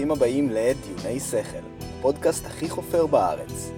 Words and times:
שלום, 0.00 0.10
וברוכים 0.10 0.10
הבאים 0.10 0.50
לדיוני 0.50 1.20
שכל, 1.20 1.84
הפודקאסט 1.98 2.46
הכי 2.46 2.68
חופר 2.68 3.06
בארץ. 3.06 3.70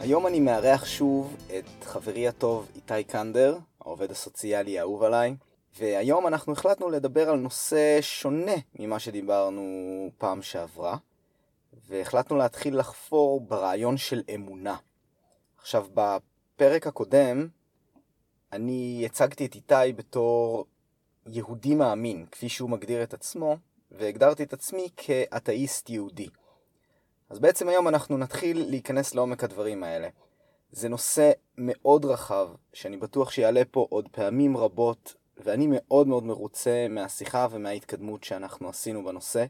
היום 0.00 0.26
אני 0.26 0.40
מארח 0.40 0.84
שוב 0.84 1.36
את 1.58 1.84
חברי 1.84 2.28
הטוב 2.28 2.70
איתי 2.74 3.04
קנדר, 3.04 3.58
העובד 3.80 4.10
הסוציאלי 4.10 4.78
האהוב 4.78 5.02
עליי, 5.02 5.36
והיום 5.78 6.26
אנחנו 6.26 6.52
החלטנו 6.52 6.90
לדבר 6.90 7.30
על 7.30 7.38
נושא 7.38 7.98
שונה 8.00 8.52
ממה 8.78 8.98
שדיברנו 8.98 9.62
פעם 10.18 10.42
שעברה, 10.42 10.96
והחלטנו 11.88 12.36
להתחיל 12.36 12.78
לחפור 12.78 13.40
ברעיון 13.40 13.96
של 13.96 14.22
אמונה. 14.34 14.76
עכשיו, 15.58 15.86
בפרק 15.94 16.86
הקודם 16.86 17.48
אני 18.52 19.02
הצגתי 19.06 19.46
את 19.46 19.54
איתי 19.54 19.92
בתור 19.96 20.64
יהודי 21.26 21.74
מאמין, 21.74 22.26
כפי 22.32 22.48
שהוא 22.48 22.70
מגדיר 22.70 23.02
את 23.02 23.14
עצמו, 23.14 23.56
והגדרתי 23.98 24.42
את 24.42 24.52
עצמי 24.52 24.88
כאתאיסט 24.96 25.90
יהודי. 25.90 26.28
אז 27.30 27.38
בעצם 27.38 27.68
היום 27.68 27.88
אנחנו 27.88 28.18
נתחיל 28.18 28.64
להיכנס 28.70 29.14
לעומק 29.14 29.44
הדברים 29.44 29.84
האלה. 29.84 30.08
זה 30.72 30.88
נושא 30.88 31.30
מאוד 31.58 32.04
רחב, 32.04 32.48
שאני 32.72 32.96
בטוח 32.96 33.30
שיעלה 33.30 33.62
פה 33.70 33.86
עוד 33.90 34.08
פעמים 34.12 34.56
רבות, 34.56 35.14
ואני 35.36 35.66
מאוד 35.70 36.08
מאוד 36.08 36.24
מרוצה 36.24 36.86
מהשיחה 36.90 37.46
ומההתקדמות 37.50 38.24
שאנחנו 38.24 38.68
עשינו 38.68 39.04
בנושא, 39.04 39.44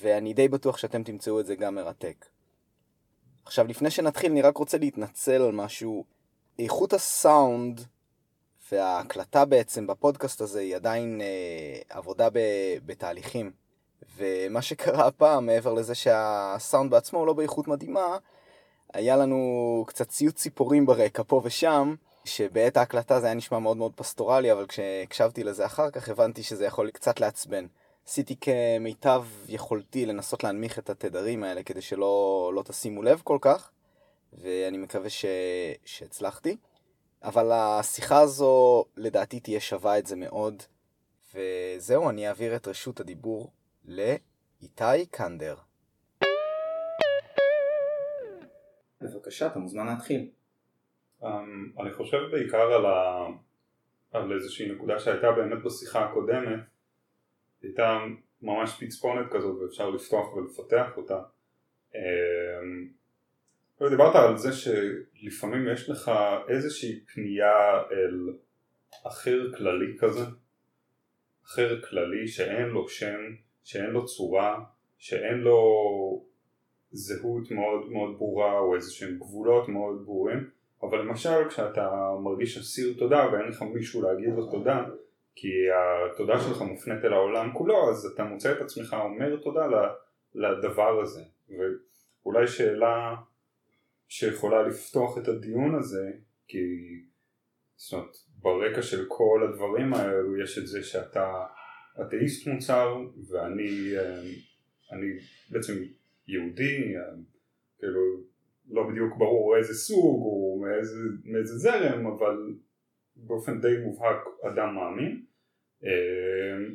ואני 0.00 0.34
די 0.34 0.48
בטוח 0.48 0.76
שאתם 0.76 1.02
תמצאו 1.02 1.40
את 1.40 1.46
זה 1.46 1.54
גם 1.54 1.74
מרתק. 1.74 2.26
עכשיו, 3.44 3.66
לפני 3.66 3.90
שנתחיל, 3.90 4.32
אני 4.32 4.42
רק 4.42 4.56
רוצה 4.56 4.78
להתנצל 4.78 5.42
על 5.42 5.52
משהו. 5.52 6.04
איכות 6.58 6.92
הסאונד 6.92 7.80
וההקלטה 8.72 9.44
בעצם 9.44 9.86
בפודקאסט 9.86 10.40
הזה 10.40 10.60
היא 10.60 10.76
עדיין 10.76 11.20
אה, 11.20 11.96
עבודה 11.98 12.30
ב, 12.30 12.38
בתהליכים. 12.86 13.52
ומה 14.16 14.62
שקרה 14.62 15.06
הפעם, 15.06 15.46
מעבר 15.46 15.72
לזה 15.72 15.94
שהסאונד 15.94 16.90
בעצמו 16.90 17.18
הוא 17.18 17.26
לא 17.26 17.32
באיכות 17.32 17.68
מדהימה, 17.68 18.16
היה 18.92 19.16
לנו 19.16 19.84
קצת 19.86 20.08
ציוץ 20.08 20.34
ציפורים 20.34 20.86
ברקע 20.86 21.22
פה 21.26 21.40
ושם, 21.44 21.94
שבעת 22.24 22.76
ההקלטה 22.76 23.20
זה 23.20 23.26
היה 23.26 23.34
נשמע 23.34 23.58
מאוד 23.58 23.76
מאוד 23.76 23.92
פסטורלי, 23.94 24.52
אבל 24.52 24.66
כשהקשבתי 24.66 25.44
לזה 25.44 25.66
אחר 25.66 25.90
כך 25.90 26.08
הבנתי 26.08 26.42
שזה 26.42 26.64
יכול 26.64 26.90
קצת 26.90 27.20
לעצבן. 27.20 27.66
עשיתי 28.08 28.36
כמיטב 28.40 29.24
יכולתי 29.48 30.06
לנסות 30.06 30.44
להנמיך 30.44 30.78
את 30.78 30.90
התדרים 30.90 31.44
האלה 31.44 31.62
כדי 31.62 31.82
שלא 31.82 32.52
לא 32.54 32.62
תשימו 32.62 33.02
לב 33.02 33.20
כל 33.24 33.38
כך, 33.40 33.70
ואני 34.32 34.78
מקווה 34.78 35.10
ש... 35.10 35.24
שהצלחתי. 35.84 36.56
אבל 37.22 37.52
השיחה 37.52 38.20
הזו 38.20 38.84
לדעתי 38.96 39.40
תהיה 39.40 39.60
שווה 39.60 39.98
את 39.98 40.06
זה 40.06 40.16
מאוד. 40.16 40.62
וזהו, 41.34 42.10
אני 42.10 42.28
אעביר 42.28 42.56
את 42.56 42.68
רשות 42.68 43.00
הדיבור 43.00 43.52
לאיתי 43.84 45.06
קנדר. 45.10 45.54
בבקשה, 49.00 49.46
אתה 49.46 49.58
מוזמן 49.58 49.86
להתחיל. 49.86 50.30
Um, 51.22 51.26
אני 51.80 51.92
חושב 51.92 52.18
בעיקר 52.32 52.72
על, 52.72 52.86
ה... 52.86 53.26
על 54.12 54.32
איזושהי 54.32 54.72
נקודה 54.72 54.98
שהייתה 54.98 55.32
באמת 55.32 55.64
בשיחה 55.64 56.04
הקודמת, 56.04 56.60
הייתה 57.62 57.98
ממש 58.42 58.84
פצפונת 58.84 59.32
כזאת 59.32 59.62
ואפשר 59.62 59.90
לפתוח 59.90 60.34
ולפתח 60.34 60.96
אותה. 60.96 61.22
Um, 61.92 61.96
דיברת 63.88 64.14
על 64.14 64.36
זה 64.36 64.52
שלפעמים 64.52 65.68
יש 65.72 65.90
לך 65.90 66.10
איזושהי 66.48 67.00
פנייה 67.00 67.82
אל 67.92 68.32
אחר 69.06 69.52
כללי 69.56 69.96
כזה, 69.98 70.24
אחר 71.46 71.80
כללי 71.80 72.28
שאין 72.28 72.68
לו 72.68 72.88
שם, 72.88 73.18
שאין 73.64 73.90
לו 73.90 74.06
צורה, 74.06 74.60
שאין 74.98 75.38
לו 75.38 75.60
זהות 76.92 77.50
מאוד 77.50 77.90
מאוד 77.90 78.18
ברורה 78.18 78.58
או 78.58 78.74
איזה 78.74 78.92
שהם 78.92 79.18
גבולות 79.18 79.68
מאוד 79.68 80.02
ברורים, 80.04 80.50
אבל 80.82 80.98
למשל 80.98 81.48
כשאתה 81.48 81.90
מרגיש 82.22 82.58
אסיר 82.58 82.94
תודה 82.98 83.28
ואין 83.32 83.48
לך 83.48 83.62
מישהו 83.62 84.02
להגיד 84.02 84.28
לו 84.36 84.50
תודה, 84.50 84.84
כי 85.34 85.48
התודה 85.70 86.40
שלך 86.40 86.62
מופנית 86.62 87.04
אל 87.04 87.12
העולם 87.12 87.52
כולו, 87.52 87.90
אז 87.90 88.06
אתה 88.06 88.24
מוצא 88.24 88.52
את 88.52 88.60
עצמך 88.60 88.96
אומר 89.04 89.36
תודה 89.36 89.66
לדבר 90.34 91.00
הזה. 91.00 91.20
ואולי 91.48 92.46
שאלה 92.46 93.14
שיכולה 94.10 94.62
לפתוח 94.62 95.18
את 95.18 95.28
הדיון 95.28 95.74
הזה, 95.74 96.10
כי 96.48 96.58
זאת 97.76 97.92
אומרת, 97.92 98.16
ברקע 98.38 98.82
של 98.82 99.04
כל 99.08 99.48
הדברים 99.48 99.94
האלו 99.94 100.42
יש 100.42 100.58
את 100.58 100.66
זה 100.66 100.82
שאתה 100.82 101.46
אתאיסט 102.02 102.46
מוצר 102.46 102.96
ואני 103.28 103.96
אה, 103.98 104.20
אני 104.92 105.06
בעצם 105.50 105.72
יהודי, 106.28 106.96
אה, 106.96 107.02
כאילו 107.78 108.00
לא 108.68 108.88
בדיוק 108.90 109.18
ברור 109.18 109.56
איזה 109.56 109.74
סוג 109.74 110.22
או 110.22 110.62
מאיזה, 110.62 110.98
מאיזה 111.24 111.58
זרם, 111.58 112.06
אבל 112.06 112.36
באופן 113.16 113.60
די 113.60 113.76
מובהק 113.84 114.24
אדם 114.52 114.74
מאמין. 114.74 115.24
אה, 115.84 116.74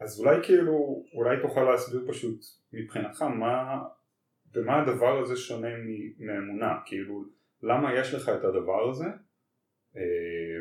אז 0.00 0.20
אולי 0.20 0.36
כאילו, 0.42 1.04
אולי 1.14 1.36
תוכל 1.42 1.62
להסביר 1.62 2.04
פשוט 2.08 2.44
מבחינתך 2.72 3.22
מה 3.22 3.82
במה 4.54 4.82
הדבר 4.82 5.18
הזה 5.18 5.36
שונה 5.36 5.68
מאמונה, 6.18 6.78
כאילו 6.86 7.24
למה 7.62 7.94
יש 7.94 8.14
לך 8.14 8.28
את 8.28 8.44
הדבר 8.44 8.90
הזה? 8.90 9.04
אה, 9.96 10.02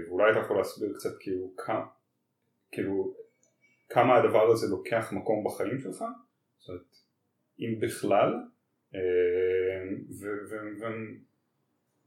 ואולי 0.08 0.32
אתה 0.32 0.40
יכול 0.40 0.58
להסביר 0.58 0.94
קצת 0.94 1.18
כאילו 1.20 1.54
כמה, 1.58 1.86
כאילו 2.72 3.14
כמה 3.90 4.18
הדבר 4.18 4.52
הזה 4.52 4.68
לוקח 4.68 5.14
מקום 5.14 5.46
בחיים 5.46 5.80
שלך, 5.80 6.04
זאת 6.58 6.70
אומרת 6.70 6.84
אם 7.60 7.80
בכלל 7.80 8.34
אה, 8.96 9.00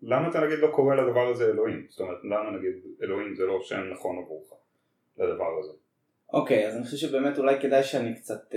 ולמה 0.03 0.31
אתה 0.31 0.41
נגיד 0.41 0.59
לא 0.59 0.71
קורא 0.75 0.95
לדבר 0.95 1.29
הזה 1.29 1.45
אלוהים, 1.45 1.87
זאת 1.89 2.01
אומרת 2.01 2.19
למה 2.25 2.59
נגיד 2.59 2.73
אלוהים 3.03 3.35
זה 3.35 3.45
לא 3.47 3.61
שם 3.63 3.81
נכון 3.93 4.19
עבורך 4.19 4.53
לדבר 5.17 5.59
הזה. 5.59 5.73
אוקיי 6.33 6.65
okay, 6.65 6.69
אז 6.69 6.77
אני 6.77 6.85
חושב 6.85 6.97
שבאמת 6.97 7.39
אולי 7.39 7.61
כדאי 7.61 7.83
שאני 7.83 8.15
קצת 8.15 8.55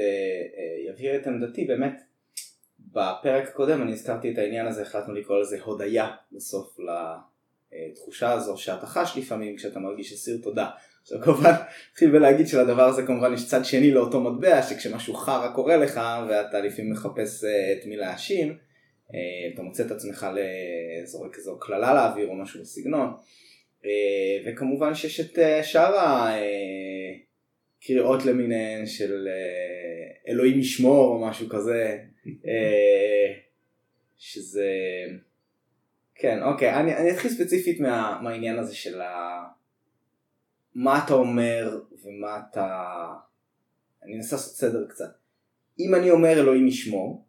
אבהיר 0.94 1.12
אה, 1.12 1.18
את 1.22 1.28
עמדתי. 1.28 1.66
באמת 1.66 2.02
בפרק 2.97 3.47
הקודם 3.47 3.81
אני 3.81 3.91
הזכרתי 3.91 4.31
את 4.31 4.38
העניין 4.38 4.68
הזה, 4.68 4.81
החלטנו 4.81 5.13
לקרוא 5.13 5.40
לזה 5.40 5.58
הודיה 5.63 6.12
בסוף 6.31 6.78
לתחושה 7.91 8.31
הזו 8.31 8.58
שאתה 8.58 8.85
חש 8.85 9.18
לפעמים 9.18 9.56
כשאתה 9.56 9.80
מרגיש 9.80 10.13
אסיר 10.13 10.40
תודה. 10.44 10.69
עכשיו 11.02 11.22
כמובן, 11.22 11.52
נתחיל 11.91 12.12
בלהגיד 12.12 12.47
שלדבר 12.47 12.84
הזה 12.84 13.03
כמובן 13.06 13.34
יש 13.34 13.47
צד 13.47 13.66
שני 13.66 13.91
לאותו 13.91 14.22
מטבע, 14.22 14.62
שכשמשהו 14.62 15.13
חרא 15.13 15.52
קורה 15.56 15.78
לך 15.78 16.02
ואתה 16.30 16.59
לפעמים 16.59 16.91
מחפש 16.91 17.44
אה, 17.44 17.74
את 17.74 17.86
מי 17.86 17.96
להאשים, 17.96 18.57
אה, 19.13 19.53
אתה 19.53 19.62
מוצא 19.62 19.86
את 19.86 19.91
עצמך 19.91 20.28
לזורק 21.03 21.38
איזו 21.38 21.59
קללה 21.59 21.94
לאוויר 21.94 22.28
או 22.28 22.36
משהו 22.36 22.62
בסגנון. 22.62 23.13
אה, 23.86 23.91
וכמובן 24.46 24.96
שיש 24.96 25.19
את 25.19 25.40
שאר 25.63 25.96
הקריאות 27.84 28.25
למיניהן 28.25 28.86
של 28.86 29.28
אלוהים 30.28 30.59
ישמור 30.59 31.13
או 31.13 31.25
משהו 31.28 31.50
כזה. 31.50 31.97
אה, 32.46 33.34
שזה... 34.18 34.70
כן, 36.16 36.44
אוקיי, 36.44 36.74
אני, 36.74 36.96
אני 36.96 37.12
אתחיל 37.12 37.32
ספציפית 37.32 37.80
מה, 37.80 38.20
מהעניין 38.24 38.60
הזה 38.60 38.76
של 38.76 39.02
ה... 39.02 39.44
מה 40.76 41.06
אתה 41.06 41.14
אומר 41.14 41.80
ומה 42.04 42.40
אתה... 42.50 42.84
אני 44.04 44.16
אנסה 44.16 44.36
לעשות 44.36 44.56
סדר 44.56 44.88
קצת. 44.90 45.10
אם 45.80 45.96
אני 45.96 46.12
אומר 46.12 46.34
אלוהים 46.34 46.68
ישמור, 46.68 47.28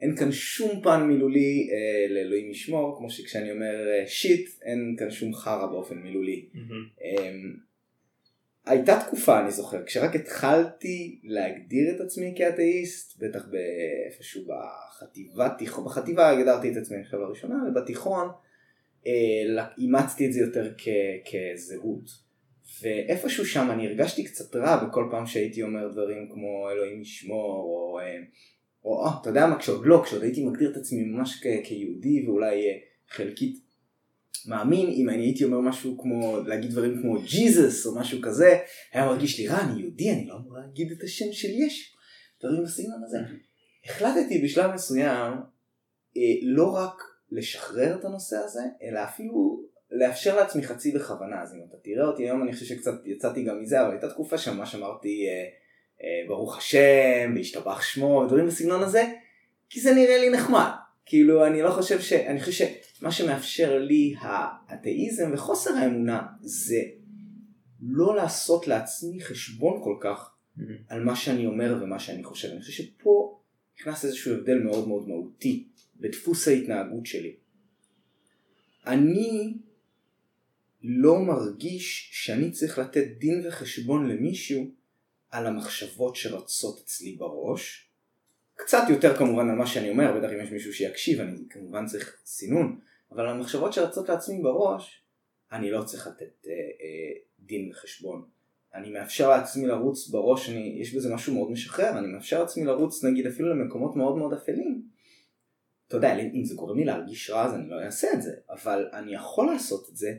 אין 0.00 0.16
כאן 0.16 0.32
שום 0.32 0.80
פן 0.82 1.02
מילולי 1.02 1.68
אה, 1.72 2.14
לאלוהים 2.14 2.50
ישמור, 2.50 2.96
כמו 2.98 3.10
שכשאני 3.10 3.50
אומר 3.50 3.88
אה, 3.88 4.06
שיט, 4.06 4.50
אין 4.62 4.96
כאן 4.98 5.10
שום 5.10 5.34
חרא 5.34 5.66
באופן 5.66 5.98
מילולי. 5.98 6.48
Mm-hmm. 6.54 7.02
אה, 7.02 7.32
הייתה 8.68 9.00
תקופה 9.06 9.40
אני 9.40 9.50
זוכר 9.50 9.84
כשרק 9.84 10.14
התחלתי 10.16 11.20
להגדיר 11.24 11.94
את 11.96 12.00
עצמי 12.00 12.34
כאתאיסט 12.36 13.22
בטח 13.22 13.46
באיפשהו 13.50 14.42
בחטיבה 14.46 15.48
תיכון 15.58 15.84
בחטיבה 15.84 16.30
הגדרתי 16.30 16.72
את 16.72 16.76
עצמי 16.76 16.96
עכשיו 17.00 17.20
לראשונה 17.20 17.54
ובתיכון 17.70 18.28
אה, 19.06 19.66
אימצתי 19.78 20.26
את 20.26 20.32
זה 20.32 20.40
יותר 20.40 20.72
כ- 20.78 20.88
כזהות. 21.54 22.28
ואיפשהו 22.82 23.46
שם 23.46 23.70
אני 23.70 23.86
הרגשתי 23.86 24.24
קצת 24.24 24.56
רע 24.56 24.84
בכל 24.84 25.08
פעם 25.10 25.26
שהייתי 25.26 25.62
אומר 25.62 25.88
דברים 25.92 26.28
כמו 26.32 26.70
אלוהים 26.70 27.00
ישמור 27.00 27.52
או, 27.54 27.98
אה, 28.00 28.16
או, 28.84 28.90
או 29.06 29.10
אתה 29.20 29.30
יודע 29.30 29.46
מה 29.46 29.58
כשעוד 29.58 29.86
לא 29.86 30.02
כשעוד 30.04 30.22
הייתי 30.22 30.44
מגדיר 30.44 30.70
את 30.70 30.76
עצמי 30.76 31.02
ממש 31.02 31.40
כ- 31.42 31.66
כיהודי 31.66 32.26
ואולי 32.26 32.68
אה, 32.68 32.74
חלקית 33.08 33.67
מאמין 34.46 34.88
אם 34.88 35.08
אני 35.08 35.22
הייתי 35.22 35.44
אומר 35.44 35.60
משהו 35.60 35.98
כמו 35.98 36.40
להגיד 36.46 36.70
דברים 36.70 37.02
כמו 37.02 37.18
ג'יזוס 37.22 37.86
או 37.86 37.98
משהו 37.98 38.18
כזה 38.22 38.58
היה 38.92 39.06
מרגיש 39.06 39.38
לי 39.38 39.48
רע 39.48 39.60
אני 39.60 39.80
יהודי 39.80 40.12
אני 40.12 40.26
לא 40.26 40.34
אמור 40.34 40.58
להגיד 40.58 40.92
את 40.92 41.02
השם 41.02 41.32
של 41.32 41.48
יש 41.50 41.96
דברים 42.40 42.62
בסגנון 42.62 43.02
הזה. 43.04 43.18
החלטתי 43.84 44.42
בשלב 44.44 44.70
מסוים 44.74 45.32
אה, 46.16 46.22
לא 46.42 46.74
רק 46.74 47.02
לשחרר 47.30 47.98
את 48.00 48.04
הנושא 48.04 48.36
הזה 48.36 48.62
אלא 48.82 49.04
אפילו 49.04 49.62
לאפשר 49.90 50.36
לעצמי 50.36 50.62
חצי 50.62 50.92
בכוונה. 50.92 51.42
אז 51.42 51.54
אם 51.54 51.60
אתה 51.68 51.76
תראה 51.84 52.06
אותי 52.06 52.22
היום 52.22 52.42
אני 52.42 52.52
חושב 52.52 52.64
שקצת 52.64 52.92
יצאתי 53.04 53.44
גם 53.44 53.62
מזה 53.62 53.80
אבל 53.82 53.90
הייתה 53.90 54.10
תקופה 54.10 54.38
שממש 54.38 54.74
אמרתי 54.74 55.26
אה, 55.28 55.44
אה, 56.02 56.28
ברוך 56.28 56.58
השם, 56.58 57.32
והשתבח 57.36 57.82
שמו, 57.82 58.26
דברים 58.26 58.46
בסגנון 58.46 58.82
הזה, 58.82 59.04
כי 59.70 59.80
זה 59.80 59.94
נראה 59.94 60.18
לי 60.18 60.30
נחמד. 60.30 60.70
כאילו, 61.08 61.46
אני 61.46 61.62
לא 61.62 61.70
חושב 61.70 62.00
ש... 62.00 62.12
אני 62.12 62.40
חושב 62.40 62.66
שמה 62.98 63.12
שמאפשר 63.12 63.78
לי 63.78 64.14
האתאיזם 64.18 65.30
וחוסר 65.34 65.70
האמונה 65.74 66.26
זה 66.40 66.82
לא 67.80 68.16
לעשות 68.16 68.66
לעצמי 68.66 69.20
חשבון 69.20 69.80
כל 69.84 69.96
כך 70.00 70.30
mm-hmm. 70.30 70.62
על 70.88 71.04
מה 71.04 71.16
שאני 71.16 71.46
אומר 71.46 71.78
ומה 71.82 71.98
שאני 71.98 72.24
חושב. 72.24 72.48
אני 72.48 72.60
חושב 72.60 72.82
שפה 72.82 73.40
נכנס 73.80 74.04
איזשהו 74.04 74.34
הבדל 74.34 74.58
מאוד 74.58 74.88
מאוד 74.88 75.08
מהותי 75.08 75.68
בדפוס 75.96 76.48
ההתנהגות 76.48 77.06
שלי. 77.06 77.36
אני 78.86 79.54
לא 80.82 81.20
מרגיש 81.20 82.08
שאני 82.12 82.50
צריך 82.50 82.78
לתת 82.78 83.06
דין 83.18 83.46
וחשבון 83.46 84.08
למישהו 84.08 84.70
על 85.30 85.46
המחשבות 85.46 86.16
שרצות 86.16 86.80
אצלי 86.84 87.12
בראש. 87.12 87.87
קצת 88.58 88.82
יותר 88.88 89.16
כמובן 89.16 89.50
על 89.50 89.56
מה 89.56 89.66
שאני 89.66 89.90
אומר, 89.90 90.18
בטח 90.18 90.28
אם 90.32 90.40
יש 90.42 90.50
מישהו 90.50 90.72
שיקשיב, 90.72 91.20
אני 91.20 91.36
כמובן 91.50 91.86
צריך 91.86 92.16
סינון, 92.24 92.80
אבל 93.12 93.20
על 93.20 93.28
המחשבות 93.28 93.72
שרצות 93.72 94.08
לעצמי 94.08 94.42
בראש, 94.42 95.02
אני 95.52 95.70
לא 95.70 95.82
צריך 95.82 96.06
לתת 96.06 96.46
אה, 96.46 96.52
אה, 96.52 97.20
דין 97.38 97.70
וחשבון. 97.70 98.24
אני 98.74 98.90
מאפשר 98.90 99.30
לעצמי 99.30 99.66
לרוץ 99.66 100.08
בראש, 100.08 100.50
אני, 100.50 100.78
יש 100.80 100.94
בזה 100.94 101.14
משהו 101.14 101.34
מאוד 101.34 101.50
משחרר, 101.50 101.98
אני 101.98 102.06
מאפשר 102.06 102.40
לעצמי 102.40 102.64
לרוץ 102.64 103.04
נגיד 103.04 103.26
אפילו 103.26 103.48
למקומות 103.54 103.96
מאוד 103.96 104.16
מאוד 104.16 104.32
אפלים. 104.32 104.82
אתה 105.88 105.96
יודע, 105.96 106.18
אם 106.18 106.44
זה 106.44 106.54
גורם 106.54 106.78
לי 106.78 106.84
להרגיש 106.84 107.30
רע 107.30 107.44
אז 107.44 107.54
אני 107.54 107.70
לא 107.70 107.82
אעשה 107.82 108.08
את 108.12 108.22
זה, 108.22 108.32
אבל 108.50 108.88
אני 108.92 109.14
יכול 109.14 109.46
לעשות 109.46 109.88
את 109.90 109.96
זה 109.96 110.14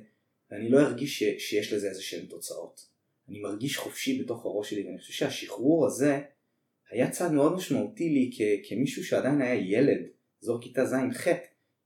ואני 0.52 0.70
לא 0.70 0.80
ארגיש 0.80 1.24
ש, 1.24 1.50
שיש 1.50 1.74
לזה 1.74 1.90
איזה 1.90 2.02
שהן 2.02 2.26
תוצאות. 2.26 2.86
אני 3.30 3.40
מרגיש 3.40 3.78
חופשי 3.78 4.24
בתוך 4.24 4.46
הראש 4.46 4.70
שלי 4.70 4.86
ואני 4.86 5.00
חושב 5.00 5.14
שהשחרור 5.14 5.86
הזה 5.86 6.22
היה 6.92 7.10
צעד 7.10 7.32
מאוד 7.32 7.56
משמעותי 7.56 8.10
לי 8.10 8.30
כ, 8.34 8.70
כמישהו 8.70 9.04
שעדיין 9.04 9.42
היה 9.42 9.56
ילד, 9.56 10.00
זו 10.42 10.60
כיתה 10.62 10.86
ז'-ח' 10.86 11.28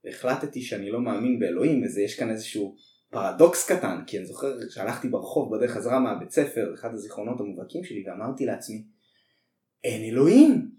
והחלטתי 0.04 0.62
שאני 0.62 0.90
לא 0.90 1.00
מאמין 1.00 1.38
באלוהים 1.38 1.82
וזה 1.82 2.02
יש 2.02 2.18
כאן 2.18 2.30
איזשהו 2.30 2.76
פרדוקס 3.10 3.70
קטן 3.70 4.00
כי 4.06 4.18
אני 4.18 4.26
זוכר 4.26 4.68
שהלכתי 4.70 5.08
ברחוב 5.08 5.56
בדרך 5.56 5.70
חזרה 5.70 6.00
מהבית 6.00 6.30
ספר 6.30 6.74
אחד 6.74 6.94
הזיכרונות 6.94 7.40
המובהקים 7.40 7.84
שלי 7.84 8.04
ואמרתי 8.06 8.46
לעצמי 8.46 8.84
אין 9.84 10.04
אלוהים 10.04 10.70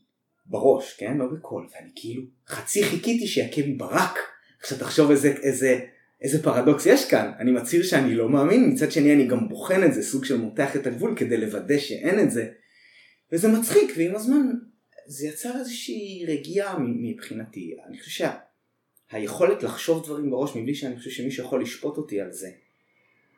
בראש 0.46 0.94
כן? 0.98 1.18
לא 1.18 1.26
בקול 1.34 1.68
ואני 1.72 1.90
כאילו 1.96 2.24
חצי 2.48 2.84
חיכיתי 2.84 3.26
בי 3.56 3.74
ברק. 3.74 4.18
עכשיו 4.62 4.78
תחשוב 4.78 5.12
איזה 5.12 5.32
איזה 5.32 5.80
איזה 6.22 6.44
פרדוקס 6.44 6.86
יש 6.86 7.10
כאן, 7.10 7.32
אני 7.40 7.52
מצהיר 7.52 7.84
שאני 7.84 8.16
לא 8.16 8.30
מאמין, 8.30 8.70
מצד 8.72 8.92
שני 8.92 9.14
אני 9.14 9.28
גם 9.28 9.50
בוחן 9.50 9.84
את 9.84 9.94
זה, 9.94 10.04
סוג 10.04 10.26
של 10.26 10.38
מותח 10.38 10.76
את 10.76 10.88
הגבול 10.88 11.16
כדי 11.18 11.38
לוודא 11.38 11.78
שאין 11.78 12.20
את 12.20 12.32
זה, 12.32 12.48
וזה 13.32 13.48
מצחיק, 13.48 13.92
ועם 13.98 14.16
הזמן 14.16 14.48
זה 15.06 15.28
יצר 15.28 15.58
איזושהי 15.60 16.26
רגיעה 16.28 16.80
מבחינתי, 16.80 17.76
אני 17.88 18.00
חושב 18.00 18.30
שהיכולת 19.12 19.62
שה... 19.62 19.68
לחשוב 19.68 20.06
דברים 20.06 20.32
בראש 20.32 20.56
מבלי 20.56 20.76
שאני 20.76 20.98
חושב 20.98 21.10
שמישהו 21.10 21.44
יכול 21.44 21.62
לשפוט 21.62 21.98
אותי 21.98 22.22
על 22.22 22.32
זה, 22.32 22.52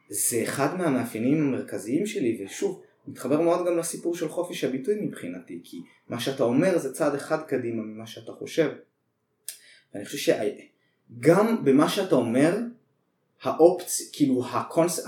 זה 0.10 0.44
אחד 0.44 0.78
מהמאפיינים 0.78 1.42
המרכזיים 1.42 2.06
שלי, 2.06 2.46
ושוב, 2.46 2.82
מתחבר 3.08 3.42
מאוד 3.42 3.68
גם 3.68 3.78
לסיפור 3.78 4.16
של 4.16 4.30
חופש 4.30 4.64
הביטוי 4.64 4.96
מבחינתי, 5.02 5.62
כי 5.64 5.82
מה 6.10 6.20
שאתה 6.20 6.44
אומר 6.44 6.78
זה 6.78 6.94
צעד 6.94 7.16
אחד 7.16 7.42
קדימה 7.42 7.84
ממה 7.84 8.08
שאתה 8.08 8.32
חושב. 8.32 8.72
ואני 9.94 10.06
חושב 10.06 10.34
שגם 11.18 11.66
במה 11.66 11.90
שאתה 11.90 12.16
אומר, 12.16 12.58
האופציה, 13.42 14.06
כאילו 14.14 14.46
הקונס... 14.46 15.08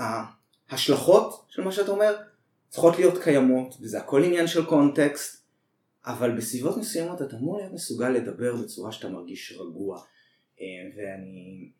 ההשלכות 0.68 1.44
של 1.48 1.62
מה 1.62 1.72
שאתה 1.72 1.90
אומר 1.90 2.16
צריכות 2.70 2.98
להיות 2.98 3.22
קיימות, 3.22 3.76
וזה 3.80 3.98
הכל 3.98 4.24
עניין 4.24 4.46
של 4.46 4.64
קונטקסט, 4.64 5.46
אבל 6.06 6.36
בסביבות 6.36 6.76
מסוימות 6.76 7.22
אתה 7.22 7.36
אמור 7.36 7.58
להיות 7.58 7.72
מסוגל 7.72 8.08
לדבר 8.08 8.56
בצורה 8.56 8.92
שאתה 8.92 9.08
מרגיש 9.08 9.52
רגוע. 9.52 10.00
אה, 10.60 10.66
ואני 10.96 11.70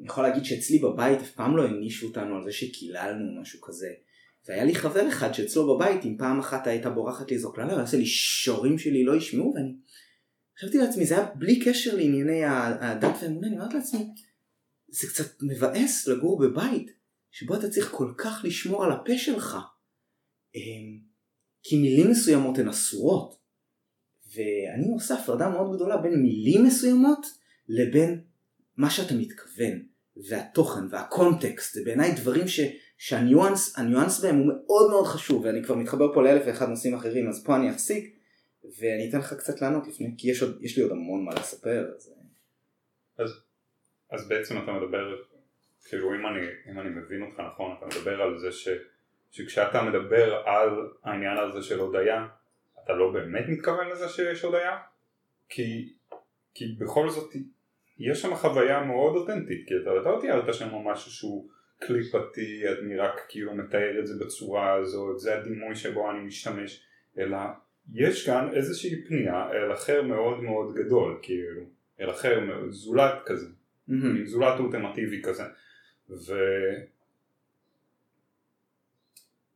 יכול 0.00 0.24
להגיד 0.24 0.44
שאצלי 0.44 0.78
בבית 0.78 1.20
אף 1.20 1.30
פעם 1.30 1.56
לא 1.56 1.62
הענישו 1.62 2.06
אותנו 2.06 2.36
על 2.36 2.44
זה 2.44 2.52
שקיללנו 2.52 3.40
משהו 3.40 3.60
כזה. 3.60 3.88
והיה 4.48 4.64
לי 4.64 4.74
חבר 4.74 5.08
אחד 5.08 5.32
שאצלו 5.32 5.76
בבית, 5.76 6.04
אם 6.04 6.16
פעם 6.18 6.38
אחת 6.38 6.66
הייתה 6.66 6.90
בורחת 6.90 7.30
לי 7.30 7.36
איזו 7.36 7.52
קללה, 7.52 7.72
הוא 7.72 7.82
עושה 7.82 7.96
לי 7.96 8.06
שורים 8.06 8.78
שלי 8.78 9.04
לא 9.04 9.16
ישמעו, 9.16 9.52
ואני 9.54 9.72
חשבתי 10.58 10.78
לעצמי, 10.78 11.06
זה 11.06 11.18
היה 11.18 11.26
בלי 11.34 11.60
קשר 11.64 11.96
לענייני 11.96 12.44
הדת 12.44 13.16
והאמונה, 13.22 13.46
אני 13.46 13.56
אמרתי 13.56 13.74
לעצמי, 13.74 14.06
זה 14.88 15.06
קצת 15.06 15.42
מבאס 15.42 16.08
לגור 16.08 16.38
בבית 16.38 16.90
שבו 17.30 17.54
אתה 17.54 17.68
צריך 17.68 17.90
כל 17.90 18.12
כך 18.18 18.40
לשמור 18.44 18.84
על 18.84 18.92
הפה 18.92 19.18
שלך. 19.18 19.56
אמ, 20.56 20.98
כי 21.62 21.78
מילים 21.78 22.10
מסוימות 22.10 22.58
הן 22.58 22.68
אסורות. 22.68 23.36
ואני 24.34 24.92
עושה 24.94 25.14
הפרדה 25.14 25.48
מאוד 25.48 25.76
גדולה 25.76 25.96
בין 25.96 26.22
מילים 26.22 26.64
מסוימות 26.64 27.26
לבין 27.68 28.20
מה 28.76 28.90
שאתה 28.90 29.14
מתכוון. 29.14 29.82
והתוכן 30.28 30.80
והקונטקסט 30.90 31.74
זה 31.74 31.80
בעיניי 31.84 32.14
דברים 32.14 32.48
ש, 32.48 32.60
שהניואנס 32.98 33.78
הניואנס 33.78 34.24
בהם 34.24 34.36
הוא 34.36 34.46
מאוד 34.46 34.90
מאוד 34.90 35.06
חשוב 35.06 35.44
ואני 35.44 35.64
כבר 35.64 35.74
מתחבר 35.74 36.14
פה 36.14 36.22
לאלף 36.22 36.42
ואחד 36.46 36.68
נושאים 36.68 36.94
אחרים 36.94 37.28
אז 37.28 37.44
פה 37.44 37.56
אני 37.56 37.70
אפסיק 37.70 38.16
ואני 38.64 39.08
אתן 39.08 39.18
לך 39.18 39.34
קצת 39.34 39.60
לענות 39.62 39.86
לפני 39.86 40.14
כי 40.18 40.30
יש, 40.30 40.42
עוד, 40.42 40.58
יש 40.60 40.76
לי 40.76 40.82
עוד 40.82 40.92
המון 40.92 41.24
מה 41.24 41.34
לספר 41.34 41.86
אז, 41.96 42.14
אז 43.18 43.30
אז 44.10 44.28
בעצם 44.28 44.58
אתה 44.58 44.72
מדבר, 44.72 45.16
כאילו 45.88 46.14
אם 46.14 46.26
אני, 46.26 46.46
אם 46.70 46.80
אני 46.80 46.88
מבין 46.90 47.22
אותך 47.22 47.40
נכון, 47.40 47.76
אתה 47.78 47.86
מדבר 47.86 48.22
על 48.22 48.38
זה 48.38 48.52
ש, 48.52 48.68
שכשאתה 49.30 49.82
מדבר 49.82 50.34
על 50.34 50.70
העניין 51.04 51.36
הזה 51.36 51.62
של 51.62 51.78
הודיה, 51.78 52.26
אתה 52.84 52.92
לא 52.92 53.12
באמת 53.12 53.44
מתכוון 53.48 53.88
לזה 53.88 54.08
שיש 54.08 54.42
הודיה? 54.42 54.78
כי, 55.48 55.92
כי 56.54 56.64
בכל 56.78 57.10
זאת 57.10 57.32
יש 57.98 58.22
שם 58.22 58.34
חוויה 58.34 58.80
מאוד 58.80 59.16
אותנטית, 59.16 59.68
כי 59.68 59.74
אתה 59.82 60.10
לא 60.10 60.18
תיארת 60.20 60.54
שם 60.54 60.74
משהו 60.74 61.10
שהוא 61.10 61.48
קליפתי, 61.78 62.62
אני 62.68 62.96
רק 62.96 63.20
כאילו 63.28 63.54
מתאר 63.54 64.00
את 64.00 64.06
זה 64.06 64.24
בצורה 64.24 64.74
הזאת, 64.74 65.18
זה 65.18 65.38
הדימוי 65.38 65.76
שבו 65.76 66.10
אני 66.10 66.20
משתמש, 66.20 66.86
אלא 67.18 67.38
יש 67.94 68.26
כאן 68.26 68.48
איזושהי 68.54 69.04
פנייה 69.04 69.50
אל 69.50 69.72
אחר 69.72 70.02
מאוד 70.02 70.42
מאוד 70.42 70.74
גדול, 70.74 71.18
כאילו, 71.22 71.62
אל 72.00 72.10
אחר 72.10 72.40
מאוד 72.40 72.70
זולת 72.70 73.22
כזה. 73.26 73.46
mm-hmm. 73.88 74.24
זולת 74.24 74.60
אולטימטיבי 74.60 75.22
כזה 75.22 75.42
ו... 76.10 76.34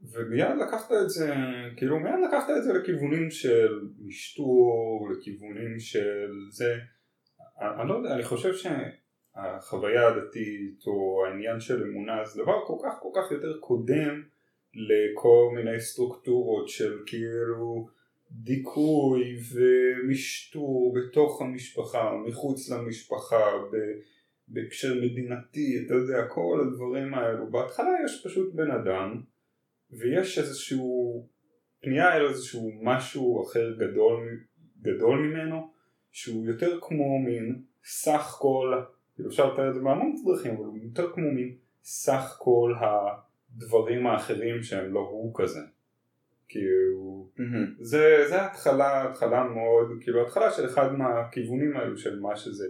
ומיד 0.02 0.56
לקחת 0.66 0.92
את 0.92 1.10
זה, 1.10 1.34
כאילו 1.76 2.00
מיד 2.00 2.14
לקחת 2.28 2.50
את 2.58 2.64
זה 2.64 2.72
לכיוונים 2.72 3.30
של 3.30 3.88
משטור, 3.98 5.08
לכיוונים 5.12 5.78
של 5.78 6.30
זה, 6.50 6.76
אני 7.60 7.88
לא 7.88 7.94
יודע, 7.94 8.14
אני 8.14 8.22
חושב 8.22 8.52
שהחוויה 8.54 10.08
הדתית 10.08 10.86
או 10.86 11.26
העניין 11.26 11.60
של 11.60 11.82
אמונה 11.82 12.24
זה 12.24 12.42
דבר 12.42 12.66
כל 12.66 12.76
כך 12.84 12.94
כל 13.00 13.08
כך 13.14 13.30
יותר 13.30 13.58
קודם 13.60 14.22
לכל 14.74 15.52
מיני 15.54 15.80
סטרוקטורות 15.80 16.68
של 16.68 16.98
כאילו 17.06 17.88
דיכוי 18.30 19.36
ומשטור 19.54 20.94
בתוך 20.94 21.42
המשפחה, 21.42 22.12
מחוץ 22.26 22.70
למשפחה, 22.70 23.44
בהקשר 24.48 24.94
מדינתי, 24.94 25.82
אתה 25.86 25.94
יודע, 25.94 26.26
כל 26.28 26.60
הדברים 26.66 27.14
האלו. 27.14 27.50
בהתחלה 27.50 27.90
יש 28.04 28.22
פשוט 28.26 28.54
בן 28.54 28.70
אדם, 28.70 29.22
ויש 29.92 30.38
איזשהו 30.38 31.26
פנייה 31.80 32.16
אל 32.16 32.26
איזשהו 32.26 32.70
משהו 32.82 33.44
אחר 33.44 33.72
גדול, 33.78 34.40
גדול 34.82 35.18
ממנו, 35.18 35.70
שהוא 36.10 36.46
יותר 36.46 36.78
כמו 36.80 37.18
מין 37.18 37.62
סך 37.84 38.36
כל, 38.38 38.82
כאילו 39.14 39.28
אפשר 39.28 39.52
לתאר 39.52 39.68
את 39.68 39.74
זה 39.74 39.80
בהמון 39.80 40.14
דרכים, 40.24 40.54
אבל 40.54 40.64
הוא 40.64 40.78
יותר 40.82 41.12
כמו 41.12 41.32
מין 41.32 41.56
סך 41.82 42.36
כל 42.38 42.74
הדברים 42.80 44.06
האחרים 44.06 44.62
שהם 44.62 44.92
לא 44.92 45.00
הוא 45.00 45.32
כזה. 45.34 45.60
כאילו, 46.48 47.28
mm-hmm. 47.36 47.84
זה, 47.84 48.24
זה 48.28 48.46
התחלה, 48.46 49.10
התחלה 49.10 49.44
מאוד, 49.44 49.98
כאילו 50.00 50.26
התחלה 50.26 50.50
של 50.50 50.66
אחד 50.66 50.92
מהכיוונים 50.92 51.76
האלו 51.76 51.96
של 51.96 52.20
מה 52.20 52.36
שזה 52.36 52.66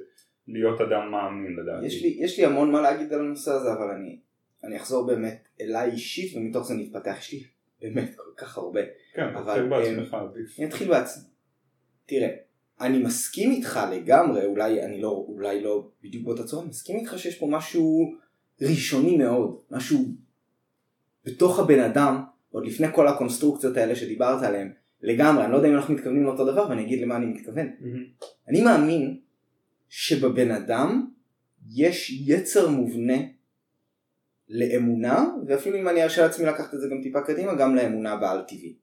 להיות 0.48 0.80
אדם 0.80 1.10
מאמין 1.10 1.56
לדעתי. 1.56 1.86
יש 1.86 2.02
לי, 2.02 2.16
יש 2.20 2.38
לי 2.38 2.44
המון 2.44 2.72
מה 2.72 2.80
להגיד 2.80 3.12
על 3.12 3.20
הנושא 3.20 3.50
הזה 3.50 3.72
אבל 3.72 3.90
אני, 3.90 4.18
אני 4.64 4.76
אחזור 4.76 5.06
באמת 5.06 5.48
אליי 5.60 5.90
אישית 5.90 6.36
ומתוך 6.36 6.66
זה 6.66 6.74
נתפתח, 6.74 7.16
יש 7.18 7.32
לי 7.32 7.42
באמת 7.80 8.14
כל 8.16 8.30
כך 8.36 8.58
הרבה. 8.58 8.80
כן, 9.14 9.34
אבל 9.34 9.68
בעצמך 9.68 10.14
עדיף. 10.14 10.58
אני 10.58 10.68
אתחיל 10.68 10.88
בעצמי. 10.88 11.22
תראה, 12.06 12.28
אני 12.80 12.98
מסכים 12.98 13.50
איתך 13.50 13.80
לגמרי, 13.92 14.44
אולי 14.44 14.84
אני 14.84 15.02
לא, 15.02 15.24
אולי 15.28 15.62
לא 15.62 15.88
בדיוק 16.02 16.24
באותה 16.24 16.44
צורה, 16.44 16.66
מסכים 16.66 16.96
איתך 16.96 17.18
שיש 17.18 17.38
פה 17.38 17.46
משהו 17.50 18.14
ראשוני 18.62 19.16
מאוד, 19.16 19.58
משהו 19.70 19.98
בתוך 21.24 21.58
הבן 21.58 21.80
אדם, 21.80 22.22
עוד 22.50 22.66
לפני 22.66 22.86
כל 22.94 23.08
הקונסטרוקציות 23.08 23.76
האלה 23.76 23.96
שדיברת 23.96 24.42
עליהן, 24.42 24.72
לגמרי, 25.02 25.44
אני 25.44 25.52
לא 25.52 25.56
יודע 25.56 25.68
אם 25.68 25.74
אנחנו 25.74 25.94
מתכוונים 25.94 26.24
לאותו 26.24 26.52
דבר 26.52 26.66
ואני 26.68 26.82
אגיד 26.82 27.00
למה 27.00 27.16
אני 27.16 27.26
מתכוון. 27.26 27.66
Mm-hmm. 27.66 28.24
אני 28.48 28.62
מאמין 28.62 29.20
שבבן 29.88 30.50
אדם 30.50 31.06
יש 31.70 32.10
יצר 32.10 32.68
מובנה 32.68 33.14
לאמונה, 34.50 35.24
ואפילו 35.46 35.78
אם 35.78 35.88
אני 35.88 36.02
ארשה 36.02 36.22
לעצמי 36.22 36.46
לקחת 36.46 36.74
את 36.74 36.80
זה 36.80 36.88
גם 36.90 37.02
טיפה 37.02 37.20
קדימה, 37.20 37.54
גם 37.54 37.76
לאמונה 37.76 38.16
בעל 38.16 38.42
טבעי. 38.48 38.76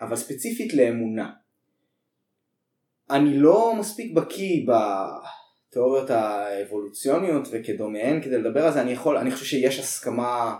אבל 0.00 0.16
ספציפית 0.16 0.74
לאמונה. 0.74 1.30
אני 3.10 3.38
לא 3.38 3.74
מספיק 3.80 4.14
בקיא 4.14 4.66
בתיאוריות 4.66 6.10
האבולוציוניות 6.10 7.48
וכדומיהן 7.52 8.22
כדי 8.22 8.38
לדבר 8.38 8.66
על 8.66 8.72
זה, 8.72 8.80
אני 8.82 8.90
יכול, 8.92 9.16
אני 9.16 9.30
חושב 9.30 9.44
שיש 9.44 9.78
הסכמה 9.78 10.56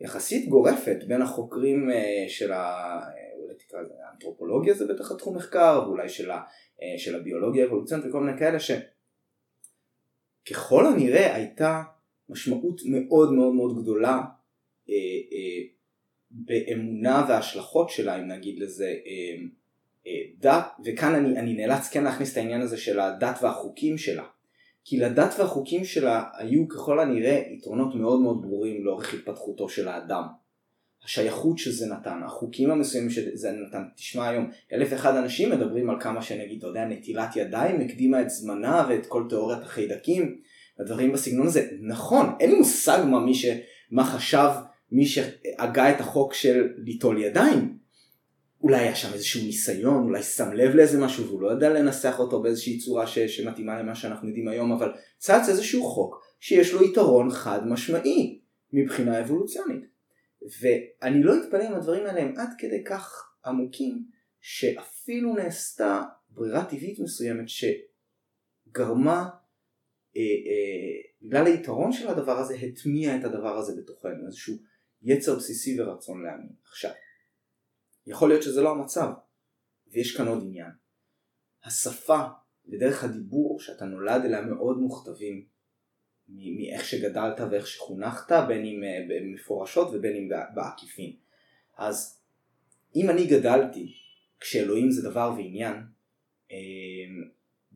יחסית 0.00 0.48
גורפת 0.48 0.98
בין 1.08 1.22
החוקרים 1.22 1.90
אה, 1.90 2.24
של 2.28 2.52
ה... 2.52 3.00
אולי 3.42 3.54
תקרא 3.58 3.80
לזה 3.80 3.94
האנתרופולוגיה 4.10 4.74
זה 4.74 4.84
בטח 4.94 5.12
התחום 5.12 5.36
מחקר, 5.36 5.82
ואולי 5.86 6.08
של, 6.08 6.30
ה, 6.30 6.36
אה, 6.82 6.98
של 6.98 7.14
הביולוגיה 7.16 7.64
האבולוציונית 7.64 8.06
וכל 8.06 8.20
מיני 8.20 8.38
כאלה 8.38 8.58
שככל 10.48 10.86
הנראה 10.86 11.34
הייתה 11.34 11.82
משמעות 12.28 12.80
מאוד 12.86 13.32
מאוד 13.32 13.54
מאוד 13.54 13.82
גדולה 13.82 14.20
אה, 14.90 14.94
אה, 15.32 15.62
באמונה 16.30 17.26
וההשלכות 17.28 17.90
שלה, 17.90 18.16
אם 18.16 18.28
נגיד 18.28 18.58
לזה 18.58 18.94
אה, 19.06 19.36
דת, 20.38 20.64
וכאן 20.84 21.14
אני, 21.14 21.38
אני 21.38 21.54
נאלץ 21.54 21.88
כן 21.88 22.04
להכניס 22.04 22.32
את 22.32 22.36
העניין 22.36 22.60
הזה 22.60 22.76
של 22.76 23.00
הדת 23.00 23.38
והחוקים 23.42 23.98
שלה. 23.98 24.24
כי 24.84 24.96
לדת 24.96 25.34
והחוקים 25.38 25.84
שלה 25.84 26.24
היו 26.38 26.68
ככל 26.68 27.00
הנראה 27.00 27.42
יתרונות 27.50 27.94
מאוד 27.94 28.20
מאוד 28.20 28.42
ברורים 28.42 28.84
לאורך 28.84 29.14
התפתחותו 29.14 29.68
של 29.68 29.88
האדם. 29.88 30.22
השייכות 31.04 31.58
שזה 31.58 31.86
נתן, 31.86 32.20
החוקים 32.26 32.70
המסוימים 32.70 33.10
שזה 33.10 33.50
נתן, 33.50 33.82
תשמע 33.96 34.28
היום, 34.28 34.50
אלף 34.72 34.92
אחד 34.92 35.16
אנשים 35.16 35.50
מדברים 35.50 35.90
על 35.90 36.00
כמה 36.00 36.22
שנגיד, 36.22 36.58
אתה 36.58 36.66
יודע, 36.66 36.84
נטילת 36.84 37.36
ידיים 37.36 37.80
הקדימה 37.80 38.20
את 38.20 38.30
זמנה 38.30 38.86
ואת 38.88 39.06
כל 39.06 39.24
תיאוריית 39.28 39.62
החיידקים, 39.62 40.40
הדברים 40.78 41.12
בסגנון 41.12 41.46
הזה, 41.46 41.68
נכון, 41.80 42.26
אין 42.40 42.50
לי 42.50 42.58
מושג 42.58 43.04
מה 43.06 43.20
מי 43.20 43.34
ש... 43.34 43.46
מה 43.90 44.04
חשב 44.04 44.48
מי 44.92 45.06
שהגה 45.06 45.90
את 45.90 46.00
החוק 46.00 46.34
של 46.34 46.68
ליטול 46.76 47.22
ידיים. 47.22 47.78
אולי 48.60 48.78
היה 48.78 48.94
שם 48.94 49.12
איזשהו 49.12 49.42
ניסיון, 49.42 50.04
אולי 50.04 50.22
שם 50.22 50.52
לב 50.52 50.74
לאיזה 50.74 51.00
משהו 51.00 51.26
והוא 51.26 51.42
לא 51.42 51.48
יודע 51.48 51.68
לנסח 51.68 52.16
אותו 52.18 52.42
באיזושהי 52.42 52.78
צורה 52.78 53.06
ש... 53.06 53.18
שמתאימה 53.18 53.82
למה 53.82 53.94
שאנחנו 53.94 54.28
יודעים 54.28 54.48
היום, 54.48 54.72
אבל 54.72 54.92
צץ 55.18 55.48
איזשהו 55.48 55.84
חוק 55.84 56.22
שיש 56.40 56.72
לו 56.72 56.84
יתרון 56.84 57.30
חד 57.30 57.66
משמעי 57.66 58.40
מבחינה 58.72 59.20
אבולוציונית. 59.20 59.84
ואני 60.60 61.22
לא 61.22 61.34
אתפלא 61.36 61.68
אם 61.68 61.74
הדברים 61.74 62.06
האלה 62.06 62.20
הם 62.20 62.34
עד 62.36 62.48
כדי 62.58 62.84
כך 62.84 63.32
עמוקים, 63.44 64.04
שאפילו 64.40 65.34
נעשתה 65.34 66.02
ברירה 66.30 66.64
טבעית 66.64 67.00
מסוימת 67.00 67.46
שגרמה, 68.68 69.28
בגלל 71.22 71.46
היתרון 71.46 71.92
של 71.92 72.08
הדבר 72.08 72.38
הזה, 72.38 72.54
הטמיע 72.54 73.16
את 73.16 73.24
הדבר 73.24 73.56
הזה 73.56 73.82
בתוכנו, 73.82 74.26
איזשהו 74.26 74.56
יצר 75.02 75.36
בסיסי 75.36 75.80
ורצון 75.80 76.22
להאמין. 76.22 76.52
עכשיו, 76.64 76.90
יכול 78.06 78.28
להיות 78.28 78.42
שזה 78.42 78.62
לא 78.62 78.70
המצב, 78.70 79.08
ויש 79.86 80.16
כאן 80.16 80.28
עוד 80.28 80.42
עניין. 80.42 80.70
השפה 81.64 82.20
ודרך 82.68 83.04
הדיבור 83.04 83.60
שאתה 83.60 83.84
נולד 83.84 84.24
אליה 84.24 84.42
מאוד 84.42 84.78
מוכתבים 84.78 85.46
מאיך 86.28 86.84
שגדלת 86.84 87.40
ואיך 87.50 87.66
שחונכת, 87.66 88.36
בין 88.48 88.64
אם 88.64 88.84
אה, 88.84 89.20
מפורשות 89.34 89.88
ובין 89.92 90.16
אם 90.16 90.28
בעקיפין. 90.54 91.16
אז 91.76 92.20
אם 92.96 93.10
אני 93.10 93.26
גדלתי 93.26 93.94
כשאלוהים 94.40 94.90
זה 94.90 95.10
דבר 95.10 95.32
ועניין, 95.36 95.74
אה, 96.52 96.56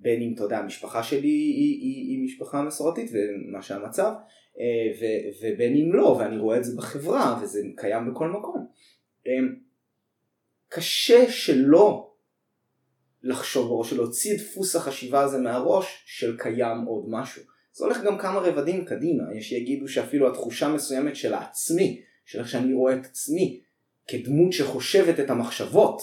בין 0.02 0.23
אם 0.23 0.32
אתה 0.35 0.42
יודע 0.42 0.59
המשפחה 0.59 1.02
שלי 1.02 1.28
היא, 1.28 1.80
היא, 1.80 2.11
היא 2.11 2.25
משפחה 2.25 2.62
מסורתית 2.62 3.11
ומה 3.12 3.62
שהמצב, 3.62 4.12
אה, 4.61 4.92
ו, 5.00 5.04
ובין 5.42 5.76
אם 5.76 5.94
לא, 5.94 6.16
ואני 6.21 6.38
רואה 6.38 6.59
את 6.59 6.64
זה 6.64 6.76
בחברה 6.76 7.40
וזה 7.42 7.61
קיים 7.76 8.11
בכל 8.11 8.28
מקום. 8.28 8.66
קשה 10.68 11.30
שלא 11.30 12.12
לחשוב 13.23 13.68
בראש, 13.68 13.90
של 13.90 13.97
להוציא 13.97 14.35
את 14.35 14.40
דפוס 14.40 14.76
החשיבה 14.76 15.21
הזה 15.21 15.38
מהראש 15.38 16.02
של 16.06 16.37
קיים 16.38 16.85
עוד 16.85 17.04
משהו. 17.09 17.42
זה 17.73 17.85
הולך 17.85 18.02
גם 18.02 18.18
כמה 18.18 18.40
רבדים 18.40 18.85
קדימה, 18.85 19.25
יש 19.35 19.49
שיגידו 19.49 19.88
שאפילו 19.88 20.30
התחושה 20.30 20.68
מסוימת 20.68 21.16
של 21.16 21.35
העצמי, 21.35 22.02
של 22.25 22.38
איך 22.38 22.49
שאני 22.49 22.75
רואה 22.75 22.94
את 22.94 23.04
עצמי 23.04 23.61
כדמות 24.09 24.52
שחושבת 24.52 25.21
את 25.21 25.30
המחשבות, 25.30 26.02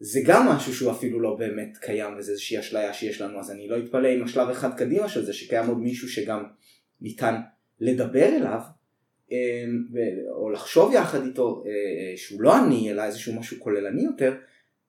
זה 0.00 0.20
גם 0.26 0.48
משהו 0.48 0.74
שהוא 0.74 0.92
אפילו 0.92 1.20
לא 1.20 1.36
באמת 1.38 1.76
קיים 1.76 2.18
וזה 2.18 2.32
איזושהי 2.32 2.58
אשליה 2.58 2.92
שיש 2.92 3.20
לנו, 3.20 3.40
אז 3.40 3.50
אני 3.50 3.68
לא 3.68 3.78
אתפלא 3.78 4.08
אם 4.14 4.24
השלב 4.24 4.48
אחד 4.48 4.78
קדימה 4.78 5.08
של 5.08 5.24
זה 5.24 5.32
שקיים 5.32 5.68
עוד 5.68 5.78
מישהו 5.78 6.08
שגם 6.08 6.44
ניתן 7.00 7.34
לדבר 7.80 8.28
אליו, 8.28 8.60
אמ, 9.30 9.84
או 10.36 10.50
לחשוב 10.50 10.92
יחד 10.94 11.24
איתו 11.24 11.62
אה, 11.66 11.70
אה, 11.70 12.16
שהוא 12.16 12.42
לא 12.42 12.64
אני 12.64 12.92
אלא 12.92 13.04
איזשהו 13.04 13.34
משהו 13.34 13.60
כוללני 13.60 14.02
יותר 14.02 14.34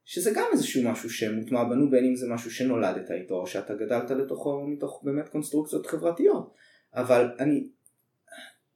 שזה 0.05 0.31
גם 0.35 0.45
איזשהו 0.53 0.83
משהו 0.83 1.09
שמוטמע 1.09 1.63
בנו 1.63 1.89
בין 1.89 2.05
אם 2.05 2.15
זה 2.15 2.27
משהו 2.29 2.51
שנולדת 2.51 3.11
איתו 3.11 3.35
או 3.35 3.47
שאתה 3.47 3.73
גדלת 3.73 4.11
לתוכו 4.11 4.67
מתוך 4.67 5.01
באמת 5.03 5.29
קונסטרוקציות 5.29 5.85
חברתיות. 5.85 6.53
אבל 6.95 7.31
אני 7.39 7.67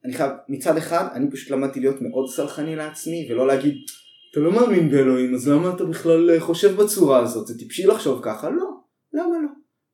אני 0.06 0.14
חייב 0.14 0.32
מצד 0.50 0.78
אחד 0.78 1.06
אני 1.14 1.32
פשוט 1.32 1.52
למדתי 1.52 1.80
להיות 1.80 2.02
מאוד 2.02 2.30
סלחני 2.30 2.76
לעצמי 2.76 3.28
ולא 3.32 3.48
להגיד 3.48 3.76
אתה 4.32 4.40
לא 4.40 4.52
מאמין 4.52 4.90
באלוהים 4.90 5.34
אז 5.34 5.48
למה 5.48 5.76
אתה 5.76 5.84
בכלל 5.84 6.40
חושב 6.40 6.76
בצורה 6.82 7.20
הזאת? 7.20 7.48
זה 7.48 7.58
טיפשי 7.58 7.88
לחשוב 7.88 8.22
ככה? 8.24 8.50
לא. 8.50 8.70
למה 9.14 9.40
לא? 9.42 9.50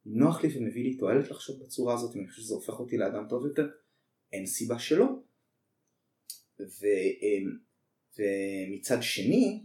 נוח 0.05 0.43
לי 0.43 0.57
ומביא 0.57 0.83
לי 0.83 0.97
תועלת 0.97 1.31
לחשוב 1.31 1.63
בצורה 1.63 1.93
הזאת 1.93 2.15
אם 2.15 2.19
אני 2.19 2.29
חושב 2.29 2.41
שזה 2.41 2.53
הופך 2.53 2.79
אותי 2.79 2.97
לאדם 2.97 3.25
טוב 3.29 3.45
יותר. 3.45 3.67
אין 4.33 4.45
סיבה 4.45 4.79
שלא. 4.79 5.05
ו, 6.59 6.85
אמ, 7.21 7.57
ומצד 8.19 8.97
שני, 9.01 9.63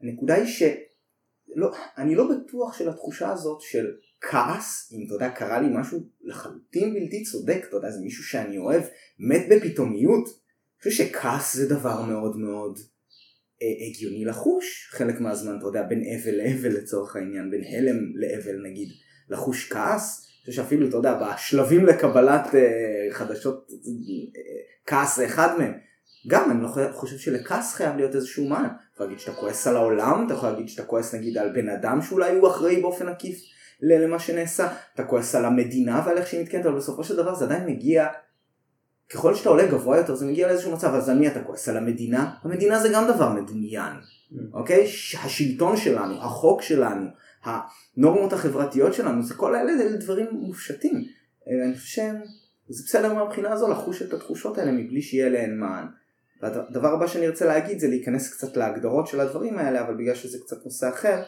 הנקודה 0.00 0.34
היא 0.34 0.46
שאני 0.46 2.14
לא 2.14 2.28
בטוח 2.30 2.78
של 2.78 2.88
התחושה 2.88 3.32
הזאת 3.32 3.60
של 3.60 3.86
כעס, 4.20 4.92
אם 4.92 5.06
אתה 5.06 5.14
יודע, 5.14 5.30
קרה 5.30 5.60
לי 5.60 5.68
משהו 5.80 6.08
לחלוטין 6.20 6.94
בלתי 6.94 7.22
צודק, 7.22 7.64
אתה 7.68 7.76
יודע, 7.76 7.90
זה 7.90 8.00
מישהו 8.00 8.24
שאני 8.24 8.58
אוהב, 8.58 8.82
מת 9.18 9.42
בפתאומיות. 9.50 10.24
אני 10.24 10.90
חושב 10.90 11.04
שכעס 11.04 11.56
זה 11.56 11.68
דבר 11.68 12.02
מאוד 12.02 12.36
מאוד 12.36 12.78
אה, 12.78 12.82
הגיוני 13.62 14.24
לחוש, 14.24 14.88
חלק 14.90 15.20
מהזמן, 15.20 15.56
אתה 15.58 15.66
יודע, 15.66 15.82
בין 15.82 16.02
אבל 16.02 16.34
לאבל 16.34 16.68
לצורך 16.68 17.16
העניין, 17.16 17.50
בין 17.50 17.64
הלם 17.64 17.96
לאבל 18.14 18.62
נגיד, 18.62 18.88
לחוש 19.30 19.72
כעס. 19.72 20.24
אני 20.24 20.50
חושב 20.50 20.62
שאפילו, 20.62 20.88
אתה 20.88 20.96
יודע, 20.96 21.14
בשלבים 21.14 21.86
לקבלת 21.86 22.54
אה, 22.54 23.06
חדשות, 23.10 23.68
אה, 23.70 24.52
כעס 24.86 25.16
זה 25.16 25.26
אחד 25.26 25.58
מהם. 25.58 25.72
גם 26.26 26.50
אני 26.50 26.62
לא 26.62 26.68
חושב 26.92 27.18
שלכעס 27.18 27.74
חייב 27.74 27.96
להיות 27.96 28.14
איזשהו 28.14 28.48
מען. 28.48 28.64
אתה 28.64 28.94
יכול 28.94 29.06
להגיד 29.06 29.18
שאתה 29.18 29.36
כועס 29.36 29.66
על 29.66 29.76
העולם, 29.76 30.24
אתה 30.26 30.34
יכול 30.34 30.48
להגיד 30.48 30.68
שאתה 30.68 30.84
כועס 30.84 31.14
נגיד 31.14 31.38
על 31.38 31.52
בן 31.52 31.68
אדם 31.68 32.02
שאולי 32.02 32.36
הוא 32.36 32.48
אחראי 32.48 32.80
באופן 32.80 33.08
עקיף 33.08 33.38
למה 33.82 34.18
שנעשה, 34.18 34.68
אתה 34.94 35.04
כועס 35.04 35.34
על 35.34 35.44
המדינה 35.44 36.02
ועל 36.06 36.18
איך 36.18 36.26
שהיא 36.26 36.42
מתקנת, 36.42 36.66
אבל 36.66 36.76
בסופו 36.76 37.04
של 37.04 37.16
דבר 37.16 37.34
זה 37.34 37.44
עדיין 37.44 37.66
מגיע, 37.66 38.06
ככל 39.08 39.34
שאתה 39.34 39.48
עולה 39.48 39.66
גבוה 39.66 39.96
יותר 39.96 40.14
זה 40.14 40.26
מגיע 40.26 40.46
לאיזשהו 40.46 40.72
מצב, 40.72 40.94
אז 40.94 41.08
על 41.08 41.18
מי 41.18 41.28
אתה 41.28 41.44
כועס? 41.44 41.68
על 41.68 41.76
המדינה? 41.76 42.34
המדינה 42.42 42.80
זה 42.80 42.88
גם 42.94 43.04
דבר 43.14 43.32
מדומיין, 43.32 43.92
mm. 43.92 44.34
אוקיי? 44.52 44.84
השלטון 45.24 45.76
שלנו, 45.76 46.22
החוק 46.22 46.62
שלנו, 46.62 47.06
הנורמות 47.44 48.32
החברתיות 48.32 48.94
שלנו, 48.94 49.22
זה 49.22 49.34
כל 49.34 49.54
אלה, 49.54 49.72
אלה 49.72 49.96
דברים 49.96 50.26
מופשטים. 50.32 51.04
אני 51.46 51.74
חושב 51.74 52.12
שזה 52.68 52.82
בסדר 52.86 53.14
מהבחינה 53.14 53.52
הזו 53.52 53.68
לחוש 53.68 54.02
את 54.02 54.12
התחושות 54.12 54.58
האלה 54.58 54.72
מבלי 54.72 55.02
שיהיה 55.02 55.28
להן 55.28 55.58
מען. 55.58 55.86
והדבר 56.42 56.88
הבא 56.88 57.06
שאני 57.06 57.26
ארצה 57.26 57.46
להגיד 57.46 57.78
זה 57.78 57.88
להיכנס 57.88 58.32
קצת 58.32 58.56
להגדרות 58.56 59.06
של 59.06 59.20
הדברים 59.20 59.58
האלה, 59.58 59.80
אבל 59.80 59.94
בגלל 59.94 60.14
שזה 60.14 60.38
קצת 60.38 60.64
נושא 60.64 60.88
אחר, 60.88 61.22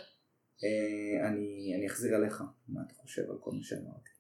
אה, 0.64 1.28
אני, 1.28 1.74
אני 1.78 1.86
אחזיר 1.86 2.14
עליך 2.14 2.42
מה 2.68 2.80
אתה 2.86 2.94
חושב 2.94 3.22
על 3.30 3.36
כל 3.40 3.50
מה 3.50 3.62
שאמרתי. 3.62 4.10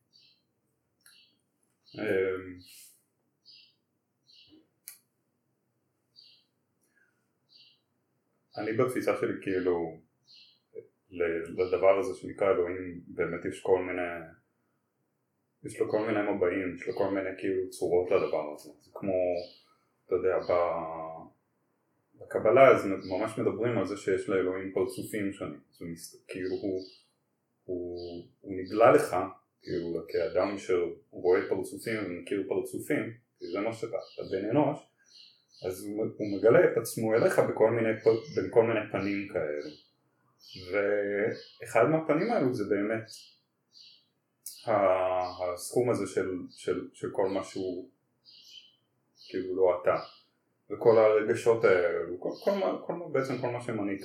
אני 8.58 8.72
בתפיסה 8.72 9.16
שלי 9.20 9.32
כאילו 9.42 10.00
לדבר 11.58 11.98
הזה 11.98 12.20
שנקרא 12.20 12.50
אלוהים 12.50 13.00
באמת 13.06 13.44
יש 13.44 13.62
כל 13.62 13.82
מיני 13.82 14.10
יש 15.64 15.80
לו 15.80 15.90
כל 15.90 16.06
מיני 16.06 16.32
מבעים, 16.32 16.74
יש 16.74 16.88
לו 16.88 16.94
כל 16.94 17.10
מיני 17.10 17.30
כאילו 17.38 17.70
צורות 17.70 18.10
לדבר 18.10 18.54
הזה, 18.54 18.70
זה 18.80 18.90
כמו 18.94 19.12
אתה 20.06 20.14
יודע, 20.14 20.38
בקבלה 22.14 22.68
אז 22.68 22.86
ממש 22.86 23.38
מדברים 23.38 23.78
על 23.78 23.86
זה 23.86 23.96
שיש 23.96 24.28
לאלוהים 24.28 24.72
פרצופים 24.74 25.32
שונים, 25.32 25.60
זאת 25.70 25.80
אומרת, 25.80 25.96
כאילו 26.28 26.56
הוא, 26.62 26.80
הוא, 27.64 27.98
הוא 28.40 28.52
נגלה 28.56 28.92
לך, 28.92 29.16
כאילו 29.62 30.06
כאדם 30.08 30.58
שרואה 30.58 31.40
פרצופים 31.48 31.98
ומכיר 32.06 32.44
פרצופים, 32.48 33.12
כי 33.38 33.46
זה 33.52 33.60
מה 33.60 33.72
שאתה, 33.72 33.96
אתה 33.96 34.22
בן 34.32 34.50
אנוש, 34.50 34.78
אז 35.66 35.84
הוא, 35.84 36.06
מגלה 36.38 36.72
את 36.72 36.76
עצמו 36.76 37.14
אליך 37.14 37.38
בכל 37.38 37.70
מיני, 37.70 37.88
בין 38.34 38.50
כל 38.50 38.62
מיני 38.62 38.80
פנים 38.92 39.28
כאלו, 39.32 39.70
ואחד 40.70 41.84
מהפנים 41.84 42.32
האלו 42.32 42.54
זה 42.54 42.64
באמת 42.64 43.10
הסכום 44.66 45.90
הזה 45.90 46.06
של, 46.06 46.30
של, 46.50 46.88
של 46.92 47.10
כל 47.12 47.28
מה 47.28 47.44
שהוא 47.44 47.88
כאילו 49.28 49.56
לא 49.56 49.80
אתה. 49.82 49.96
וכל 50.70 50.98
הרגשות 50.98 51.64
האלו, 51.64 52.20
כל, 52.20 52.30
כל, 52.44 52.50
כל, 52.60 52.76
כל, 52.86 52.94
בעצם 53.12 53.38
כל 53.38 53.50
מה 53.50 53.60
שמנית. 53.60 54.02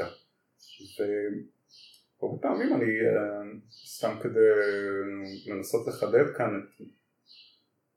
והרבה 2.19 2.41
פעמים 2.41 2.73
אני, 2.73 2.85
אה, 2.85 3.59
סתם 3.85 4.15
כדי 4.23 4.49
לנסות 5.47 5.87
לחדד 5.87 6.35
כאן 6.37 6.59
את, 6.59 6.85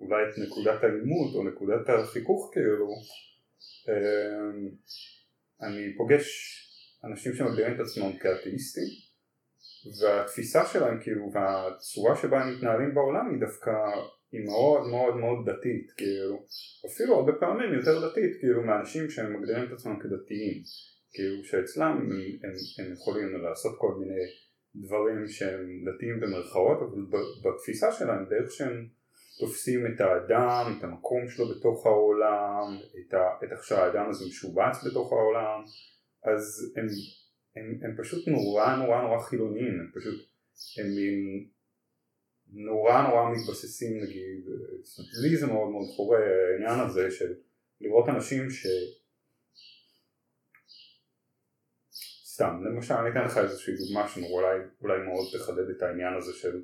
אולי 0.00 0.22
את 0.22 0.38
נקודת 0.38 0.84
העימות 0.84 1.34
או 1.34 1.44
נקודת 1.44 1.88
החיכוך 1.88 2.50
כאילו, 2.52 2.88
אני 5.62 5.96
פוגש 5.96 6.26
אנשים 7.04 7.34
שמגדירים 7.34 7.74
את 7.74 7.80
עצמם 7.80 8.12
כאתאיסטים 8.18 8.88
והתפיסה 10.00 10.66
שלהם 10.66 11.00
כאילו 11.02 11.32
והצורה 11.32 12.16
שבה 12.16 12.42
הם 12.42 12.56
מתנהלים 12.56 12.94
בעולם 12.94 13.30
היא 13.30 13.40
דווקא 13.40 13.70
היא 14.32 14.44
מאוד 14.44 14.86
מאוד 14.90 15.16
מאוד 15.16 15.50
דתית 15.50 15.90
כאילו 15.96 16.46
אפילו 16.86 17.14
הרבה 17.14 17.32
פעמים 17.40 17.74
יותר 17.74 18.08
דתית 18.08 18.36
כאילו 18.40 18.62
מאנשים 18.62 19.10
שהם 19.10 19.36
מגדירים 19.36 19.64
את 19.64 19.72
עצמם 19.72 19.96
כדתיים 20.02 20.62
כאילו 21.12 21.44
שאצלם 21.44 21.92
הם, 22.00 22.10
הם, 22.44 22.54
הם 22.78 22.92
יכולים 22.92 23.42
לעשות 23.42 23.72
כל 23.78 23.94
מיני 24.00 24.24
דברים 24.86 25.28
שהם 25.28 25.66
דתיים 25.88 26.20
במרכאות 26.20 26.78
אבל 26.82 27.02
בתפיסה 27.44 27.92
שלהם 27.92 28.24
דרך 28.30 28.52
שהם 28.52 28.88
תופסים 29.38 29.87
את 29.87 30.00
האדם, 30.00 30.75
את 30.78 30.85
המקום 30.85 31.28
שלו 31.28 31.49
בתוך 31.49 31.87
העולם, 31.87 32.78
את, 33.00 33.14
ה, 33.14 33.18
את 33.45 33.52
איך 33.52 33.64
שהאדם 33.64 34.11
הזה 34.11 34.25
משובץ 34.28 34.85
בתוך 34.87 35.12
העולם. 35.12 35.64
אז 36.25 36.73
הם, 36.76 36.87
הם, 37.57 37.80
הם 37.83 37.97
פשוט 38.02 38.28
נורא 38.28 38.76
נורא 38.76 39.02
נורא 39.02 39.21
חילוניים, 39.21 39.80
הם 39.80 39.90
פשוט, 39.95 40.28
הם 40.78 40.87
נורא 42.52 43.09
נורא 43.09 43.30
מתבססים 43.30 44.02
נגיד, 44.02 44.45
לי 45.23 45.37
זה 45.37 45.47
מאוד 45.47 45.71
מאוד 45.71 45.87
חורה 45.97 46.18
העניין 46.18 46.80
הזה 46.80 47.11
של 47.11 47.35
לראות 47.80 48.09
אנשים 48.09 48.50
ש... 48.50 48.66
סתם, 52.25 52.64
למשל 52.64 52.95
אני 52.95 53.11
אתן 53.11 53.25
לך 53.25 53.38
איזושהי 53.38 53.75
דוגמה 53.76 54.09
שאולי 54.09 54.59
אולי 54.80 54.99
מאוד 55.04 55.26
תחדד 55.33 55.71
את 55.76 55.83
העניין 55.83 56.14
הזה 56.14 56.33
של, 56.33 56.62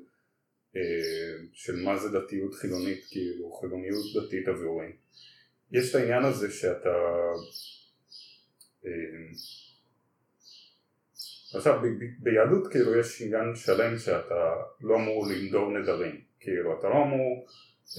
של 1.53 1.75
מה 1.75 1.97
זה 1.97 2.19
דתיות 2.19 2.53
חילונית, 2.53 3.05
כאילו 3.09 3.51
חילוניות 3.51 4.03
דתית 4.15 4.47
עבורי. 4.47 4.91
יש 5.71 5.89
את 5.89 5.95
העניין 5.95 6.23
הזה 6.23 6.51
שאתה 6.51 6.95
אה, 8.85 8.91
עכשיו 11.55 11.81
ביהדות 12.19 12.71
כאילו 12.71 12.99
יש 12.99 13.21
עניין 13.21 13.55
שלם 13.55 13.97
שאתה 13.97 14.53
לא 14.81 14.95
אמור 14.95 15.27
לנדור 15.27 15.71
נדרים, 15.79 16.21
כאילו 16.39 16.79
אתה 16.79 16.89
לא 16.89 17.03
אמור 17.03 17.47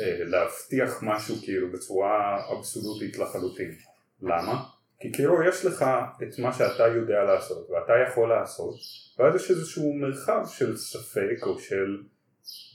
אה, 0.00 0.24
להבטיח 0.24 1.02
משהו 1.02 1.36
כאילו 1.42 1.72
בצורה 1.72 2.42
אבסולוטית 2.52 3.18
לחלוטין, 3.18 3.74
למה? 4.22 4.62
כי 5.00 5.12
כאילו 5.12 5.42
יש 5.48 5.64
לך 5.64 5.84
את 6.22 6.38
מה 6.38 6.52
שאתה 6.52 6.86
יודע 6.86 7.24
לעשות 7.24 7.70
ואתה 7.70 7.92
יכול 8.08 8.28
לעשות 8.28 8.74
ואז 9.18 9.34
יש 9.34 9.50
איזשהו 9.50 9.94
מרחב 9.94 10.42
של 10.48 10.76
ספק 10.76 11.38
או 11.42 11.58
של 11.58 12.02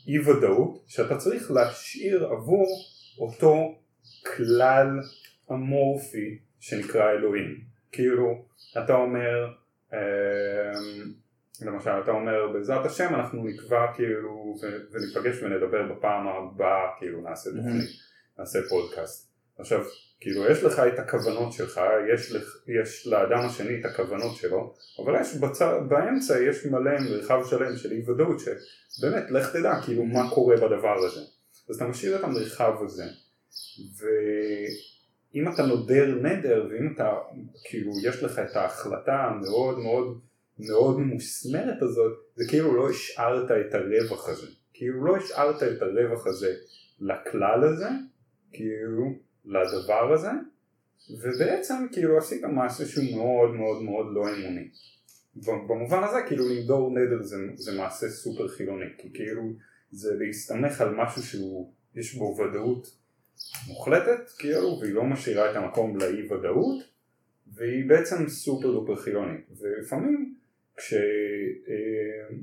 אי 0.07 0.19
ודאות 0.19 0.83
שאתה 0.87 1.17
צריך 1.17 1.51
להשאיר 1.51 2.25
עבור 2.25 2.67
אותו 3.19 3.79
כלל 4.35 4.99
אמורפי 5.51 6.39
שנקרא 6.59 7.11
אלוהים. 7.11 7.61
כאילו 7.91 8.45
אתה 8.83 8.93
אומר 8.93 9.53
אמ, 9.93 9.97
למשל 11.61 11.91
אתה 12.03 12.11
אומר 12.11 12.47
בעזרת 12.53 12.85
השם 12.85 13.15
אנחנו 13.15 13.43
נקבע 13.43 13.93
כאילו 13.95 14.55
וניפגש 14.91 15.43
ונדבר 15.43 15.93
בפעם 15.93 16.27
הבאה 16.27 16.87
כאילו 16.99 17.21
נעשה 17.21 17.49
תוכנית, 17.49 17.89
נעשה 18.39 18.59
פודקאסט 18.69 19.30
עכשיו 19.61 19.81
כאילו 20.19 20.51
יש 20.51 20.63
לך 20.63 20.79
את 20.79 20.99
הכוונות 20.99 21.53
שלך, 21.53 21.81
יש, 22.13 22.31
לך, 22.31 22.57
יש 22.81 23.07
לאדם 23.07 23.39
השני 23.39 23.79
את 23.79 23.85
הכוונות 23.85 24.35
שלו, 24.35 24.73
אבל 25.03 25.21
יש 25.21 25.35
בצע, 25.35 25.79
באמצע 25.79 26.39
יש 26.43 26.65
מלא 26.65 26.99
מרחב 26.99 27.41
שלם 27.49 27.77
של 27.77 27.91
אי 27.91 28.09
ודאות 28.09 28.37
שבאמת 28.39 29.31
לך 29.31 29.55
תדע 29.55 29.73
כאילו 29.85 30.05
מה 30.05 30.29
קורה 30.29 30.55
בדבר 30.55 30.95
הזה. 31.05 31.21
אז 31.69 31.75
אתה 31.75 31.87
משאיר 31.87 32.19
את 32.19 32.23
המרחב 32.23 32.73
הזה 32.83 33.03
אם 35.35 35.53
אתה 35.53 35.65
נודר 35.65 36.15
נדר 36.21 36.67
ואם 36.69 36.93
אתה 36.95 37.13
כאילו 37.63 37.91
יש 38.03 38.23
לך 38.23 38.39
את 38.39 38.55
ההחלטה 38.55 39.13
המאוד 39.13 39.79
מאוד 39.79 40.19
מאוד 40.59 40.99
מוסמרת 40.99 41.81
הזאת 41.81 42.17
זה 42.35 42.45
כאילו 42.49 42.75
לא 42.75 42.89
השארת 42.89 43.51
את 43.51 43.73
הרווח 43.73 44.29
הזה 44.29 44.47
כאילו 44.73 45.05
לא 45.05 45.17
השארת 45.17 45.63
את 45.63 45.81
הרווח 45.81 46.27
הזה 46.27 46.55
לכלל 46.99 47.63
הזה 47.63 47.87
כאילו 48.53 49.03
לדבר 49.45 50.13
הזה 50.13 50.31
ובעצם 51.21 51.87
כאילו 51.91 52.17
עשית 52.17 52.43
מעשה 52.43 52.85
שהוא 52.85 53.05
מאוד 53.15 53.55
מאוד 53.55 53.83
מאוד 53.83 54.05
לא 54.13 54.21
אמוני 54.21 54.69
במובן 55.35 56.03
הזה 56.03 56.17
כאילו 56.27 56.49
לנדור 56.49 56.91
נדר 56.91 57.23
זה, 57.23 57.37
זה 57.55 57.77
מעשה 57.77 58.09
סופר 58.09 58.47
חילוני 58.47 58.85
כי 58.97 59.13
כאילו 59.13 59.53
זה 59.91 60.15
להסתמך 60.19 60.81
על 60.81 60.95
משהו 60.95 61.23
שהוא 61.23 61.73
יש 61.95 62.15
בו 62.15 62.37
ודאות 62.37 62.87
מוחלטת 63.67 64.29
כאילו 64.39 64.79
והיא 64.81 64.93
לא 64.93 65.03
משאירה 65.03 65.51
את 65.51 65.55
המקום 65.55 65.97
לאי 65.97 66.31
ודאות 66.31 66.91
והיא 67.53 67.89
בעצם 67.89 68.29
סופר 68.29 68.71
דופר 68.71 68.95
חילונית. 68.95 69.45
ולפעמים 69.59 70.35
כש, 70.77 70.93
אה, 70.93 72.37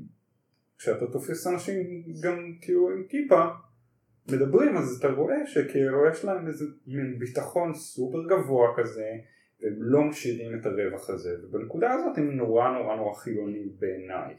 כשאתה 0.77 1.07
תופס 1.11 1.47
אנשים 1.47 2.03
גם 2.23 2.55
כאילו 2.61 2.89
עם 2.89 3.03
כיפה 3.09 3.45
מדברים 4.33 4.77
אז 4.77 4.97
אתה 4.99 5.07
רואה 5.07 5.45
שכאילו 5.45 6.09
יש 6.11 6.25
להם 6.25 6.47
איזה 6.47 6.65
מין 6.87 7.19
ביטחון 7.19 7.73
סופר 7.73 8.23
גבוה 8.29 8.67
כזה 8.77 9.11
והם 9.61 9.75
לא 9.79 10.03
משאירים 10.03 10.59
את 10.59 10.65
הרווח 10.65 11.09
הזה 11.09 11.35
ובנקודה 11.43 11.93
הזאת 11.93 12.17
הם 12.17 12.31
נורא 12.31 12.69
נורא 12.69 12.95
נורא 12.95 13.13
חילונים 13.13 13.69
בעיניי 13.79 14.35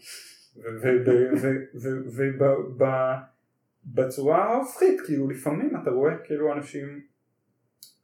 בצורה 3.85 4.45
ההופכית, 4.45 5.01
כאילו 5.01 5.31
לפעמים 5.31 5.77
אתה 5.83 5.91
רואה 5.91 6.17
כאילו 6.25 6.53
אנשים 6.53 7.01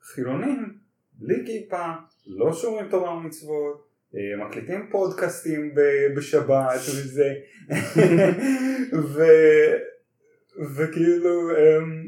חילונים, 0.02 0.78
בלי 1.12 1.46
כיפה, 1.46 1.92
לא 2.26 2.52
שומרים 2.52 2.88
תורה 2.88 3.16
ומצוות, 3.16 3.86
אה, 4.14 4.46
מקליטים 4.46 4.88
פודקאסטים 4.90 5.74
בשבת 6.16 6.80
וזה. 6.80 7.34
וכאילו 10.76 11.56
הם, 11.56 12.06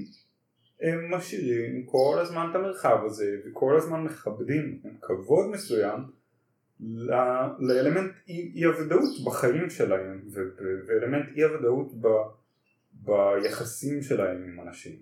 הם 0.80 1.14
משאירים 1.14 1.86
כל 1.86 2.18
הזמן 2.22 2.46
את 2.50 2.54
המרחב 2.56 2.98
הזה 3.04 3.36
וכל 3.46 3.76
הזמן 3.76 4.04
מכבדים 4.04 4.80
עם 4.84 4.90
כבוד 5.00 5.50
מסוים 5.50 6.00
לאלמנט 7.58 8.12
אי 8.28 8.64
הוודאות 8.64 9.24
בחיים 9.26 9.70
שלהם 9.70 10.22
ואלמנט 10.86 11.26
אי 11.36 11.42
הוודאות 11.42 11.92
ב... 12.00 12.06
ביחסים 12.92 14.02
שלהם 14.02 14.42
עם 14.42 14.60
אנשים. 14.60 14.96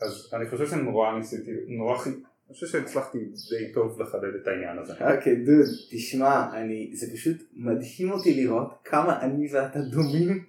אז 0.00 0.30
אני 0.32 0.50
חושב 0.50 0.66
שנורא 0.66 1.18
ניסיתי, 1.18 1.50
נורא 1.68 1.98
חי... 1.98 2.10
אני 2.10 2.54
חושב 2.54 2.66
שהצלחתי 2.66 3.18
די 3.18 3.72
טוב 3.74 4.02
לחדד 4.02 4.34
את 4.42 4.48
העניין 4.48 4.78
הזה. 4.78 4.92
אוקיי, 4.92 5.16
okay, 5.16 5.46
דוד, 5.46 5.66
תשמע, 5.90 6.56
אני, 6.56 6.90
זה 6.94 7.06
פשוט 7.12 7.36
מדהים 7.54 8.10
אותי 8.10 8.34
לראות 8.34 8.80
כמה 8.84 9.20
אני 9.20 9.52
ואתה 9.52 9.78
דומים 9.80 10.44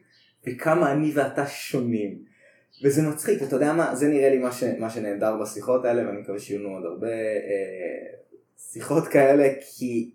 וכמה 0.47 0.91
אני 0.91 1.11
ואתה 1.13 1.47
שונים. 1.47 2.31
וזה 2.83 3.01
מצחיק, 3.01 3.43
אתה 3.43 3.55
יודע 3.55 3.73
מה, 3.73 3.95
זה 3.95 4.07
נראה 4.07 4.29
לי 4.29 4.37
מה, 4.37 4.51
ש, 4.51 4.63
מה 4.63 4.89
שנהדר 4.89 5.37
בשיחות 5.41 5.85
האלה, 5.85 6.07
ואני 6.07 6.21
מקווה 6.21 6.39
שיהיו 6.39 6.59
לנו 6.59 6.69
עוד 6.69 6.85
הרבה 6.85 7.07
אה, 7.07 8.17
שיחות 8.57 9.07
כאלה, 9.07 9.49
כי 9.61 10.11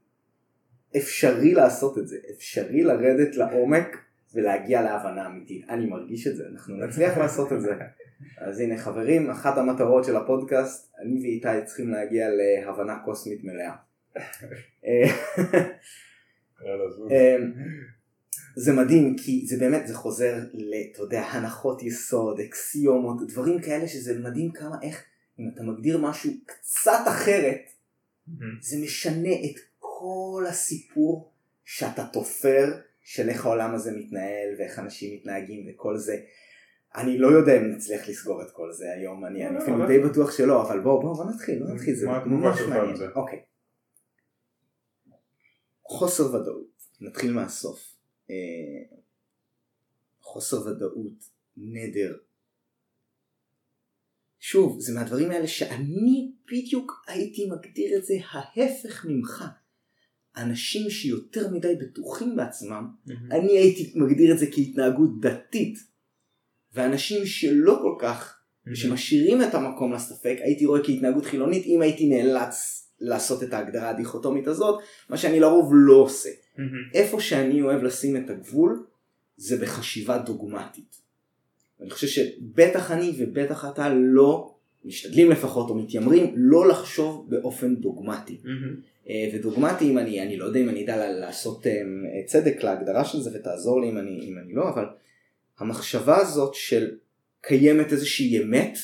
אפשרי 0.97 1.55
לעשות 1.55 1.99
את 1.99 2.09
זה, 2.09 2.17
אפשרי 2.37 2.83
לרדת 2.83 3.37
לעומק 3.37 3.97
ולהגיע 4.35 4.83
להבנה 4.83 5.27
אמיתית. 5.27 5.69
אני 5.69 5.87
מרגיש 5.87 6.27
את 6.27 6.37
זה, 6.37 6.45
אנחנו 6.53 6.77
נצליח 6.77 7.19
לעשות 7.23 7.53
את 7.53 7.61
זה. 7.61 7.75
אז 8.39 8.61
הנה 8.61 8.79
חברים, 8.79 9.31
אחת 9.31 9.59
המטרות 9.59 10.05
של 10.05 10.17
הפודקאסט, 10.17 10.95
אני 10.99 11.21
ואיתי 11.21 11.65
צריכים 11.65 11.91
להגיע 11.91 12.29
להבנה 12.31 12.99
קוסמית 13.05 13.45
מלאה. 13.45 13.73
זה 18.57 18.73
מדהים 18.73 19.17
כי 19.17 19.47
זה 19.47 19.57
באמת 19.59 19.87
זה 19.87 19.95
חוזר 19.95 20.39
ל, 20.53 20.75
אתה 20.93 21.03
יודע, 21.03 21.21
הנחות 21.21 21.83
יסוד, 21.83 22.41
אקסיומות, 22.41 23.27
דברים 23.29 23.61
כאלה 23.61 23.89
שזה 23.89 24.19
מדהים 24.19 24.53
כמה 24.53 24.77
איך 24.83 25.05
אם 25.39 25.45
אתה 25.55 25.63
מגדיר 25.63 25.99
משהו 25.99 26.33
קצת 26.47 27.01
אחרת 27.09 27.61
זה 28.61 28.77
משנה 28.83 29.33
את 29.33 29.61
כל 29.79 30.45
הסיפור 30.49 31.33
שאתה 31.65 32.07
תופר 32.13 32.73
של 33.03 33.29
איך 33.29 33.47
העולם 33.47 33.75
הזה 33.75 33.93
מתנהל 33.93 34.55
ואיך 34.59 34.79
אנשים 34.79 35.15
מתנהגים 35.15 35.67
וכל 35.71 35.97
זה. 35.97 36.17
אני 36.97 37.19
לא 37.19 37.29
יודע 37.29 37.57
אם 37.57 37.65
נצליח 37.65 38.09
לסגור 38.09 38.43
את 38.43 38.51
כל 38.51 38.73
זה 38.73 38.93
היום, 38.93 39.27
אני 39.27 39.55
לא, 39.55 39.59
אפילו 39.59 39.79
לא, 39.79 39.87
די. 39.87 39.99
בטוח 39.99 40.31
שלא, 40.31 40.63
אבל 40.63 40.81
בואו 40.81 41.01
בואו 41.01 41.15
בוא 41.15 41.25
נתחיל, 41.25 41.59
בוא 41.59 41.75
נתחיל, 41.75 41.95
זה 41.95 42.09
ממש 42.09 42.61
מעניין. 42.61 43.11
אוקיי. 43.15 43.43
חוסר 45.89 46.35
ודאות, 46.35 46.83
נתחיל 47.01 47.33
מהסוף. 47.33 47.96
אה, 48.31 48.97
חוסר 50.21 50.67
ודאות, 50.67 51.31
נדר, 51.57 52.17
שוב, 54.41 54.81
זה 54.81 54.95
מהדברים 54.95 55.31
האלה 55.31 55.47
שאני 55.47 56.33
בדיוק 56.53 57.05
הייתי 57.07 57.47
מגדיר 57.51 57.99
את 57.99 58.05
זה 58.05 58.15
ההפך 58.31 59.07
ממך. 59.09 59.45
אנשים 60.37 60.91
שיותר 60.91 61.51
מדי 61.51 61.75
בטוחים 61.75 62.37
בעצמם, 62.37 62.89
אני 63.31 63.59
הייתי 63.59 63.93
מגדיר 63.97 64.35
את 64.35 64.39
זה 64.39 64.47
כהתנהגות 64.53 65.21
דתית. 65.21 65.79
ואנשים 66.73 67.27
שלא 67.27 67.79
כל 67.83 67.97
כך, 68.01 68.39
שמשאירים 68.75 69.43
את 69.43 69.55
המקום 69.55 69.93
לספק, 69.93 70.37
הייתי 70.41 70.67
רואה 70.67 70.85
כהתנהגות 70.85 71.25
חילונית, 71.25 71.67
אם 71.67 71.83
הייתי 71.83 72.09
נאלץ 72.09 72.89
לעשות 73.01 73.43
את 73.43 73.53
ההגדרה 73.53 73.89
הדיכוטומית 73.89 74.47
הזאת, 74.47 74.83
מה 75.09 75.17
שאני 75.17 75.41
לרוב 75.41 75.71
לא 75.75 75.95
עושה. 75.95 76.31
איפה 76.95 77.21
שאני 77.21 77.63
אוהב 77.63 77.83
לשים 77.83 78.17
את 78.17 78.31
הגבול, 78.31 78.87
זה 79.37 79.57
בחשיבה 79.57 80.19
דוגמטית. 80.19 81.01
אני 81.81 81.91
חושב 81.91 82.07
שבטח 82.07 82.91
אני 82.91 83.13
ובטח 83.19 83.65
אתה 83.65 83.89
לא 83.95 84.55
משתדלים 84.85 85.31
לפחות 85.31 85.71
או 85.71 85.75
מתיימרים 85.75 86.35
לא 86.37 86.69
לחשוב 86.69 87.31
באופן 87.31 87.77
דוגמטי. 87.77 88.41
Mm-hmm. 88.45 89.09
ודוגמטי 89.35 89.91
אם 89.91 89.99
אני, 89.99 90.23
אני 90.23 90.37
לא 90.37 90.45
יודע 90.45 90.61
אם 90.61 90.69
אני 90.69 90.85
אדע 90.85 91.11
לעשות 91.13 91.67
אה, 91.67 91.73
צדק 92.27 92.63
להגדרה 92.63 93.05
של 93.05 93.21
זה 93.21 93.31
ותעזור 93.35 93.81
לי 93.81 93.91
אם 93.91 93.99
אני, 93.99 94.21
אם 94.21 94.39
אני 94.39 94.55
לא, 94.55 94.69
אבל 94.69 94.85
המחשבה 95.59 96.17
הזאת 96.17 96.55
של 96.55 96.97
קיימת 97.41 97.93
איזושהי 97.93 98.43
אמת 98.43 98.79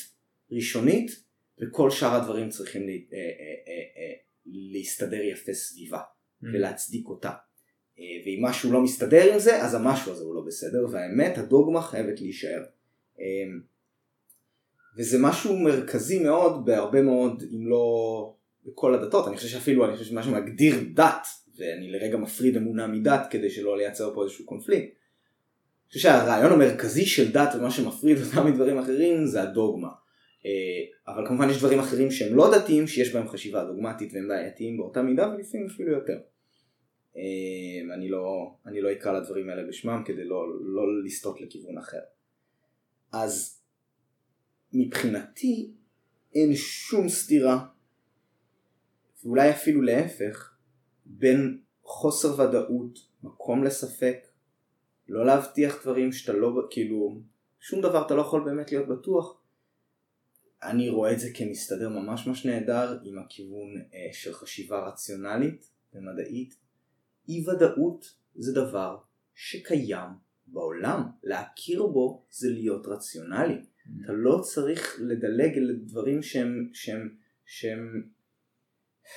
ראשונית 0.52 1.24
וכל 1.60 1.90
שאר 1.90 2.14
הדברים 2.14 2.48
צריכים 2.48 2.86
לה, 2.86 2.92
אה, 2.92 4.12
להסתדר 4.46 5.22
יפה 5.22 5.52
סביבה 5.52 5.98
mm-hmm. 5.98 6.46
ולהצדיק 6.52 7.08
אותה. 7.08 7.30
ואם 7.98 8.38
משהו 8.42 8.72
לא 8.72 8.80
מסתדר 8.80 9.32
עם 9.32 9.38
זה 9.38 9.62
אז 9.62 9.74
המשהו 9.74 10.12
הזה 10.12 10.24
הוא 10.24 10.34
לא 10.34 10.42
בסדר 10.46 10.86
והאמת 10.90 11.38
הדוגמה 11.38 11.82
חייבת 11.82 12.20
להישאר. 12.20 12.62
אמ, 13.18 13.60
וזה 14.96 15.18
משהו 15.20 15.58
מרכזי 15.58 16.18
מאוד 16.18 16.64
בהרבה 16.64 17.02
מאוד, 17.02 17.42
אם 17.52 17.66
לא 17.66 18.34
בכל 18.66 18.94
הדתות, 18.94 19.28
אני 19.28 19.36
חושב 19.36 19.48
שאפילו, 19.48 19.84
אני 19.84 19.92
חושב 19.92 20.04
שמשהו 20.04 20.32
מגדיר 20.32 20.74
דת, 20.94 21.26
ואני 21.58 21.92
לרגע 21.92 22.16
מפריד 22.16 22.56
אמונה 22.56 22.86
מדת 22.86 23.26
כדי 23.30 23.50
שלא 23.50 23.76
לייצר 23.76 24.14
פה 24.14 24.24
איזשהו 24.24 24.46
קונפליקט. 24.46 24.84
אני 24.84 25.88
חושב 25.88 26.00
שהרעיון 26.00 26.52
המרכזי 26.52 27.06
של 27.06 27.32
דת 27.32 27.54
ומה 27.54 27.70
שמפריד 27.70 28.16
אותם 28.18 28.46
מדברים 28.46 28.78
אחרים 28.78 29.26
זה 29.26 29.42
הדוגמה. 29.42 29.88
אה, 30.46 31.14
אבל 31.14 31.26
כמובן 31.26 31.50
יש 31.50 31.58
דברים 31.58 31.78
אחרים 31.78 32.10
שהם 32.10 32.36
לא 32.36 32.58
דתיים 32.58 32.86
שיש 32.86 33.12
בהם 33.14 33.28
חשיבה 33.28 33.64
דוגמטית 33.64 34.12
והם 34.14 34.28
בעייתיים 34.28 34.76
באותה 34.76 35.02
מידה 35.02 35.28
ולפעמים 35.28 35.66
אפילו 35.66 35.92
יותר. 35.92 36.18
אה, 37.16 37.94
אני 37.94 38.08
לא, 38.08 38.54
אני 38.66 38.80
לא 38.80 38.92
אקרא 38.92 39.12
לדברים 39.12 39.48
האלה 39.48 39.68
בשמם 39.68 40.02
כדי 40.06 40.24
לא, 40.24 40.60
לא 40.60 41.04
לסטות 41.04 41.40
לכיוון 41.40 41.78
אחר. 41.78 42.00
אז 43.12 43.60
מבחינתי 44.72 45.72
אין 46.34 46.54
שום 46.54 47.08
סתירה, 47.08 47.66
ואולי 49.24 49.50
אפילו 49.50 49.82
להפך, 49.82 50.56
בין 51.04 51.60
חוסר 51.82 52.40
ודאות, 52.40 52.98
מקום 53.22 53.64
לספק, 53.64 54.18
לא 55.08 55.26
להבטיח 55.26 55.82
דברים 55.82 56.12
שאתה 56.12 56.32
לא, 56.32 56.66
כאילו, 56.70 57.20
שום 57.60 57.80
דבר 57.80 58.06
אתה 58.06 58.14
לא 58.14 58.20
יכול 58.20 58.44
באמת 58.44 58.72
להיות 58.72 58.88
בטוח. 58.88 59.42
אני 60.62 60.88
רואה 60.88 61.12
את 61.12 61.20
זה 61.20 61.28
כמסתדר 61.34 61.88
ממש 61.88 62.26
ממש 62.26 62.46
נהדר 62.46 62.98
עם 63.04 63.18
הכיוון 63.18 63.76
אה, 63.94 64.08
של 64.12 64.32
חשיבה 64.32 64.88
רציונלית 64.88 65.70
ומדעית. 65.94 66.61
אי 67.28 67.44
ודאות 67.48 68.14
זה 68.34 68.52
דבר 68.52 68.96
שקיים 69.34 70.10
בעולם. 70.46 71.02
להכיר 71.22 71.86
בו 71.86 72.26
זה 72.30 72.50
להיות 72.50 72.86
רציונלי. 72.86 73.54
Mm. 73.54 74.04
אתה 74.04 74.12
לא 74.12 74.40
צריך 74.44 75.00
לדלג 75.00 75.58
על 75.58 75.76
דברים 75.84 76.22
שהם, 76.22 76.68
שהם, 76.72 77.14
שהם 77.44 78.02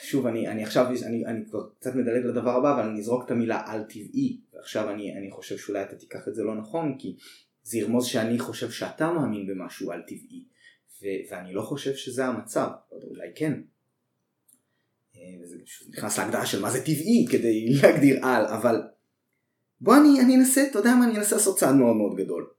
שוב 0.04 0.28
אני, 0.28 0.48
אני 0.48 0.63
עכשיו 0.63 0.86
אני, 1.06 1.26
אני 1.26 1.46
כבר 1.46 1.70
קצת 1.80 1.96
מדלג 1.96 2.26
לדבר 2.26 2.50
הבא 2.50 2.74
אבל 2.74 2.89
אני 2.89 3.00
אזרוק 3.00 3.26
את 3.26 3.32
המילה 3.32 3.62
על 3.65 3.84
טבעי 3.84 4.41
ועכשיו 4.54 4.89
אני, 4.89 5.18
אני 5.18 5.32
חושב 5.32 5.58
שאולי 5.58 5.84
אתה 5.84 5.96
תיקח 5.96 6.28
את 6.28 6.36
זה 6.36 6.44
לא 6.44 6.56
נכון 6.56 6.98
כי 7.00 7.15
זה 7.63 7.78
ירמוז 7.78 8.06
שאני 8.06 8.39
חושב 8.39 8.72
שאתה 8.72 9.12
מאמין 9.13 9.48
במשהו 9.48 9.91
על 9.91 10.02
טבעי 10.02 10.46
ו- 11.02 11.32
ואני 11.32 11.54
לא 11.54 11.62
חושב 11.62 11.94
שזה 11.94 12.26
המצב 12.26 12.68
אולי 12.91 13.28
כן 13.36 13.62
וזה 15.44 15.56
נכנס 15.90 16.20
להגדרה 16.20 16.46
של 16.46 16.62
מה 16.62 16.72
זה 16.72 16.82
טבעי 16.82 17.26
כדי 17.32 17.70
להגדיר 17.82 18.26
על 18.26 18.46
אבל 18.46 18.82
בוא 19.82 19.96
אני, 19.98 20.22
אני 20.22 20.36
אנסה, 20.36 20.64
אתה 20.72 20.80
יודע 20.80 20.96
מה, 20.96 21.06
אני 21.06 21.18
אנסה 21.18 21.36
לעשות 21.36 21.58
צעד 21.60 21.76
מאוד 21.76 21.96
מאוד 21.96 22.18
גדול. 22.18 22.50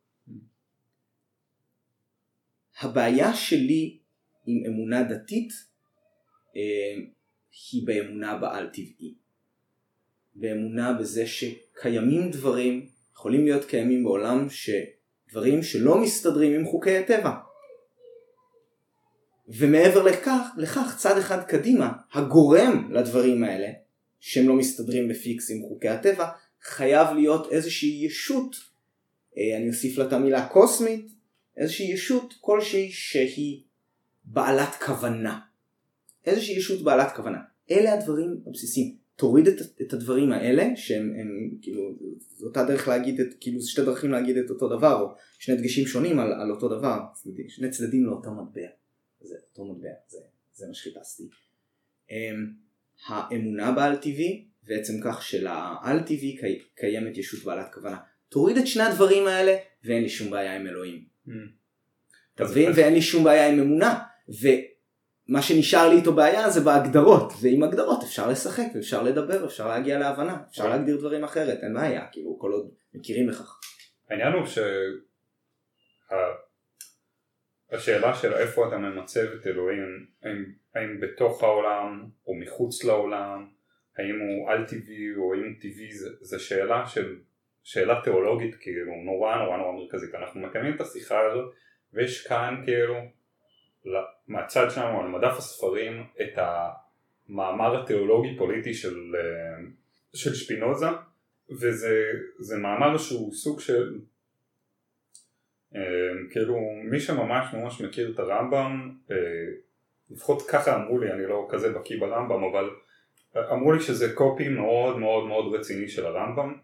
הבעיה 2.80 3.34
שלי 3.34 3.98
עם 4.46 4.62
אמונה 4.66 5.02
דתית 5.02 5.52
אה, 6.56 7.02
היא 7.72 7.86
באמונה 7.86 8.38
בעל 8.38 8.66
טבעי. 8.66 9.14
באמונה 10.34 10.92
בזה 10.92 11.26
שקיימים 11.26 12.30
דברים, 12.30 12.88
יכולים 13.12 13.44
להיות 13.44 13.64
קיימים 13.64 14.04
בעולם, 14.04 14.46
שדברים 14.50 15.62
שלא 15.62 16.02
מסתדרים 16.02 16.60
עם 16.60 16.66
חוקי 16.66 16.96
הטבע. 16.96 17.45
ומעבר 19.48 20.02
לכך, 20.02 20.48
לכך 20.56 20.94
צד 20.98 21.18
אחד 21.18 21.44
קדימה, 21.44 21.92
הגורם 22.12 22.88
לדברים 22.92 23.44
האלה, 23.44 23.68
שהם 24.20 24.48
לא 24.48 24.54
מסתדרים 24.54 25.08
בפיקס 25.08 25.50
עם 25.50 25.62
חוקי 25.68 25.88
הטבע, 25.88 26.28
חייב 26.62 27.08
להיות 27.14 27.52
איזושהי 27.52 28.06
ישות, 28.06 28.56
אה, 29.38 29.56
אני 29.56 29.68
אוסיף 29.68 29.98
לה 29.98 30.06
את 30.06 30.12
המילה 30.12 30.48
קוסמית, 30.48 31.06
איזושהי 31.56 31.92
ישות 31.92 32.34
כלשהי 32.40 32.90
שהיא 32.92 33.62
בעלת 34.24 34.74
כוונה. 34.86 35.38
איזושהי 36.26 36.56
ישות 36.56 36.82
בעלת 36.82 37.12
כוונה. 37.16 37.38
אלה 37.70 37.92
הדברים 37.92 38.40
הבסיסיים. 38.46 38.96
תוריד 39.16 39.46
את, 39.46 39.60
את 39.82 39.92
הדברים 39.92 40.32
האלה 40.32 40.76
שהם 40.76 41.12
הם, 41.20 41.50
כאילו 41.62 41.96
זו 42.36 42.46
אותה 42.46 42.64
דרך 42.64 42.88
להגיד 42.88 43.20
את 43.20 43.26
כאילו 43.40 43.60
זה 43.60 43.70
שתי 43.70 43.82
דרכים 43.82 44.10
להגיד 44.10 44.36
את 44.36 44.50
אותו 44.50 44.68
דבר 44.68 45.00
או 45.00 45.14
שני 45.38 45.56
דגשים 45.56 45.86
שונים 45.86 46.18
על, 46.18 46.32
על 46.32 46.50
אותו 46.50 46.68
דבר 46.68 46.98
שני 47.48 47.70
צדדים 47.70 48.06
לאותו 48.06 48.30
מטבע 48.30 48.66
זה 49.20 49.34
אותו 49.50 49.64
מטבע 49.64 49.88
זה, 50.08 50.18
זה 50.52 50.66
מה 50.66 50.74
שחיפשתי. 50.74 51.22
Um, 52.08 52.12
האמונה 53.06 53.72
בעל 53.72 53.96
טבעי 53.96 54.48
ועצם 54.64 54.92
כך 55.04 55.22
שלעל 55.22 56.00
טבעי 56.00 56.38
קיימת 56.74 57.18
ישות 57.18 57.44
בעלת 57.44 57.74
כוונה. 57.74 57.98
תוריד 58.28 58.56
את 58.56 58.66
שני 58.66 58.82
הדברים 58.82 59.26
האלה 59.26 59.56
ואין 59.84 60.02
לי 60.02 60.08
שום 60.08 60.30
בעיה 60.30 60.56
עם 60.56 60.66
אלוהים. 60.66 61.04
Mm. 61.26 61.30
תבין? 62.34 62.72
ואין 62.76 62.94
לי 62.94 63.02
שום 63.02 63.24
בעיה 63.24 63.48
עם 63.48 63.60
אמונה. 63.60 64.02
ומה 64.28 65.42
שנשאר 65.42 65.88
לי 65.88 65.96
איתו 65.96 66.12
בעיה 66.14 66.50
זה 66.50 66.60
בהגדרות, 66.60 67.32
ועם 67.40 67.62
הגדרות 67.62 68.02
אפשר 68.02 68.30
לשחק 68.30 68.66
ואפשר 68.74 69.02
לדבר, 69.02 69.46
אפשר 69.46 69.68
להגיע 69.68 69.98
להבנה, 69.98 70.42
אפשר. 70.50 70.68
להגדיר 70.68 70.96
דברים 70.96 71.24
אחרת, 71.24 71.58
אין 71.62 71.74
בעיה, 71.74 72.06
כאילו 72.12 72.38
כל 72.38 72.52
עוד 72.52 72.70
מכירים 72.94 73.26
בכך. 73.26 73.60
העניין 74.10 74.32
הוא 74.32 74.42
שהשאלה 77.78 78.14
של 78.14 78.34
איפה 78.34 78.68
אתה 78.68 78.78
ממצב 78.78 79.20
את 79.40 79.46
אלוהים, 79.46 80.06
האם, 80.22 80.44
האם 80.74 81.00
בתוך 81.00 81.42
העולם 81.42 82.04
או 82.26 82.34
מחוץ 82.34 82.84
לעולם, 82.84 83.46
האם 83.98 84.20
הוא 84.20 84.50
על 84.50 84.66
טבעי 84.66 85.14
או 85.16 85.34
האם 85.34 85.42
הוא 85.42 85.60
טבעי, 85.60 85.88
זו 86.20 86.44
שאלה 86.44 86.86
של, 86.86 87.16
שאלה 87.62 88.00
תיאולוגית 88.04 88.54
כאילו 88.54 88.92
נורא 89.04 89.36
נורא 89.36 89.56
נורא 89.56 89.72
מרכזית. 89.72 90.14
אנחנו 90.14 90.40
מקיימים 90.40 90.74
את 90.74 90.80
השיחה 90.80 91.20
הזאת 91.20 91.54
ויש 91.92 92.26
כאן 92.26 92.62
כאילו 92.64 92.94
מהצד 94.28 94.66
שלנו 94.70 95.00
על 95.00 95.08
מדף 95.08 95.38
הספרים 95.38 96.04
את 96.22 96.38
המאמר 96.38 97.82
התיאולוגי 97.82 98.36
פוליטי 98.38 98.74
של, 98.74 99.16
אה, 99.18 99.64
של 100.14 100.34
שפינוזה 100.34 100.86
וזה 101.50 102.56
מאמר 102.58 102.98
שהוא 102.98 103.32
סוג 103.32 103.60
של 103.60 104.00
כאילו 106.30 106.56
מי 106.84 107.00
שממש 107.00 107.54
ממש 107.54 107.80
מכיר 107.80 108.12
את 108.14 108.18
הרמב"ם 108.18 108.90
אה, 109.10 109.16
לפחות 110.10 110.42
ככה 110.50 110.76
אמרו 110.76 110.98
לי 110.98 111.12
אני 111.12 111.26
לא 111.26 111.48
כזה 111.50 111.72
בקיא 111.72 112.00
ברמב"ם 112.00 112.44
אבל 112.44 112.70
אמרו 113.52 113.72
לי 113.72 113.80
שזה 113.80 114.12
קופי 114.14 114.48
מאוד 114.48 114.98
מאוד 114.98 115.26
מאוד 115.26 115.54
רציני 115.54 115.88
של 115.88 116.06
הרמב"ם. 116.06 116.54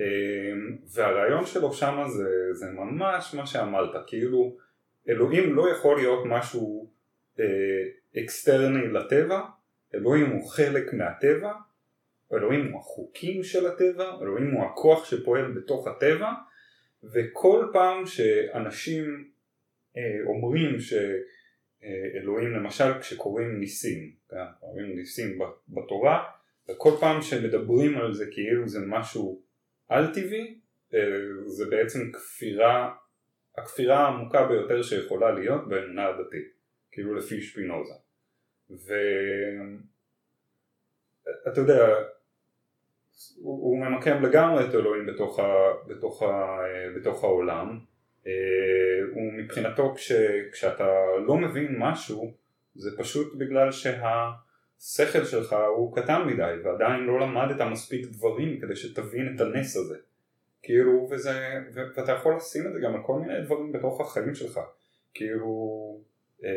אמ, 0.00 0.76
והרעיון 0.94 1.46
שלו 1.46 1.72
שם 1.72 2.04
זה, 2.08 2.30
זה 2.52 2.66
ממש 2.70 3.34
מה 3.34 3.46
שאמרת, 3.46 3.90
כאילו 4.06 4.56
אלוהים 5.08 5.54
לא 5.54 5.70
יכול 5.70 5.96
להיות 5.96 6.24
משהו 6.26 6.90
אה, 7.40 7.44
אקסטרני 8.22 8.88
לטבע, 8.88 9.40
אלוהים 9.94 10.30
הוא 10.30 10.50
חלק 10.50 10.92
מהטבע, 10.92 11.52
אלוהים 12.32 12.72
הוא 12.72 12.80
החוקים 12.80 13.42
של 13.42 13.66
הטבע, 13.66 14.12
אלוהים 14.22 14.50
הוא 14.50 14.64
הכוח 14.64 15.04
שפועל 15.04 15.52
בתוך 15.52 15.88
הטבע 15.88 16.32
וכל 17.02 17.66
פעם 17.72 18.06
שאנשים 18.06 19.30
אה, 19.96 20.02
אומרים 20.26 20.80
ש... 20.80 20.94
אלוהים 22.14 22.52
למשל 22.52 23.00
כשקוראים 23.00 23.60
ניסים, 23.60 24.12
כן, 24.30 24.44
קוראים 24.60 24.96
ניסים 24.96 25.38
בתורה 25.68 26.24
וכל 26.68 26.90
פעם 27.00 27.22
שמדברים 27.22 27.98
על 27.98 28.14
זה 28.14 28.26
כאילו 28.32 28.68
זה 28.68 28.78
משהו 28.86 29.42
על 29.88 30.14
טבעי 30.14 30.60
אה, 30.94 31.00
זה 31.46 31.64
בעצם 31.70 32.12
כפירה 32.12 32.94
הכפירה 33.58 33.98
העמוקה 33.98 34.46
ביותר 34.46 34.82
שיכולה 34.82 35.30
להיות 35.30 35.68
באמונה 35.68 36.06
הדתית, 36.06 36.52
כאילו 36.92 37.14
לפי 37.14 37.42
שפינוזה. 37.42 37.94
ואתה 38.70 38.90
יודע, 41.60 42.02
הוא, 43.42 43.78
ממקם 43.78 44.22
לגמרי 44.22 44.64
את 44.64 44.74
אלוהים 44.74 45.06
בתוך, 45.06 45.38
ה, 45.38 45.44
בתוך, 45.86 46.22
ה, 46.22 46.56
בתוך 46.96 47.24
העולם, 47.24 47.78
אה, 48.26 48.32
הוא 49.14 49.32
מבחינתו 49.32 49.94
כש, 49.96 50.12
כשאתה 50.52 50.88
לא 51.26 51.36
מבין 51.36 51.76
משהו 51.78 52.32
זה 52.74 52.90
פשוט 52.98 53.34
בגלל 53.34 53.72
שהשכל 53.72 55.24
שלך 55.24 55.56
הוא 55.76 55.96
קטן 55.96 56.22
מדי 56.26 56.54
ועדיין 56.64 57.00
לא 57.04 57.20
למדת 57.20 57.60
מספיק 57.60 58.06
דברים 58.06 58.60
כדי 58.60 58.76
שתבין 58.76 59.32
את 59.34 59.40
הנס 59.40 59.76
הזה. 59.76 59.96
כאילו 60.62 61.08
וזה, 61.10 61.58
ואתה 61.74 62.12
יכול 62.12 62.36
לשים 62.36 62.66
את 62.66 62.72
זה 62.72 62.80
גם 62.80 62.94
על 62.94 63.00
כל 63.02 63.18
מיני 63.18 63.44
דברים 63.44 63.72
בתוך 63.72 64.00
החיים 64.00 64.34
שלך. 64.34 64.60
כאילו 65.14 65.50
אה, 66.44 66.50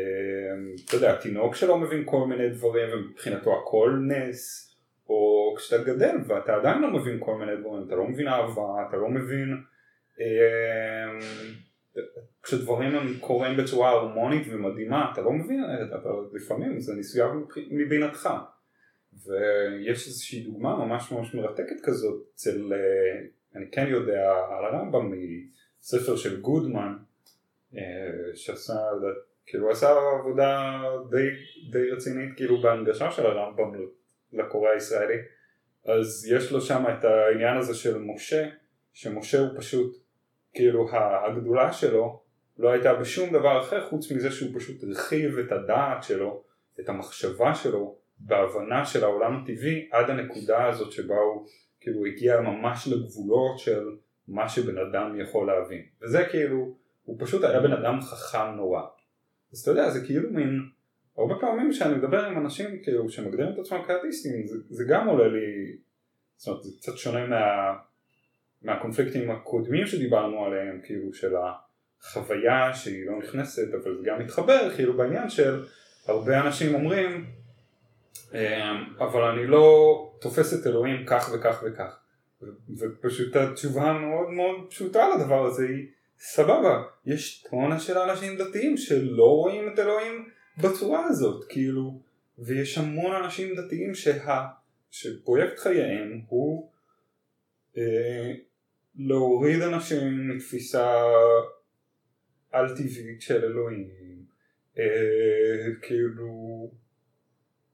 אתה 0.84 0.96
יודע, 0.96 1.16
תינוק 1.16 1.54
שלא 1.54 1.78
מבין 1.78 2.02
כל 2.04 2.26
מיני 2.26 2.48
דברים 2.48 2.88
ומבחינתו 2.92 3.60
הכל 3.60 3.98
נס 4.08 4.73
או 5.08 5.54
כשאתה 5.56 5.82
גדל 5.82 6.16
ואתה 6.26 6.54
עדיין 6.54 6.82
לא 6.82 6.90
מבין 6.90 7.16
כל 7.20 7.34
מיני 7.34 7.56
דברים, 7.56 7.86
אתה 7.86 7.94
לא 7.94 8.04
מבין 8.04 8.28
אהבה, 8.28 8.86
אתה 8.88 8.96
לא 8.96 9.08
מבין 9.08 9.56
אה, 10.20 11.18
כשדברים 12.42 12.94
הם 12.94 13.14
קורים 13.20 13.56
בצורה 13.56 13.90
הרמונית 13.90 14.46
ומדהימה, 14.50 15.10
אתה 15.12 15.20
לא 15.20 15.32
מבין, 15.32 15.64
אתה, 16.00 16.08
לפעמים 16.32 16.80
זה 16.80 16.94
ניסויה 16.94 17.26
מבינתך. 17.70 18.28
ויש 19.26 20.06
איזושהי 20.06 20.40
דוגמה 20.40 20.76
ממש 20.76 21.12
ממש 21.12 21.34
מרתקת 21.34 21.76
כזאת 21.82 22.22
אצל, 22.34 22.72
אה, 22.72 23.26
אני 23.54 23.70
כן 23.72 23.86
יודע 23.88 24.30
על 24.30 24.64
הרמב"ם 24.64 25.12
מספר 25.80 26.16
של 26.16 26.40
גודמן, 26.40 26.96
אה, 27.76 27.80
שעשה, 28.34 28.74
כאילו 29.46 29.70
עשה 29.70 29.94
עבודה 30.20 30.82
די, 31.10 31.28
די 31.70 31.90
רצינית 31.90 32.36
כאילו 32.36 32.62
בהנגשה 32.62 33.10
של 33.10 33.26
הרמב"ם 33.26 33.74
לקורא 34.34 34.70
הישראלי, 34.70 35.18
אז 35.84 36.28
יש 36.30 36.52
לו 36.52 36.60
שם 36.60 36.84
את 36.98 37.04
העניין 37.04 37.56
הזה 37.56 37.74
של 37.74 37.98
משה, 37.98 38.48
שמשה 38.92 39.40
הוא 39.40 39.48
פשוט 39.58 39.96
כאילו 40.54 40.88
הגדולה 41.26 41.72
שלו 41.72 42.22
לא 42.58 42.72
הייתה 42.72 42.94
בשום 42.94 43.32
דבר 43.32 43.60
אחר 43.60 43.88
חוץ 43.88 44.12
מזה 44.12 44.30
שהוא 44.30 44.50
פשוט 44.54 44.82
הרחיב 44.82 45.38
את 45.38 45.52
הדעת 45.52 46.02
שלו, 46.02 46.42
את 46.80 46.88
המחשבה 46.88 47.54
שלו, 47.54 47.96
בהבנה 48.18 48.84
של 48.84 49.04
העולם 49.04 49.36
הטבעי 49.36 49.88
עד 49.92 50.10
הנקודה 50.10 50.66
הזאת 50.66 50.92
שבה 50.92 51.14
הוא 51.14 51.46
כאילו 51.80 52.06
הגיע 52.06 52.40
ממש 52.40 52.88
לגבולות 52.88 53.58
של 53.58 53.84
מה 54.28 54.48
שבן 54.48 54.78
אדם 54.78 55.20
יכול 55.20 55.46
להבין. 55.46 55.82
וזה 56.02 56.24
כאילו, 56.30 56.76
הוא 57.04 57.16
פשוט 57.20 57.44
היה 57.44 57.60
בן 57.60 57.72
אדם 57.72 58.00
חכם 58.00 58.54
נורא. 58.56 58.82
אז 59.52 59.60
אתה 59.60 59.70
יודע, 59.70 59.90
זה 59.90 60.06
כאילו 60.06 60.30
מין, 60.30 60.60
הרבה 61.18 61.34
פעמים 61.40 61.70
כשאני 61.70 61.94
מדבר 61.94 62.24
עם 62.24 62.38
אנשים 62.38 62.82
כאילו 62.82 63.08
שמגדירים 63.08 63.52
את 63.52 63.58
עצמם 63.58 63.82
כאטיסטים, 63.86 64.46
זה, 64.46 64.56
זה 64.68 64.84
גם 64.88 65.08
עולה 65.08 65.28
לי, 65.28 65.76
זאת 66.36 66.48
אומרת 66.48 66.62
זה 66.62 66.70
קצת 66.78 66.96
שונה 66.96 67.26
מה... 67.26 67.74
מהקונפליקטים 68.62 69.30
הקודמים 69.30 69.86
שדיברנו 69.86 70.44
עליהם, 70.44 70.80
כאילו 70.84 71.14
של 71.14 71.34
החוויה 71.36 72.74
שהיא 72.74 73.06
לא 73.06 73.18
נכנסת, 73.18 73.74
אבל 73.74 73.96
זה 73.96 74.02
גם 74.04 74.18
מתחבר, 74.18 74.70
כאילו 74.76 74.96
בעניין 74.96 75.28
של 75.28 75.64
הרבה 76.06 76.40
אנשים 76.40 76.74
אומרים, 76.74 77.26
אמ, 78.34 78.38
אבל 78.98 79.22
אני 79.22 79.46
לא 79.46 79.96
תופס 80.20 80.60
את 80.60 80.66
אלוהים 80.66 81.06
כך 81.06 81.30
וכך 81.34 81.62
וכך. 81.66 81.98
ופשוט 82.78 83.36
התשובה 83.36 83.82
המאוד 83.82 84.30
מאוד 84.30 84.70
פשוטה 84.70 85.08
לדבר 85.16 85.46
הזה 85.46 85.66
היא 85.68 85.86
סבבה, 86.18 86.82
יש 87.06 87.46
טונה 87.50 87.80
של 87.80 87.98
אנשים 87.98 88.38
דתיים 88.38 88.76
שלא 88.76 89.24
רואים 89.24 89.72
את 89.72 89.78
אלוהים 89.78 90.28
בצורה 90.58 91.06
הזאת, 91.06 91.44
כאילו, 91.48 92.00
ויש 92.38 92.78
המון 92.78 93.24
אנשים 93.24 93.54
דתיים 93.56 93.94
שה, 93.94 94.46
שפרויקט 94.90 95.58
חייהם 95.58 96.20
הוא 96.28 96.70
אה, 97.76 98.32
להוריד 98.98 99.62
אנשים 99.62 100.28
מתפיסה 100.28 101.02
על 102.52 102.76
טבעית 102.76 103.22
של 103.22 103.44
אלוהים, 103.44 104.24
אה, 104.78 104.84
כאילו 105.82 106.70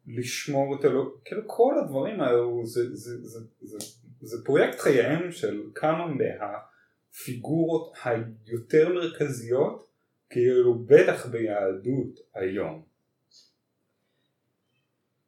לשמור 0.07 0.77
את 0.81 0.85
אלוהים, 0.85 1.11
כאילו 1.25 1.43
כל 1.47 1.75
הדברים 1.79 2.21
האלו 2.21 2.67
זה, 2.67 2.97
זה, 2.97 3.27
זה, 3.27 3.39
זה, 3.61 3.79
זה 4.21 4.45
פרויקט 4.45 4.79
חייהם 4.79 5.33
של 5.33 5.63
כמה 5.75 6.07
מהפיגורות 6.07 7.93
היותר 8.05 8.89
מרכזיות, 8.89 9.90
כאילו 10.31 10.79
בטח 10.79 11.27
ביהדות 11.27 12.21
היום. 12.35 12.83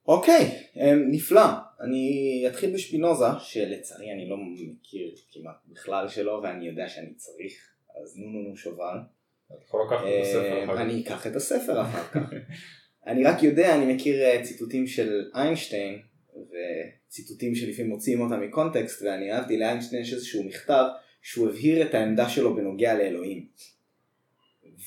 אוקיי, 0.08 0.66
okay, 0.74 0.78
נפלא. 1.10 1.46
אני 1.80 2.44
אתחיל 2.46 2.74
בשפינוזה, 2.74 3.24
שלצערי 3.38 4.12
אני 4.12 4.28
לא 4.28 4.36
מכיר 4.36 5.14
כמעט 5.32 5.56
בכלל 5.68 6.08
שלו, 6.08 6.40
ואני 6.42 6.66
יודע 6.66 6.88
שאני 6.88 7.14
צריך, 7.14 7.74
אז 8.02 8.18
נו 8.18 8.28
נו 8.28 8.48
נו 8.48 8.56
שובל. 8.56 8.96
אה, 10.04 10.82
אני 10.82 11.02
אקח 11.02 11.26
את 11.26 11.36
הספר 11.36 11.82
אחר 11.82 12.02
כך. 12.02 12.32
אני 13.06 13.24
רק 13.24 13.42
יודע, 13.42 13.76
אני 13.76 13.94
מכיר 13.94 14.22
אה, 14.22 14.42
ציטוטים 14.42 14.86
של 14.86 15.24
איינשטיין, 15.34 16.02
וציטוטים 16.32 17.54
שלפעמים 17.54 17.90
מוציאים 17.90 18.20
אותם 18.20 18.40
מקונטקסט, 18.40 19.02
ואני 19.02 19.32
אהבתי 19.32 19.58
לאיינשטיין 19.58 20.02
יש 20.02 20.12
איזשהו 20.12 20.44
מכתב 20.44 20.84
שהוא 21.22 21.48
הבהיר 21.48 21.82
את 21.82 21.94
העמדה 21.94 22.28
שלו 22.28 22.56
בנוגע 22.56 22.94
לאלוהים. 22.94 23.46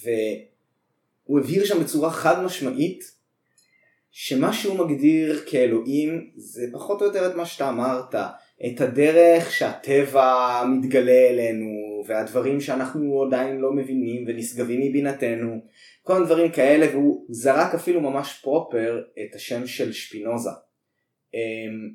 והוא 0.03 1.39
הבהיר 1.39 1.65
שם 1.65 1.83
בצורה 1.83 2.11
חד 2.11 2.43
משמעית 2.43 3.15
שמה 4.11 4.53
שהוא 4.53 4.77
מגדיר 4.77 5.43
כאלוהים 5.45 6.31
זה 6.35 6.67
פחות 6.73 7.01
או 7.01 7.05
יותר 7.05 7.27
את 7.27 7.35
מה 7.35 7.45
שאתה 7.45 7.69
אמרת, 7.69 8.15
את 8.65 8.81
הדרך 8.81 9.51
שהטבע 9.51 10.63
מתגלה 10.65 11.29
אלינו 11.29 12.03
והדברים 12.07 12.61
שאנחנו 12.61 13.23
עדיין 13.23 13.57
לא 13.57 13.73
מבינים 13.73 14.25
ונשגבים 14.27 14.81
מבינתנו, 14.81 15.61
כל 16.03 16.13
מיני 16.13 16.25
דברים 16.25 16.51
כאלה 16.51 16.85
והוא 16.91 17.25
זרק 17.29 17.73
אפילו 17.73 18.01
ממש 18.01 18.39
פרופר 18.41 19.01
את 19.21 19.35
השם 19.35 19.67
של 19.67 19.93
שפינוזה. 19.93 20.49
אמ, 21.33 21.91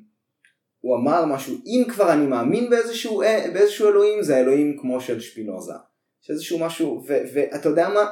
הוא 0.79 0.97
אמר 0.97 1.25
משהו, 1.25 1.55
אם 1.65 1.83
כבר 1.89 2.13
אני 2.13 2.25
מאמין 2.25 2.69
באיזשהו, 2.69 3.21
באיזשהו 3.53 3.89
אלוהים 3.89 4.23
זה 4.23 4.37
האלוהים 4.37 4.77
כמו 4.81 5.01
של 5.01 5.19
שפינוזה. 5.19 5.73
שאיזשהו 6.21 6.59
משהו, 6.59 7.03
ואתה 7.07 7.69
יודע 7.69 7.89
מה? 7.89 8.05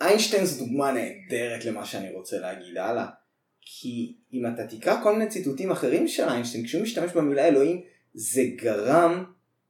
איינשטיין 0.00 0.44
זו 0.44 0.64
דוגמה 0.64 0.92
נהדרת 0.92 1.64
למה 1.64 1.84
שאני 1.84 2.12
רוצה 2.12 2.38
להגיד 2.38 2.76
הלאה. 2.78 3.06
כי 3.60 4.16
אם 4.32 4.46
אתה 4.46 4.66
תקרא 4.66 5.02
כל 5.02 5.12
מיני 5.12 5.30
ציטוטים 5.30 5.70
אחרים 5.70 6.08
של 6.08 6.22
איינשטיין, 6.22 6.64
כשהוא 6.64 6.82
משתמש 6.82 7.12
במילה 7.12 7.48
אלוהים, 7.48 7.82
זה 8.14 8.42
גרם 8.56 9.24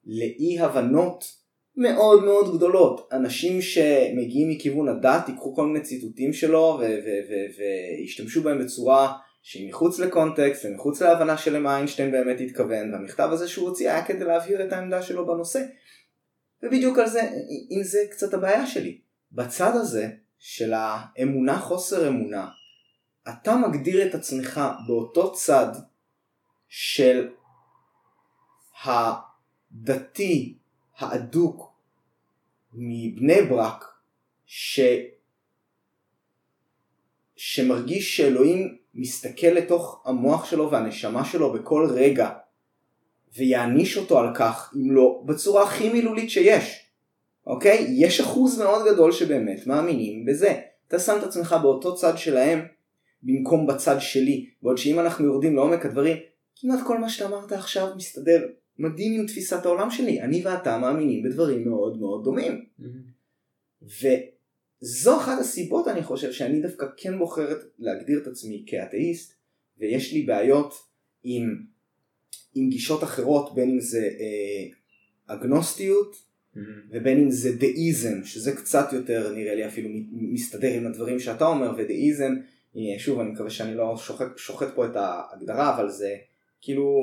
לאי 0.06 0.58
הבנות 0.60 1.24
מאוד 1.76 2.24
מאוד 2.24 2.56
גדולות. 2.56 3.08
אנשים 3.12 3.62
שמגיעים 3.62 4.48
מכיוון 4.48 4.88
הדת 4.88 5.28
ייקחו 5.28 5.54
כל 5.54 5.66
מיני 5.66 5.80
ציטוטים 5.80 6.32
שלו 6.32 6.80
וישתמשו 7.98 8.42
בהם 8.42 8.64
בצורה 8.64 9.12
שהיא 9.42 9.68
מחוץ 9.68 9.98
לקונטקסט 9.98 10.64
ומחוץ 10.64 11.02
להבנה 11.02 11.38
של 11.38 11.56
למה 11.56 11.76
איינשטיין 11.76 12.12
באמת 12.12 12.40
התכוון, 12.40 12.94
והמכתב 12.94 13.28
הזה 13.32 13.48
שהוא 13.48 13.68
הוציא 13.68 13.90
היה 13.90 14.04
כדי 14.04 14.24
להבהיר 14.24 14.64
את 14.66 14.72
העמדה 14.72 15.02
שלו 15.02 15.26
בנושא. 15.26 15.60
ובדיוק 16.66 16.98
על 16.98 17.08
זה, 17.08 17.30
עם 17.70 17.82
זה 17.82 17.98
קצת 18.10 18.34
הבעיה 18.34 18.66
שלי. 18.66 19.00
בצד 19.32 19.70
הזה 19.74 20.08
של 20.38 20.72
האמונה 20.72 21.58
חוסר 21.60 22.08
אמונה, 22.08 22.48
אתה 23.28 23.56
מגדיר 23.56 24.06
את 24.06 24.14
עצמך 24.14 24.60
באותו 24.86 25.32
צד 25.32 25.72
של 26.68 27.28
הדתי 28.84 30.58
האדוק 30.96 31.72
מבני 32.72 33.42
ברק 33.42 33.84
ש... 34.46 34.80
שמרגיש 37.36 38.16
שאלוהים 38.16 38.78
מסתכל 38.94 39.46
לתוך 39.46 40.02
המוח 40.04 40.44
שלו 40.44 40.70
והנשמה 40.70 41.24
שלו 41.24 41.52
בכל 41.52 41.88
רגע 41.94 42.30
ויעניש 43.36 43.96
אותו 43.96 44.18
על 44.18 44.34
כך 44.34 44.74
אם 44.76 44.90
לא 44.90 45.22
בצורה 45.26 45.62
הכי 45.62 45.88
מילולית 45.88 46.30
שיש. 46.30 46.90
אוקיי? 47.46 47.86
יש 47.98 48.20
אחוז 48.20 48.58
מאוד 48.58 48.86
גדול 48.92 49.12
שבאמת 49.12 49.66
מאמינים 49.66 50.24
בזה. 50.24 50.60
אתה 50.88 50.98
שם 50.98 51.16
את 51.18 51.22
עצמך 51.22 51.56
באותו 51.62 51.94
צד 51.94 52.18
שלהם 52.18 52.60
במקום 53.22 53.66
בצד 53.66 53.96
שלי. 53.98 54.46
בעוד 54.62 54.78
שאם 54.78 55.00
אנחנו 55.00 55.24
יורדים 55.24 55.56
לעומק 55.56 55.86
הדברים, 55.86 56.16
כמעט 56.56 56.86
כל 56.86 56.98
מה 56.98 57.08
שאתה 57.08 57.28
אמרת 57.28 57.52
עכשיו 57.52 57.88
מסתדר 57.96 58.46
מדהים 58.78 59.20
עם 59.20 59.26
תפיסת 59.26 59.66
העולם 59.66 59.90
שלי. 59.90 60.20
אני 60.20 60.42
ואתה 60.44 60.78
מאמינים 60.78 61.22
בדברים 61.22 61.68
מאוד 61.68 61.98
מאוד 61.98 62.24
דומים. 62.24 62.64
Mm-hmm. 62.80 63.84
וזו 64.82 65.16
אחת 65.16 65.38
הסיבות 65.40 65.88
אני 65.88 66.02
חושב 66.02 66.32
שאני 66.32 66.62
דווקא 66.62 66.86
כן 66.96 67.18
בוחרת 67.18 67.58
להגדיר 67.78 68.18
את 68.22 68.26
עצמי 68.26 68.64
כאתאיסט, 68.66 69.34
ויש 69.78 70.12
לי 70.12 70.22
בעיות 70.22 70.74
עם, 71.22 71.62
עם 72.56 72.68
גישות 72.68 73.04
אחרות 73.04 73.54
בין 73.54 73.70
אם 73.70 73.80
זה 73.80 73.98
אה, 74.20 75.34
אגנוסטיות 75.34 76.26
ובין 76.90 77.18
אם 77.18 77.30
זה 77.30 77.56
דאיזם, 77.56 78.24
שזה 78.24 78.56
קצת 78.56 78.92
יותר 78.92 79.32
נראה 79.34 79.54
לי 79.54 79.66
אפילו 79.66 79.88
מסתדר 80.12 80.72
עם 80.72 80.86
הדברים 80.86 81.20
שאתה 81.20 81.46
אומר, 81.46 81.74
ודאיזם, 81.78 82.34
שוב 82.98 83.20
אני 83.20 83.30
מקווה 83.30 83.50
שאני 83.50 83.74
לא 83.74 83.96
שוחט, 83.96 84.26
שוחט 84.36 84.74
פה 84.74 84.86
את 84.86 84.96
ההגדרה, 84.96 85.76
אבל 85.76 85.90
זה 85.90 86.16
כאילו 86.60 87.02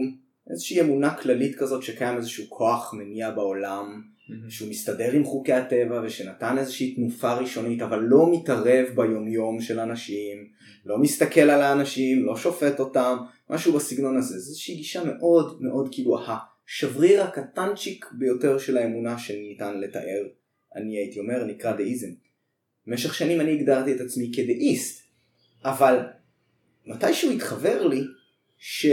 איזושהי 0.49 0.81
אמונה 0.81 1.15
כללית 1.15 1.55
כזאת 1.55 1.83
שקיים 1.83 2.17
איזשהו 2.17 2.45
כוח 2.49 2.93
מניע 2.93 3.31
בעולם, 3.31 4.01
mm-hmm. 4.01 4.12
שהוא 4.49 4.69
מסתדר 4.69 5.11
עם 5.11 5.23
חוקי 5.23 5.53
הטבע 5.53 6.01
ושנתן 6.05 6.57
איזושהי 6.57 6.95
תנופה 6.95 7.33
ראשונית, 7.33 7.81
אבל 7.81 7.99
לא 7.99 8.31
מתערב 8.33 8.85
ביומיום 8.95 9.61
של 9.61 9.79
אנשים, 9.79 10.47
לא 10.85 10.97
מסתכל 10.97 11.41
על 11.41 11.61
האנשים, 11.61 12.25
לא 12.25 12.37
שופט 12.37 12.79
אותם, 12.79 13.17
משהו 13.49 13.73
בסגנון 13.73 14.17
הזה. 14.17 14.39
זו 14.39 14.49
איזושהי 14.49 14.75
גישה 14.75 15.03
מאוד 15.03 15.61
מאוד 15.61 15.89
כאילו 15.91 16.17
השבריר 16.19 17.23
הקטנצ'יק 17.23 18.05
ביותר 18.11 18.57
של 18.57 18.77
האמונה 18.77 19.17
שניתן 19.17 19.79
לתאר, 19.79 20.23
אני 20.75 20.97
הייתי 20.97 21.19
אומר, 21.19 21.43
נקרא 21.43 21.71
דאיזם. 21.75 22.09
במשך 22.87 23.13
שנים 23.13 23.41
אני 23.41 23.51
הגדרתי 23.51 23.95
את 23.95 24.01
עצמי 24.01 24.31
כדאיסט, 24.35 25.03
אבל 25.65 25.99
מתישהו 26.85 27.31
התחבר 27.31 27.87
לי 27.87 28.01
ש... 28.57 28.87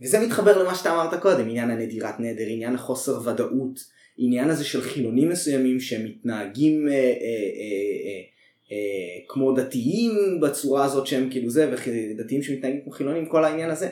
וזה 0.00 0.26
מתחבר 0.26 0.62
למה 0.62 0.74
שאתה 0.74 0.92
אמרת 0.92 1.22
קודם, 1.22 1.48
עניין 1.48 1.70
הנדירת 1.70 2.20
נדר, 2.20 2.44
עניין 2.46 2.74
החוסר 2.74 3.28
ודאות, 3.28 3.80
עניין 4.16 4.50
הזה 4.50 4.64
של 4.64 4.80
חילונים 4.80 5.28
מסוימים 5.28 5.80
שמתנהגים 5.80 6.88
אה, 6.88 6.92
אה, 6.92 6.98
אה, 6.98 7.12
אה, 8.04 8.22
אה, 8.72 9.24
כמו 9.28 9.52
דתיים 9.52 10.40
בצורה 10.42 10.84
הזאת 10.84 11.06
שהם 11.06 11.30
כאילו 11.30 11.50
זה, 11.50 11.70
ודתיים 11.70 12.42
שמתנהגים 12.42 12.80
כמו 12.82 12.92
חילונים, 12.92 13.26
כל 13.26 13.44
העניין 13.44 13.70
הזה. 13.70 13.88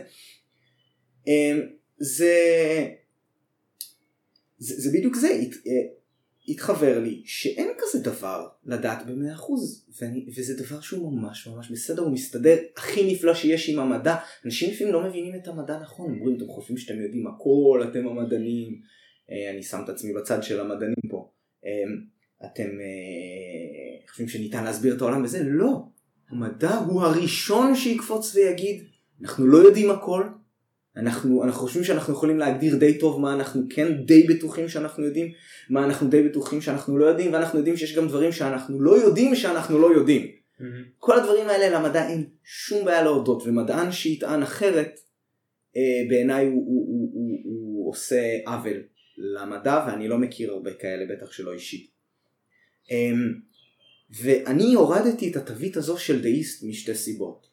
אה, 1.28 1.58
זה, 1.98 2.34
זה, 4.58 4.74
זה 4.80 4.98
בדיוק 4.98 5.16
זה, 5.16 5.28
הת, 5.28 5.52
אה, 5.66 6.00
התחבר 6.48 6.98
לי 6.98 7.22
שאין 7.24 7.68
כזה 7.78 8.10
דבר 8.10 8.48
לדעת 8.64 9.06
במאה 9.06 9.34
אחוז, 9.34 9.86
וזה 10.36 10.64
דבר 10.64 10.80
שהוא 10.80 11.12
ממש 11.12 11.46
ממש 11.46 11.70
בסדר, 11.70 12.02
הוא 12.02 12.12
מסתדר 12.12 12.56
הכי 12.76 13.12
נפלא 13.12 13.34
שיש 13.34 13.68
עם 13.68 13.78
המדע. 13.78 14.16
אנשים 14.44 14.70
לפעמים 14.70 14.92
לא 14.92 15.08
מבינים 15.08 15.34
את 15.34 15.48
המדע 15.48 15.78
נכון, 15.82 16.10
אומרים 16.10 16.36
אתם 16.36 16.46
חושבים 16.48 16.76
שאתם 16.76 17.00
יודעים 17.00 17.26
הכל, 17.26 17.84
אתם 17.90 18.06
המדענים, 18.06 18.80
אני 19.30 19.62
שם 19.62 19.80
את 19.84 19.88
עצמי 19.88 20.12
בצד 20.12 20.42
של 20.42 20.60
המדענים 20.60 21.08
פה, 21.10 21.30
אה, 21.66 21.70
אתם 22.46 22.68
חושבים 24.08 24.28
שניתן 24.28 24.64
להסביר 24.64 24.96
את 24.96 25.00
העולם 25.00 25.24
וזה, 25.24 25.42
לא, 25.44 25.82
המדע 26.30 26.74
הוא 26.74 27.02
הראשון 27.02 27.74
שיקפוץ 27.74 28.34
ויגיד, 28.34 28.84
אנחנו 29.22 29.46
לא 29.46 29.58
יודעים 29.58 29.90
הכל, 29.90 30.24
אנחנו, 30.96 31.44
אנחנו 31.44 31.60
חושבים 31.60 31.84
שאנחנו 31.84 32.12
יכולים 32.12 32.38
להגדיר 32.38 32.76
די 32.76 32.98
טוב 32.98 33.20
מה 33.20 33.34
אנחנו 33.34 33.62
כן 33.70 33.92
די 34.04 34.22
בטוחים 34.22 34.68
שאנחנו 34.68 35.04
יודעים, 35.04 35.32
מה 35.70 35.84
אנחנו 35.84 36.08
די 36.08 36.22
בטוחים 36.22 36.60
שאנחנו 36.60 36.98
לא 36.98 37.04
יודעים, 37.04 37.32
ואנחנו 37.32 37.58
יודעים 37.58 37.76
שיש 37.76 37.96
גם 37.96 38.08
דברים 38.08 38.32
שאנחנו 38.32 38.82
לא 38.82 38.96
יודעים 38.96 39.34
שאנחנו 39.34 39.78
לא 39.78 39.94
יודעים. 39.94 40.22
Mm-hmm. 40.22 40.64
כל 40.98 41.18
הדברים 41.18 41.48
האלה 41.48 41.78
למדע 41.78 42.08
אין 42.08 42.24
שום 42.44 42.84
בעיה 42.84 43.02
להודות, 43.02 43.42
ומדען 43.46 43.92
שיטען 43.92 44.42
אחרת, 44.42 45.00
אה, 45.76 46.08
בעיניי 46.08 46.46
הוא, 46.46 46.52
הוא, 46.54 46.86
הוא, 46.88 47.10
הוא, 47.14 47.38
הוא 47.44 47.90
עושה 47.90 48.38
עוול 48.46 48.82
למדע, 49.20 49.84
ואני 49.86 50.08
לא 50.08 50.18
מכיר 50.18 50.52
הרבה 50.52 50.74
כאלה, 50.74 51.14
בטח 51.14 51.32
שלא 51.32 51.52
אישית. 51.52 51.90
אה, 52.90 53.12
ואני 54.10 54.74
הורדתי 54.74 55.30
את 55.30 55.36
התווית 55.36 55.76
הזו 55.76 55.98
של 55.98 56.22
דאיסט 56.22 56.64
משתי 56.64 56.94
סיבות. 56.94 57.46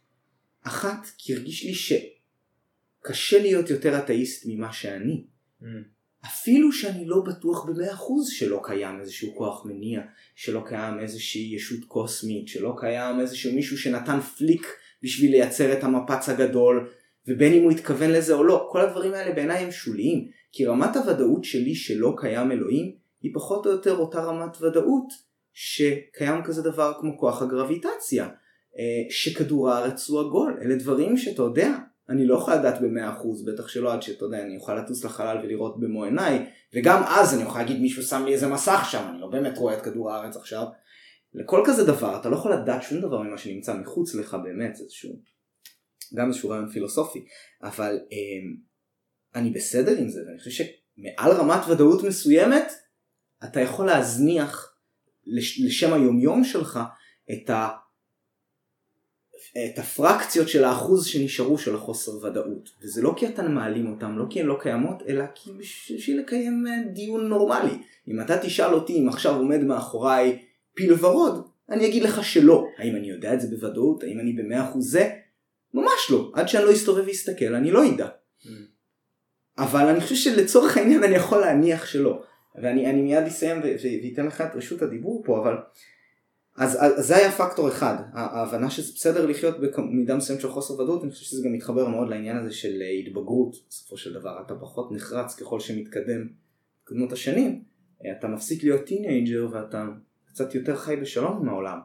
אחת, 0.63 1.07
כי 1.17 1.33
הרגיש 1.33 1.63
לי 1.63 1.73
ש... 1.73 1.93
קשה 3.01 3.39
להיות 3.39 3.69
יותר 3.69 3.99
אתאיסט 3.99 4.43
ממה 4.45 4.73
שאני. 4.73 5.23
Mm. 5.61 5.65
אפילו 6.25 6.71
שאני 6.71 7.05
לא 7.05 7.21
בטוח 7.21 7.65
במאה 7.65 7.93
אחוז 7.93 8.29
שלא 8.29 8.61
קיים 8.63 8.99
איזשהו 8.99 9.35
כוח 9.35 9.65
מניע, 9.65 10.01
שלא 10.35 10.63
קיים 10.65 10.99
איזושהי 10.99 11.55
ישות 11.55 11.85
קוסמית, 11.85 12.47
שלא 12.47 12.75
קיים 12.77 13.19
איזשהו 13.19 13.53
מישהו 13.53 13.77
שנתן 13.77 14.19
פליק 14.21 14.65
בשביל 15.03 15.31
לייצר 15.31 15.73
את 15.73 15.83
המפץ 15.83 16.29
הגדול, 16.29 16.89
ובין 17.27 17.53
אם 17.53 17.63
הוא 17.63 17.71
התכוון 17.71 18.11
לזה 18.11 18.33
או 18.33 18.43
לא, 18.43 18.67
כל 18.71 18.81
הדברים 18.81 19.13
האלה 19.13 19.35
בעיניי 19.35 19.63
הם 19.63 19.71
שוליים, 19.71 20.27
כי 20.57 20.65
רמת 20.65 20.95
הוודאות 20.95 21.43
שלי 21.43 21.75
שלא 21.75 22.13
קיים 22.17 22.51
אלוהים, 22.51 22.95
היא 23.21 23.31
פחות 23.35 23.65
או 23.65 23.71
יותר 23.71 23.97
אותה 23.97 24.23
רמת 24.23 24.61
ודאות 24.61 25.07
שקיים 25.53 26.43
כזה 26.43 26.61
דבר 26.61 26.93
כמו 26.99 27.17
כוח 27.17 27.41
הגרביטציה, 27.41 28.25
אה, 28.25 29.09
שכדור 29.09 29.69
הארץ 29.69 30.09
הוא 30.09 30.19
עגול, 30.19 30.59
אלה 30.61 30.75
דברים 30.75 31.17
שאתה 31.17 31.41
יודע, 31.41 31.77
אני 32.09 32.25
לא 32.25 32.35
יכול 32.35 32.53
לדעת 32.53 32.81
במאה 32.81 33.09
אחוז, 33.09 33.45
בטח 33.45 33.67
שלא 33.67 33.93
עד 33.93 34.01
שאתה 34.01 34.25
יודע, 34.25 34.41
אני 34.41 34.55
אוכל 34.55 34.75
לטוס 34.75 35.05
לחלל 35.05 35.37
ולראות 35.43 35.79
במו 35.79 36.03
עיניי, 36.03 36.45
וגם 36.75 37.03
אז 37.07 37.33
אני 37.33 37.43
יכול 37.43 37.61
להגיד 37.61 37.81
מישהו 37.81 38.03
שם 38.03 38.25
לי 38.25 38.33
איזה 38.33 38.47
מסך 38.47 38.87
שם, 38.91 39.07
אני 39.09 39.21
לא 39.21 39.27
באמת 39.27 39.57
רואה 39.57 39.77
את 39.77 39.81
כדור 39.81 40.11
הארץ 40.11 40.35
עכשיו. 40.35 40.65
לכל 41.33 41.63
כזה 41.65 41.85
דבר, 41.85 42.19
אתה 42.21 42.29
לא 42.29 42.35
יכול 42.35 42.53
לדעת 42.53 42.83
שום 42.83 43.01
דבר 43.01 43.21
ממה 43.21 43.37
שנמצא 43.37 43.73
מחוץ 43.73 44.15
לך 44.15 44.37
באמת, 44.43 44.79
איזשהו, 44.79 45.21
גם 46.15 46.27
איזשהו 46.27 46.49
רעיון 46.49 46.69
פילוסופי, 46.69 47.25
אבל 47.63 47.99
אה, 48.11 48.66
אני 49.35 49.49
בסדר 49.49 49.97
עם 49.97 50.09
זה, 50.09 50.21
ואני 50.27 50.39
חושב 50.39 50.63
שמעל 50.63 51.31
רמת 51.31 51.67
ודאות 51.67 52.03
מסוימת, 52.03 52.71
אתה 53.43 53.61
יכול 53.61 53.85
להזניח 53.85 54.77
לשם 55.65 55.93
היומיום 55.93 56.43
שלך 56.43 56.79
את 57.31 57.49
ה... 57.49 57.69
את 59.65 59.79
הפרקציות 59.79 60.49
של 60.49 60.63
האחוז 60.63 61.05
שנשארו 61.05 61.57
של 61.57 61.75
החוסר 61.75 62.11
ודאות. 62.11 62.69
וזה 62.81 63.01
לא 63.01 63.13
כי 63.17 63.27
אתם 63.27 63.51
מעלים 63.51 63.91
אותם, 63.91 64.17
לא 64.17 64.25
כי 64.29 64.39
הן 64.39 64.45
לא 64.45 64.57
קיימות, 64.61 65.03
אלא 65.07 65.23
כי 65.35 65.51
בשביל 65.57 66.19
לקיים 66.19 66.65
אה, 66.67 66.91
דיון 66.93 67.27
נורמלי. 67.27 67.77
אם 68.07 68.21
אתה 68.21 68.37
תשאל 68.41 68.73
אותי 68.73 68.99
אם 68.99 69.09
עכשיו 69.09 69.35
עומד 69.35 69.63
מאחוריי 69.63 70.39
פיל 70.73 70.93
ורוד, 70.93 71.47
אני 71.69 71.87
אגיד 71.87 72.03
לך 72.03 72.23
שלא. 72.23 72.67
האם 72.77 72.95
אני 72.95 73.09
יודע 73.09 73.33
את 73.33 73.41
זה 73.41 73.47
בוודאות? 73.47 74.03
האם 74.03 74.19
אני 74.19 74.33
במאה 74.33 74.69
אחוז 74.69 74.91
זה? 74.91 75.09
ממש 75.73 76.11
לא. 76.11 76.31
עד 76.33 76.47
שאני 76.47 76.65
לא 76.65 76.73
אסתובב 76.73 77.03
ואסתכל, 77.07 77.55
אני 77.55 77.71
לא 77.71 77.89
אדע. 77.89 78.07
אבל 79.57 79.87
אני 79.87 80.01
חושב 80.01 80.15
שלצורך 80.15 80.77
העניין 80.77 81.03
אני 81.03 81.15
יכול 81.15 81.41
להניח 81.41 81.85
שלא. 81.85 82.23
ואני 82.55 83.01
מיד 83.01 83.23
אסיים 83.23 83.61
ואתן 84.03 84.25
לך 84.25 84.41
את 84.41 84.55
רשות 84.55 84.81
הדיבור 84.81 85.23
פה, 85.25 85.39
אבל 85.39 85.57
אז, 86.57 86.77
אז 86.79 87.07
זה 87.07 87.15
היה 87.15 87.31
פקטור 87.31 87.69
אחד, 87.69 87.95
ההבנה 88.13 88.69
שזה 88.69 88.93
בסדר 88.95 89.25
לחיות 89.25 89.55
במידה 89.59 90.15
מסוימת 90.15 90.41
של 90.41 90.49
חוסר 90.49 90.73
ודאות, 90.73 91.03
אני 91.03 91.11
חושב 91.11 91.25
שזה 91.25 91.43
גם 91.45 91.53
מתחבר 91.53 91.87
מאוד 91.87 92.09
לעניין 92.09 92.37
הזה 92.37 92.53
של 92.53 92.81
אה, 92.81 92.89
התבגרות 92.89 93.55
בסופו 93.69 93.97
של 93.97 94.13
דבר, 94.13 94.41
אתה 94.45 94.55
פחות 94.55 94.91
נחרץ 94.91 95.35
ככל 95.35 95.59
שמתקדם 95.59 96.27
מתקדמות 96.81 97.11
השנים, 97.11 97.63
אה, 98.05 98.11
אתה 98.19 98.27
מפסיק 98.27 98.63
להיות 98.63 98.85
teenager 98.85 99.47
ואתה 99.51 99.85
קצת 100.25 100.55
יותר 100.55 100.75
חי 100.75 100.95
בשלום 100.95 101.37
עם 101.37 101.49
העולם. 101.49 101.79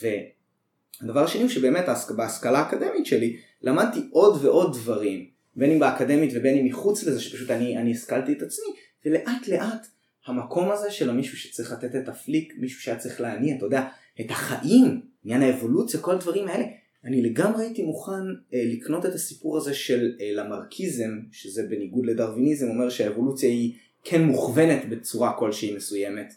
והדבר 0.00 1.24
השני 1.24 1.42
הוא 1.42 1.50
שבאמת 1.50 1.84
בהשכלה 2.16 2.58
האקדמית 2.58 3.06
שלי 3.06 3.36
למדתי 3.62 4.08
עוד 4.10 4.44
ועוד 4.44 4.72
דברים, 4.72 5.35
בין 5.56 5.70
אם 5.70 5.78
באקדמית 5.78 6.30
ובין 6.34 6.58
אם 6.58 6.64
מחוץ 6.64 7.04
לזה, 7.04 7.20
שפשוט 7.20 7.50
אני, 7.50 7.78
אני 7.78 7.92
השכלתי 7.92 8.32
את 8.32 8.42
עצמי, 8.42 8.66
ולאט 9.06 9.48
לאט 9.48 9.86
המקום 10.26 10.70
הזה 10.70 10.90
של 10.90 11.10
המישהו 11.10 11.38
שצריך 11.38 11.72
לתת 11.72 11.96
את 11.96 12.08
ה 12.08 12.15
flick, 12.15 12.54
מישהו 12.56 12.82
שהיה 12.82 12.98
צריך 12.98 13.20
להניע, 13.20 13.56
אתה 13.56 13.66
יודע, 13.66 13.88
את 14.20 14.30
החיים, 14.30 15.00
עניין 15.24 15.42
האבולוציה, 15.42 16.00
כל 16.00 16.14
הדברים 16.14 16.48
האלה. 16.48 16.64
אני 17.04 17.22
לגמרי 17.22 17.64
הייתי 17.64 17.82
מוכן 17.82 18.12
אה, 18.54 18.62
לקנות 18.72 19.06
את 19.06 19.14
הסיפור 19.14 19.56
הזה 19.56 19.74
של 19.74 20.12
אה, 20.20 20.32
למארקיזם, 20.32 21.10
שזה 21.32 21.62
בניגוד 21.62 22.06
לדרוויניזם, 22.06 22.68
אומר 22.68 22.90
שהאבולוציה 22.90 23.50
היא 23.50 23.74
כן 24.04 24.22
מוכוונת 24.22 24.88
בצורה 24.88 25.32
כלשהי 25.38 25.76
מסוימת. 25.76 26.34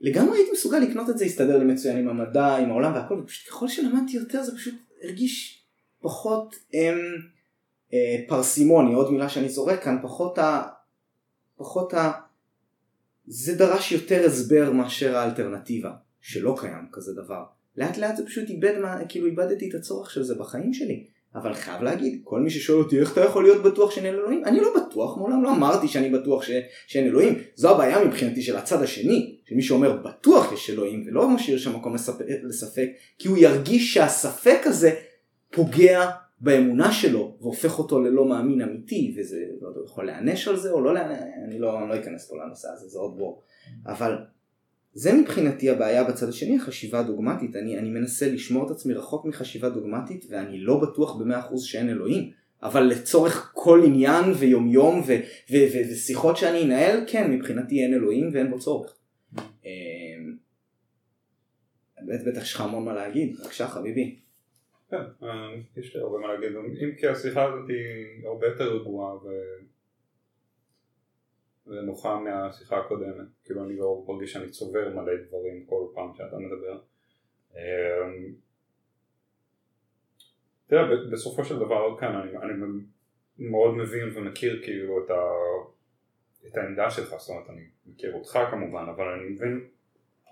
לגמרי 0.00 0.38
הייתי 0.38 0.52
מסוגל 0.52 0.78
לקנות 0.78 1.10
את 1.10 1.18
זה, 1.18 1.24
הסתדר 1.24 1.58
לי 1.58 1.64
מצוין 1.64 1.96
עם 1.96 2.08
המדע, 2.08 2.56
עם 2.56 2.70
העולם 2.70 2.94
והכל, 2.94 3.14
ופשוט 3.14 3.48
ככל 3.48 3.68
שלמדתי 3.68 4.16
יותר 4.16 4.42
זה 4.42 4.56
פשוט 4.56 4.74
הרגיש 5.02 5.62
פחות 6.00 6.54
אה, 6.74 6.94
פרסימוני, 8.28 8.94
עוד 8.94 9.12
מילה 9.12 9.28
שאני 9.28 9.48
זורק 9.48 9.82
כאן, 9.82 9.98
פחות 10.02 10.38
ה... 10.38 10.62
פחות 11.56 11.94
ה... 11.94 12.12
זה 13.26 13.54
דרש 13.54 13.92
יותר 13.92 14.26
הסבר 14.26 14.72
מאשר 14.72 15.16
האלטרנטיבה, 15.16 15.90
שלא 16.20 16.56
קיים 16.60 16.88
כזה 16.92 17.12
דבר. 17.14 17.44
לאט 17.76 17.96
לאט 17.96 18.16
זה 18.16 18.26
פשוט 18.26 18.48
איבד, 18.48 18.78
מה, 18.78 18.98
כאילו 19.08 19.26
איבדתי 19.26 19.68
את 19.68 19.74
הצורך 19.74 20.10
של 20.10 20.22
זה 20.22 20.34
בחיים 20.34 20.74
שלי. 20.74 21.04
אבל 21.34 21.54
חייב 21.54 21.82
להגיד, 21.82 22.20
כל 22.24 22.40
מי 22.40 22.50
ששואל 22.50 22.78
אותי 22.78 23.00
איך 23.00 23.12
אתה 23.12 23.20
יכול 23.20 23.42
להיות 23.42 23.62
בטוח 23.62 23.90
שאין 23.90 24.06
אלוהים, 24.06 24.44
אני 24.44 24.60
לא 24.60 24.74
בטוח, 24.76 25.16
מעולם 25.16 25.42
לא 25.42 25.50
אמרתי 25.50 25.88
שאני 25.88 26.10
בטוח 26.10 26.42
ש... 26.42 26.50
שאין 26.86 27.06
אלוהים. 27.06 27.38
זו 27.54 27.70
הבעיה 27.70 28.04
מבחינתי 28.04 28.42
של 28.42 28.56
הצד 28.56 28.82
השני, 28.82 29.36
שמי 29.48 29.62
שאומר 29.62 29.96
בטוח 29.96 30.52
יש 30.52 30.70
אלוהים 30.70 31.04
ולא 31.06 31.28
משאיר 31.28 31.58
שם 31.58 31.76
מקום 31.76 31.94
לספק, 31.94 32.24
לספק, 32.42 32.88
כי 33.18 33.28
הוא 33.28 33.38
ירגיש 33.38 33.94
שהספק 33.94 34.60
הזה 34.64 34.94
פוגע 35.52 36.10
באמונה 36.40 36.92
שלו 36.92 37.36
והופך 37.40 37.78
אותו 37.78 38.00
ללא 38.00 38.24
מאמין 38.24 38.62
אמיתי 38.62 39.14
וזה 39.16 39.44
לא 39.60 39.84
יכול 39.84 40.06
להיענש 40.06 40.48
על 40.48 40.56
זה 40.56 40.70
או 40.70 40.80
לא 40.80 40.94
להיענש, 40.94 41.20
אני 41.44 41.58
לא, 41.58 41.78
אני 41.78 41.88
לא 41.88 41.98
אכנס 41.98 42.30
פה 42.30 42.36
לנושא 42.44 42.68
הזה, 42.72 42.88
זה 42.88 42.98
עוד 42.98 43.16
בור. 43.16 43.42
אבל 43.86 44.16
זה 44.92 45.12
מבחינתי 45.12 45.70
הבעיה 45.70 46.04
בצד 46.04 46.28
השני, 46.28 46.56
החשיבה 46.56 47.00
הדוגמטית. 47.00 47.56
אני, 47.56 47.78
אני 47.78 47.90
מנסה 47.90 48.32
לשמור 48.32 48.66
את 48.66 48.70
עצמי 48.70 48.94
רחוק 48.94 49.24
מחשיבה 49.24 49.68
דוגמטית 49.68 50.24
ואני 50.28 50.60
לא 50.60 50.80
בטוח 50.80 51.16
במאה 51.16 51.38
אחוז 51.40 51.64
שאין 51.64 51.88
אלוהים, 51.88 52.30
אבל 52.62 52.82
לצורך 52.82 53.50
כל 53.54 53.82
עניין 53.86 54.24
ויומיום 54.38 55.00
ו- 55.00 55.20
ו- 55.50 55.66
ו- 55.72 55.92
ושיחות 55.92 56.36
שאני 56.36 56.62
אנהל, 56.64 57.04
כן, 57.06 57.30
מבחינתי 57.30 57.82
אין 57.82 57.94
אלוהים 57.94 58.30
ואין 58.32 58.50
בו 58.50 58.58
צורך. 58.58 58.94
אמ, 59.64 59.68
בטח 62.26 62.42
יש 62.42 62.54
לך 62.54 62.60
המון 62.60 62.84
מה 62.84 62.92
להגיד, 62.92 63.36
בבקשה 63.36 63.68
חביבי. 63.68 64.27
כן, 64.90 65.02
אה, 65.22 65.54
יש 65.76 65.96
לי 65.96 66.02
הרבה 66.02 66.18
מה 66.18 66.34
להגיד, 66.34 66.56
אם 66.56 66.94
כי 66.98 67.06
השיחה 67.06 67.44
הזאת 67.44 67.68
היא 67.68 68.26
הרבה 68.28 68.46
יותר 68.46 68.76
רגועה 68.76 69.14
ו... 69.14 69.28
ונוחה 71.68 72.20
מהשיחה 72.20 72.78
הקודמת, 72.78 73.26
כאילו 73.44 73.64
אני 73.64 73.76
לא 73.76 74.04
מרגיש 74.08 74.32
שאני 74.32 74.50
צובר 74.50 74.88
מלא 74.88 75.12
דברים 75.28 75.66
כל 75.66 75.86
פעם 75.94 76.14
שאתה 76.14 76.36
מדבר. 76.38 76.80
אמ, 77.54 78.34
תראה, 80.66 80.82
בסופו 81.12 81.44
של 81.44 81.56
דבר 81.56 81.96
כאן 82.00 82.14
אני, 82.16 82.36
אני 82.36 82.52
מאוד 83.38 83.74
מבין 83.74 84.10
ומכיר 84.14 84.62
כאילו 84.62 85.04
את, 85.04 85.10
ה, 85.10 85.22
את 86.46 86.56
העמדה 86.56 86.90
שלך, 86.90 87.14
זאת 87.18 87.28
אומרת 87.28 87.50
אני 87.50 87.62
מכיר 87.86 88.14
אותך 88.14 88.38
כמובן, 88.50 88.86
אבל 88.96 89.08
אני 89.08 89.28
מבין 89.28 89.68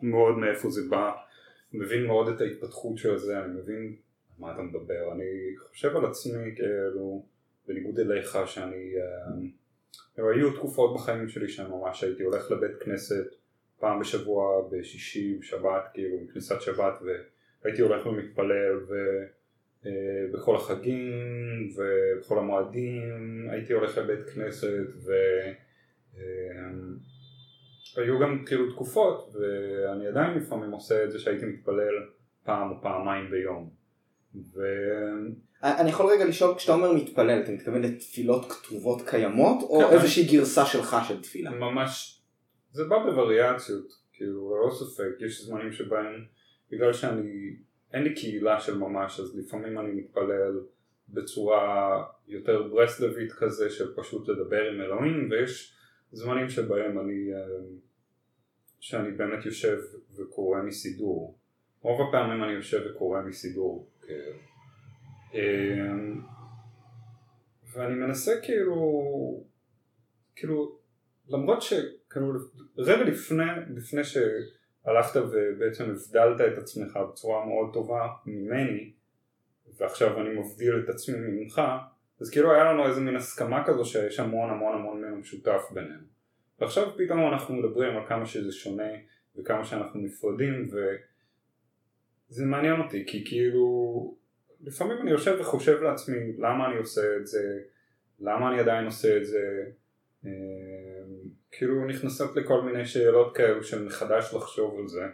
מאוד 0.02 0.38
מאיפה 0.38 0.70
זה 0.70 0.80
בא, 0.90 1.12
מבין 1.72 2.06
מאוד 2.06 2.28
את 2.28 2.40
ההתפתחות 2.40 2.98
של 2.98 3.18
זה, 3.18 3.44
אני 3.44 3.54
מבין 3.54 3.96
מה 4.38 4.54
אתה 4.54 4.62
מדבר, 4.62 5.12
אני 5.12 5.56
חושב 5.70 5.96
על 5.96 6.04
עצמי 6.04 6.54
כאילו, 6.56 7.26
בניגוד 7.68 7.98
אליך 7.98 8.38
שאני, 8.46 8.92
אה, 10.18 10.30
היו 10.34 10.52
תקופות 10.52 10.94
בחיים 10.94 11.28
שלי 11.28 11.48
שממש 11.48 12.04
הייתי 12.04 12.22
הולך 12.22 12.50
לבית 12.50 12.82
כנסת 12.82 13.26
פעם 13.78 14.00
בשבוע 14.00 14.68
בשישי, 14.70 15.38
בשבת, 15.38 15.88
כאילו, 15.94 16.18
עם 16.18 16.26
כניסת 16.26 16.60
שבת 16.60 16.94
והייתי 17.62 17.82
הולך 17.82 18.06
ומתפלל 18.06 18.76
ו... 18.88 18.94
אה, 19.86 20.26
בכל 20.32 20.56
החגים 20.56 21.68
ובכל 21.76 22.38
המועדים 22.38 23.46
הייתי 23.50 23.72
הולך 23.72 23.98
לבית 23.98 24.30
כנסת 24.30 24.86
והיו 27.96 28.20
גם 28.20 28.44
כאילו 28.46 28.72
תקופות 28.72 29.34
ואני 29.34 30.06
עדיין 30.06 30.38
לפעמים 30.38 30.70
עושה 30.70 31.04
את 31.04 31.12
זה 31.12 31.18
שהייתי 31.18 31.46
מתפלל 31.46 32.08
פעם 32.44 32.70
או 32.70 32.82
פעמיים 32.82 33.30
ביום 33.30 33.70
ו... 34.54 34.60
אני 35.62 35.90
יכול 35.90 36.06
רגע 36.06 36.24
לשאול 36.24 36.54
כשאתה 36.56 36.72
אומר 36.72 36.92
מתפלל 36.92 37.42
אתה 37.42 37.52
מתכוון 37.52 37.82
לתפילות 37.82 38.52
כתובות 38.52 39.08
קיימות 39.08 39.62
או 39.62 39.80
כן, 39.80 39.96
איזושהי 39.96 40.22
אני... 40.22 40.32
גרסה 40.32 40.66
שלך 40.66 40.96
של 41.08 41.22
תפילה? 41.22 41.50
ממש 41.50 42.22
זה 42.72 42.84
בא 42.84 42.98
בווריאציות 42.98 43.92
כאילו 44.12 44.56
ללא 44.56 44.74
ספק 44.74 45.26
יש 45.26 45.42
זמנים 45.42 45.72
שבהם 45.72 46.24
בגלל 46.70 46.92
שאני 46.92 47.56
אין 47.92 48.02
לי 48.02 48.14
קהילה 48.14 48.60
של 48.60 48.78
ממש, 48.78 49.20
אז 49.20 49.38
לפעמים 49.38 49.78
אני 49.78 49.92
מתפלל 49.92 50.60
בצורה 51.08 52.04
יותר 52.28 52.62
ברסלבית 52.62 53.32
כזה, 53.32 53.70
של 53.70 53.94
פשוט 53.96 54.28
לדבר 54.28 54.70
עם 54.70 54.80
אלוהים, 54.80 55.30
ויש 55.30 55.76
זמנים 56.12 56.48
שבהם 56.48 56.98
אני, 56.98 57.34
אה, 57.34 57.40
שאני 58.80 59.10
באמת 59.10 59.46
יושב 59.46 59.78
וקורא 60.16 60.62
מסידור. 60.62 61.38
רוב 61.80 62.08
הפעמים 62.08 62.44
אני 62.44 62.52
יושב 62.52 62.82
וקורא 62.90 63.20
מסידור. 63.22 63.88
אה, 65.34 65.40
ואני 67.72 67.94
מנסה 67.94 68.32
כאילו, 68.42 68.74
כאילו, 70.36 70.78
למרות 71.28 71.62
שכאילו 71.62 72.32
רגע 72.78 73.04
לפני, 73.04 73.44
לפני 73.76 74.04
ש... 74.04 74.16
הלכת 74.86 75.20
ובעצם 75.20 75.84
הבדלת 75.90 76.52
את 76.52 76.58
עצמך 76.58 76.98
בצורה 77.10 77.46
מאוד 77.46 77.70
טובה 77.72 78.08
ממני 78.26 78.92
ועכשיו 79.78 80.20
אני 80.20 80.38
מבדיל 80.38 80.80
את 80.84 80.88
עצמי 80.88 81.16
ממך 81.18 81.62
אז 82.20 82.30
כאילו 82.30 82.52
היה 82.52 82.72
לנו 82.72 82.86
איזה 82.86 83.00
מין 83.00 83.16
הסכמה 83.16 83.64
כזו 83.66 83.84
שיש 83.84 84.20
המון 84.20 84.50
המון 84.50 84.74
המון 84.74 85.00
מהם 85.00 85.20
משותף 85.20 85.62
בינינו 85.70 86.06
ועכשיו 86.60 86.96
פתאום 86.96 87.32
אנחנו 87.32 87.54
מדברים 87.54 87.96
על 87.96 88.06
כמה 88.08 88.26
שזה 88.26 88.52
שונה 88.52 88.92
וכמה 89.36 89.64
שאנחנו 89.64 90.00
נפרדים 90.00 90.68
וזה 92.30 92.44
מעניין 92.44 92.80
אותי 92.80 93.04
כי 93.06 93.24
כאילו 93.24 94.14
לפעמים 94.60 94.98
אני 95.02 95.10
יושב 95.10 95.36
וחושב 95.40 95.82
לעצמי 95.82 96.32
למה 96.38 96.66
אני 96.66 96.76
עושה 96.76 97.16
את 97.16 97.26
זה? 97.26 97.58
למה 98.20 98.50
אני 98.50 98.60
עדיין 98.60 98.84
עושה 98.84 99.16
את 99.16 99.26
זה? 99.26 99.64
אה, 100.26 100.30
כאילו 101.50 101.86
נכנסות 101.86 102.36
לכל 102.36 102.62
מיני 102.62 102.86
שאלות 102.86 103.36
כאלו 103.36 103.62
של 103.62 103.84
מחדש 103.84 104.34
לחשוב 104.34 104.78
על 104.78 104.88
זה. 104.88 105.06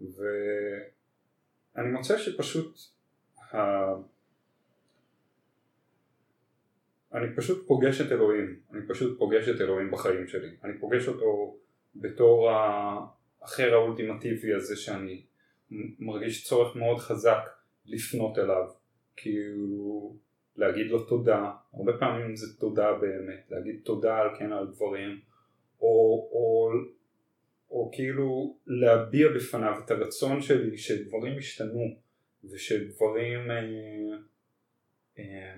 ואני 0.00 1.88
מוצא 1.88 2.18
שפשוט 2.18 2.78
ה... 3.54 3.58
אני 7.14 7.36
פשוט 7.36 7.66
פוגש 7.66 8.00
את 8.00 8.12
אלוהים, 8.12 8.60
אני 8.72 8.80
פשוט 8.88 9.18
פוגש 9.18 9.48
את 9.48 9.60
אלוהים 9.60 9.90
בחיים 9.90 10.26
שלי, 10.26 10.50
אני 10.64 10.78
פוגש 10.78 11.08
אותו 11.08 11.56
בתור 11.96 12.50
האחר 12.50 13.74
האולטימטיבי 13.74 14.54
הזה 14.54 14.76
שאני 14.76 15.22
מרגיש 15.98 16.48
צורך 16.48 16.76
מאוד 16.76 16.98
חזק 16.98 17.48
לפנות 17.86 18.38
אליו, 18.38 18.64
כאילו 19.16 20.16
להגיד 20.56 20.86
לו 20.86 21.04
תודה, 21.04 21.50
הרבה 21.72 21.92
פעמים 21.98 22.36
זה 22.36 22.58
תודה 22.58 22.92
באמת, 22.92 23.46
להגיד 23.50 23.80
תודה 23.84 24.18
על 24.18 24.28
כן 24.38 24.52
על 24.52 24.66
דברים. 24.66 25.20
או, 25.80 26.28
או, 26.32 26.70
או 27.70 27.90
כאילו 27.94 28.56
להביע 28.66 29.28
בפניו 29.36 29.74
את 29.84 29.90
הרצון 29.90 30.42
שלי 30.42 30.78
שדברים 30.78 31.38
ישתנו 31.38 31.96
ושדברים 32.44 33.50
אה, 33.50 33.60
אה, 35.18 35.54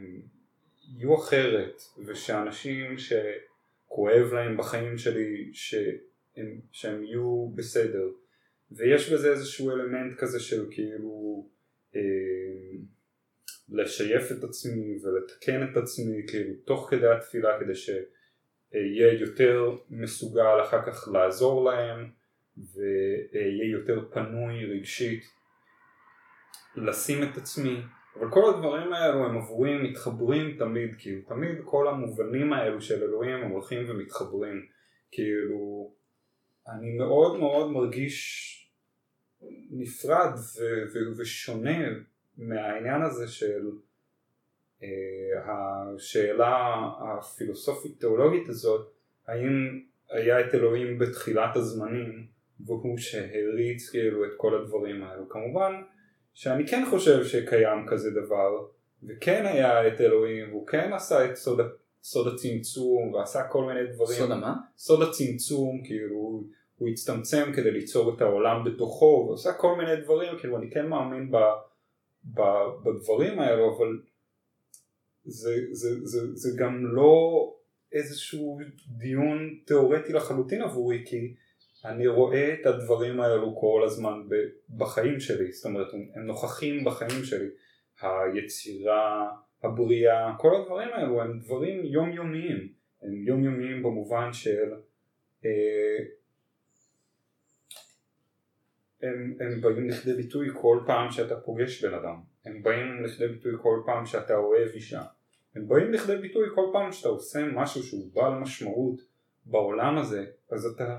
יהיו 0.97 1.15
אחרת 1.15 1.83
ושאנשים 2.07 2.97
שכואב 2.99 4.33
להם 4.33 4.57
בחיים 4.57 4.99
שלי 4.99 5.51
שהם, 5.53 6.61
שהם 6.73 7.05
יהיו 7.05 7.51
בסדר 7.55 8.09
ויש 8.73 9.13
בזה 9.13 9.31
איזשהו 9.31 9.71
אלמנט 9.71 10.19
כזה 10.19 10.41
של 10.41 10.67
כאילו 10.71 11.47
אה, 11.97 12.01
לשייף 13.69 14.33
את 14.33 14.45
עצמי 14.45 14.99
ולתקן 15.03 15.73
את 15.73 15.77
עצמי 15.77 16.23
כאילו 16.27 16.55
תוך 16.65 16.89
כדי 16.91 17.09
התפילה 17.09 17.61
כדי 17.61 17.75
ש... 17.75 17.91
יהיה 18.75 19.13
יותר 19.21 19.77
מסוגל 19.91 20.63
אחר 20.63 20.83
כך 20.87 21.09
לעזור 21.13 21.71
להם 21.71 22.11
ויהיה 22.57 23.71
יותר 23.73 24.09
פנוי 24.13 24.65
רגשית 24.65 25.25
לשים 26.77 27.23
את 27.23 27.37
עצמי. 27.37 27.77
אבל 28.19 28.31
כל 28.31 28.55
הדברים 28.55 28.93
האלו 28.93 29.25
הם 29.25 29.37
עבורי 29.37 29.79
מתחברים 29.79 30.57
תמיד 30.59 30.91
כאילו 30.99 31.23
תמיד 31.29 31.59
כל 31.65 31.89
המובנים 31.89 32.53
האלו 32.53 32.81
של 32.81 33.03
אלוהים 33.03 33.43
הם 33.43 33.51
הולכים 33.51 33.91
ומתחברים. 33.91 34.67
כאילו 35.11 35.93
אני 36.69 36.97
מאוד 36.99 37.39
מאוד 37.39 37.71
מרגיש 37.71 38.51
נפרד 39.75 40.31
ו- 40.35 40.85
ו- 40.95 41.17
ושונה 41.17 41.79
מהעניין 42.39 43.03
הזה 43.03 43.29
של 43.29 43.71
אה, 44.83 44.89
השאלה 45.45 46.75
הפילוסופית 47.01 48.01
תיאולוגית 48.01 48.49
הזאת 48.49 48.93
האם 49.27 49.81
היה 50.11 50.41
את 50.41 50.55
אלוהים 50.55 50.99
בתחילת 50.99 51.57
הזמנים 51.57 52.27
והוא 52.61 52.99
שהריץ 52.99 53.91
כאילו 53.91 54.25
את 54.25 54.31
כל 54.37 54.55
הדברים 54.55 55.03
האלו 55.03 55.29
כמובן 55.29 55.73
שאני 56.35 56.67
כן 56.67 56.85
חושב 56.91 57.25
שקיים 57.25 57.87
כזה 57.89 58.11
דבר 58.11 58.67
וכן 59.03 59.47
היה 59.47 59.89
את 59.89 60.01
אלוהים 60.01 60.51
והוא 60.51 60.67
כן 60.67 60.93
עשה 60.93 61.31
את 61.31 61.37
סוד, 61.37 61.61
סוד 62.03 62.35
הצמצום 62.35 63.15
ועשה 63.15 63.49
כל 63.49 63.65
מיני 63.65 63.93
דברים 63.93 64.19
סוד 64.19 64.31
המה? 64.31 64.55
סוד 64.77 65.03
הצמצום 65.03 65.83
כאילו 65.85 66.45
הוא 66.77 66.89
הצטמצם 66.89 67.53
כדי 67.57 67.71
ליצור 67.71 68.15
את 68.15 68.21
העולם 68.21 68.65
בתוכו 68.65 69.25
ועושה 69.29 69.53
כל 69.53 69.77
מיני 69.79 69.97
דברים 69.97 70.39
כאילו 70.39 70.59
אני 70.59 70.71
כן 70.71 70.87
מאמין 70.87 71.31
ב, 71.31 71.37
ב, 72.25 72.41
בדברים 72.85 73.39
האלו 73.39 73.77
אבל 73.77 73.99
זה, 75.25 75.55
זה, 75.71 76.07
זה, 76.07 76.35
זה 76.35 76.59
גם 76.59 76.87
לא 76.87 77.51
איזשהו 77.93 78.59
דיון 78.89 79.59
תיאורטי 79.67 80.13
לחלוטין 80.13 80.63
עבורי 80.63 81.03
כי 81.07 81.35
אני 81.85 82.07
רואה 82.07 82.55
את 82.55 82.67
הדברים 82.67 83.21
האלו 83.21 83.57
כל 83.61 83.83
הזמן 83.87 84.23
בחיים 84.77 85.21
שלי, 85.21 85.53
זאת 85.53 85.65
אומרת 85.65 85.87
הם 86.15 86.27
נוכחים 86.27 86.85
בחיים 86.85 87.25
שלי, 87.25 87.47
היצירה, 88.01 89.31
הבריאה, 89.63 90.33
כל 90.39 90.57
הדברים 90.57 90.89
האלו 90.93 91.23
הם 91.23 91.39
דברים 91.39 91.85
יומיומיים, 91.85 92.69
הם 93.03 93.27
יומיומיים 93.27 93.83
במובן 93.83 94.33
של 94.33 94.73
אה, 95.45 95.99
הם, 99.05 99.35
הם 99.41 99.61
באים 99.61 99.89
לכדי 99.89 100.15
ביטוי 100.15 100.49
כל 100.61 100.79
פעם 100.87 101.11
שאתה 101.11 101.37
פוגש 101.37 101.85
בן 101.85 101.95
אדם, 101.95 102.17
הם 102.45 102.63
באים 102.63 103.05
לכדי 103.05 103.29
ביטוי 103.29 103.53
כל 103.63 103.83
פעם 103.87 104.07
שאתה 104.07 104.37
אוהב 104.37 104.69
אישה, 104.69 105.03
הם 105.57 105.69
באים 105.69 105.93
לכדי 105.93 106.17
ביטוי 106.17 106.49
כל 106.55 106.71
פעם 106.73 106.93
שאתה 106.93 107.09
עושה 107.09 107.47
משהו 107.53 107.83
שהוא 107.83 108.11
בעל 108.15 108.33
משמעות 108.33 109.01
בעולם 109.47 109.99
הזה, 109.99 110.25
אז 110.51 110.67
אתה 110.67 110.99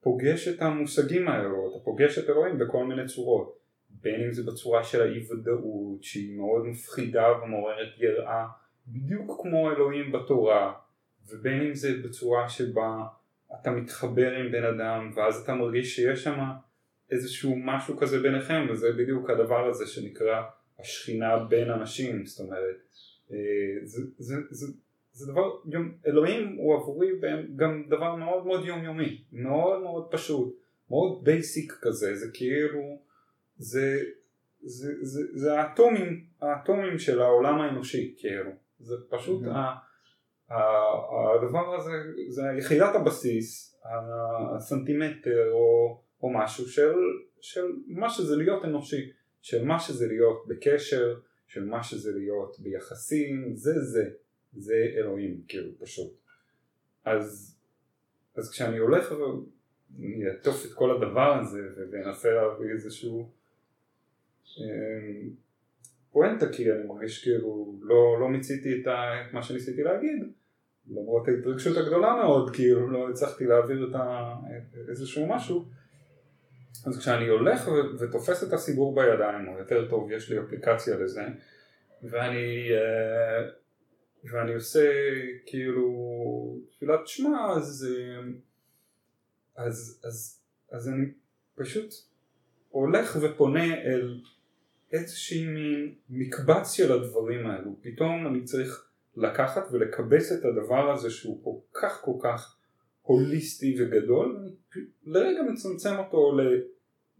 פוגש 0.00 0.48
את 0.48 0.62
המושגים 0.62 1.28
האלו, 1.28 1.70
אתה 1.70 1.84
פוגש 1.84 2.18
את 2.18 2.30
אלוהים 2.30 2.58
בכל 2.58 2.84
מיני 2.84 3.06
צורות, 3.06 3.58
בין 3.90 4.20
אם 4.20 4.32
זה 4.32 4.42
בצורה 4.52 4.84
של 4.84 5.02
האי 5.02 5.32
ודאות 5.32 6.02
שהיא 6.02 6.36
מאוד 6.36 6.66
מפחידה 6.66 7.24
ומעוררת 7.42 7.98
יראה 7.98 8.46
בדיוק 8.86 9.40
כמו 9.42 9.70
אלוהים 9.70 10.12
בתורה, 10.12 10.72
ובין 11.28 11.62
אם 11.62 11.74
זה 11.74 11.92
בצורה 12.04 12.48
שבה 12.48 13.02
אתה 13.60 13.70
מתחבר 13.70 14.32
עם 14.32 14.52
בן 14.52 14.64
אדם 14.64 15.10
ואז 15.14 15.42
אתה 15.42 15.54
מרגיש 15.54 15.96
שיש 15.96 16.24
שם 16.24 16.40
איזשהו 17.10 17.56
משהו 17.56 17.96
כזה 17.96 18.18
ביניכם 18.18 18.66
וזה 18.70 18.92
בדיוק 18.92 19.30
הדבר 19.30 19.68
הזה 19.68 19.86
שנקרא 19.86 20.42
השכינה 20.78 21.44
בין 21.44 21.70
אנשים 21.70 22.26
זאת 22.26 22.46
אומרת 22.46 22.76
אה, 23.32 23.36
זה, 23.84 24.02
זה, 24.18 24.34
זה, 24.50 24.66
זה 25.12 25.32
דבר, 25.32 25.50
אלוהים 26.06 26.56
הוא 26.58 26.74
עבורי 26.74 27.08
גם 27.56 27.84
דבר 27.88 28.16
מאוד 28.16 28.46
מאוד 28.46 28.64
יומיומי 28.64 29.24
מאוד 29.32 29.82
מאוד 29.82 30.08
פשוט 30.10 30.56
מאוד 30.90 31.24
basic 31.24 31.72
כזה 31.80 32.14
זה 32.14 32.26
כאילו 32.34 32.98
זה, 33.56 34.00
זה, 34.62 34.92
זה, 35.02 35.20
זה 35.34 35.60
האטומים, 35.60 36.24
האטומים 36.42 36.98
של 36.98 37.22
העולם 37.22 37.60
האנושי 37.60 38.14
כאילו 38.18 38.50
זה 38.80 38.94
פשוט 39.10 39.42
mm-hmm. 39.42 40.50
הדבר 40.50 41.74
הזה 41.76 41.92
זה 42.28 42.42
יחידת 42.58 42.94
הבסיס, 42.94 43.78
הסנטימטר 44.56 45.52
או, 45.52 46.00
או 46.22 46.30
משהו 46.34 46.66
של, 46.66 46.94
של 47.40 47.66
מה 47.86 48.10
שזה 48.10 48.36
להיות 48.36 48.64
אנושי, 48.64 49.12
של 49.42 49.64
מה 49.64 49.78
שזה 49.78 50.06
להיות 50.06 50.44
בקשר, 50.48 51.20
של 51.46 51.64
מה 51.64 51.82
שזה 51.82 52.12
להיות 52.12 52.60
ביחסים, 52.60 53.52
זה 53.54 53.80
זה, 53.80 54.10
זה 54.52 54.92
אלוהים 54.96 55.42
כאילו 55.48 55.78
פשוט. 55.78 56.12
אז, 57.04 57.56
אז 58.36 58.50
כשאני 58.50 58.78
הולך 58.78 59.12
ואני 59.12 60.28
אעטוף 60.28 60.66
את 60.66 60.72
כל 60.72 60.96
הדבר 60.96 61.38
הזה 61.40 61.60
ואנסה 61.90 62.30
להביא 62.30 62.72
איזשהו 62.72 63.30
אמ, 64.58 65.30
פואנטה 66.12 66.52
כי 66.52 66.72
אני 66.72 66.86
מרגיש 66.86 67.24
כאילו 67.24 67.78
לא, 67.82 68.20
לא 68.20 68.28
מיציתי 68.28 68.80
את, 68.82 68.86
ה, 68.86 69.26
את 69.26 69.32
מה 69.32 69.42
שניסיתי 69.42 69.82
להגיד 69.82 70.22
למרות 70.90 71.28
ההתרגשות 71.28 71.76
הגדולה 71.76 72.14
מאוד 72.14 72.50
כאילו 72.54 72.90
לא 72.90 73.10
הצלחתי 73.10 73.44
להעביר 73.44 73.88
את 73.90 73.94
ה, 73.94 74.34
איזשהו 74.88 75.26
משהו 75.26 75.64
אז 76.86 76.98
כשאני 76.98 77.28
הולך 77.28 77.68
ו- 77.68 77.98
ותופס 77.98 78.44
את 78.44 78.52
הסיבור 78.52 78.94
בידיים 78.94 79.48
או 79.48 79.58
יותר 79.58 79.88
טוב 79.88 80.10
יש 80.10 80.30
לי 80.30 80.40
אפליקציה 80.40 80.96
לזה 80.96 81.22
ואני 82.02 82.68
אה, 82.72 83.48
ואני 84.24 84.54
עושה 84.54 84.90
כאילו 85.46 86.58
תפילת 86.70 87.06
שמע 87.06 87.52
אז, 87.56 87.88
אה, 87.90 88.22
אז, 89.64 90.00
אז, 90.04 90.40
אז 90.70 90.88
אני 90.88 91.06
פשוט 91.54 91.94
הולך 92.70 93.16
ופונה 93.22 93.74
אל 93.74 94.20
איזושהי 94.92 95.46
מין 95.46 95.94
מקבץ 96.10 96.72
של 96.72 96.92
הדברים 96.92 97.46
האלו, 97.46 97.76
פתאום 97.80 98.26
אני 98.26 98.44
צריך 98.44 98.88
לקחת 99.16 99.68
ולקבץ 99.72 100.32
את 100.32 100.44
הדבר 100.44 100.92
הזה 100.92 101.10
שהוא 101.10 101.44
כל 101.44 101.80
כך 101.80 102.00
כל 102.04 102.18
כך 102.22 102.56
הוליסטי 103.02 103.76
וגדול, 103.78 104.50
לרגע 105.04 105.42
מצמצם 105.42 105.96
אותו 105.98 106.38
ל, 106.38 106.60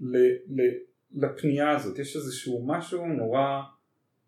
ל, 0.00 0.16
ל, 0.46 0.60
לפנייה 1.14 1.70
הזאת, 1.70 1.98
יש 1.98 2.16
איזשהו 2.16 2.66
משהו 2.66 3.06
נורא 3.06 3.62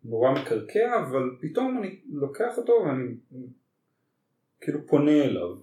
נורא 0.03 0.31
מקרקע, 0.31 1.01
אבל 1.01 1.37
פתאום 1.41 1.77
אני 1.77 1.99
לוקח 2.09 2.57
אותו 2.57 2.73
ואני 2.85 3.15
כאילו 4.61 4.87
פונה 4.87 5.23
אליו, 5.23 5.55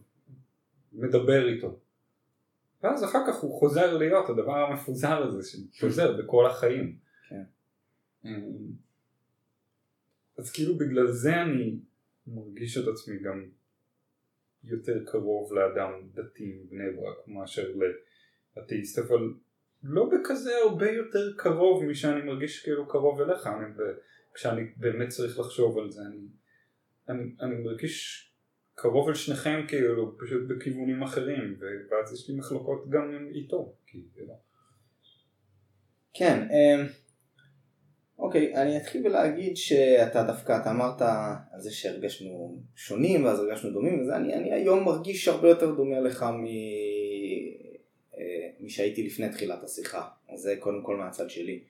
מדבר 0.93 1.49
איתו. 1.49 1.81
ואז 2.83 3.05
אחר 3.05 3.19
כך 3.27 3.41
הוא 3.41 3.59
חוזר 3.61 3.99
להיות 3.99 4.31
הדבר 4.31 4.57
המפוזר 4.57 5.23
הזה 5.23 5.59
שחוזר 5.73 6.17
בכל 6.19 6.47
החיים. 6.47 6.99
כן. 7.29 7.43
אמ, 8.25 8.87
אז 10.39 10.53
כאילו 10.53 10.79
בגלל 10.79 11.13
זה 11.13 11.43
אני 11.43 11.79
מרגיש 12.27 12.79
את 12.79 12.89
עצמי 12.89 13.19
גם 13.19 13.49
יותר 14.65 15.05
קרוב 15.07 15.53
לאדם 15.53 15.93
דתי 16.15 16.53
מבני 16.53 16.91
ברק 16.97 17.29
מאשר 17.29 17.73
לאתאיסט 18.57 18.99
אבל 18.99 19.35
לא 19.89 20.11
בכזה 20.11 20.51
הרבה 20.65 20.91
יותר 20.91 21.33
קרוב 21.37 21.85
משאני 21.85 22.23
מרגיש 22.23 22.65
כאילו 22.65 22.89
קרוב 22.89 23.21
אליך 23.21 23.47
אני, 23.47 23.67
כשאני 24.35 24.63
באמת 24.77 25.09
צריך 25.09 25.39
לחשוב 25.39 25.79
על 25.79 25.91
זה 25.91 26.01
אני, 26.01 26.27
אני, 27.09 27.23
אני 27.41 27.55
מרגיש 27.65 28.27
קרוב 28.75 29.09
אל 29.09 29.15
שניכם 29.15 29.61
כאילו 29.69 30.19
פשוט 30.19 30.43
בכיוונים 30.49 31.03
אחרים 31.03 31.57
ואז 31.91 32.13
יש 32.15 32.29
לי 32.31 32.37
מחלוקות 32.37 32.91
גם 32.91 33.29
איתו 33.35 33.75
כאילו. 33.87 34.35
כן 36.15 36.49
אמ, 36.51 36.87
אוקיי, 38.19 38.57
אני 38.57 38.77
אתחיל 38.77 39.03
בלהגיד 39.03 39.57
שאתה 39.57 40.23
דווקא, 40.23 40.59
אתה 40.63 40.71
אמרת 40.71 41.03
על 41.53 41.61
זה 41.61 41.71
שהרגשנו 41.71 42.63
שונים 42.77 43.25
ואז 43.25 43.39
הרגשנו 43.39 43.73
דומים 43.73 44.01
וזה, 44.01 44.17
אני, 44.17 44.35
אני 44.35 44.53
היום 44.53 44.85
מרגיש 44.85 45.29
הרבה 45.29 45.49
יותר 45.49 45.75
דומה 45.75 46.01
לך 46.01 46.23
מ... 46.23 46.45
אה, 48.67 48.69
משהייתי 48.69 49.03
לפני 49.03 49.29
תחילת 49.29 49.65
השיחה, 49.65 50.09
אז 50.29 50.41
זה 50.41 50.57
קודם 50.61 50.83
כל 50.83 50.97
מהצד 50.97 51.31
שלי. 51.31 51.61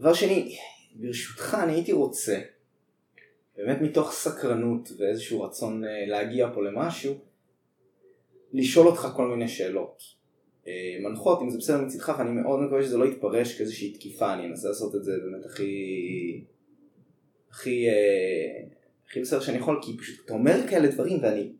דבר 0.00 0.14
שני, 0.14 0.56
ברשותך 0.94 1.56
אני 1.62 1.72
הייתי 1.72 1.92
רוצה, 1.92 2.40
באמת 3.56 3.80
מתוך 3.80 4.12
סקרנות 4.12 4.92
ואיזשהו 4.98 5.42
רצון 5.42 5.84
אה, 5.84 6.06
להגיע 6.06 6.48
פה 6.54 6.62
למשהו, 6.62 7.14
לשאול 8.52 8.86
אותך 8.86 9.08
כל 9.16 9.28
מיני 9.28 9.48
שאלות. 9.48 10.02
אה, 10.66 10.96
מנחות, 11.00 11.42
אם 11.42 11.50
זה 11.50 11.58
בסדר 11.58 11.80
מצדך, 11.80 12.12
ואני 12.18 12.30
מאוד 12.30 12.60
מקווה 12.60 12.82
שזה 12.82 12.96
לא 12.96 13.04
יתפרש 13.04 13.56
כאיזושהי 13.58 13.92
תקיפה, 13.92 14.34
אני 14.34 14.46
אנסה 14.46 14.68
לעשות 14.68 14.94
את 14.94 15.04
זה 15.04 15.12
באמת 15.24 15.46
הכי... 15.46 16.44
הכי... 17.50 17.88
אה, 17.88 18.64
הכי 19.06 19.20
בסדר 19.20 19.40
שאני 19.40 19.58
יכול, 19.58 19.80
כי 19.82 19.96
פשוט 19.98 20.24
אתה 20.24 20.32
אומר 20.32 20.68
כאלה 20.70 20.88
דברים 20.88 21.22
ואני... 21.22 21.52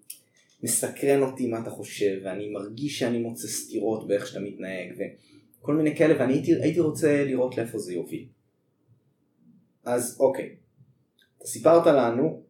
מסקרן 0.63 1.23
אותי 1.23 1.47
מה 1.47 1.61
אתה 1.63 1.71
חושב, 1.71 2.21
ואני 2.25 2.51
מרגיש 2.51 2.99
שאני 2.99 3.19
מוצא 3.19 3.49
סתירות 3.49 4.09
באיך 4.09 4.27
שאתה 4.27 4.41
מתנהג, 4.41 4.93
וכל 5.61 5.75
מיני 5.75 5.97
כאלה, 5.97 6.21
ואני 6.21 6.33
הייתי, 6.33 6.55
הייתי 6.63 6.81
רוצה 6.81 7.25
לראות 7.25 7.57
לאיפה 7.57 7.79
זה 7.79 7.95
יוביל. 7.95 8.29
אז 9.85 10.21
אוקיי, 10.21 10.57
אתה 11.39 11.47
סיפרת 11.47 11.87
לנו 11.87 12.43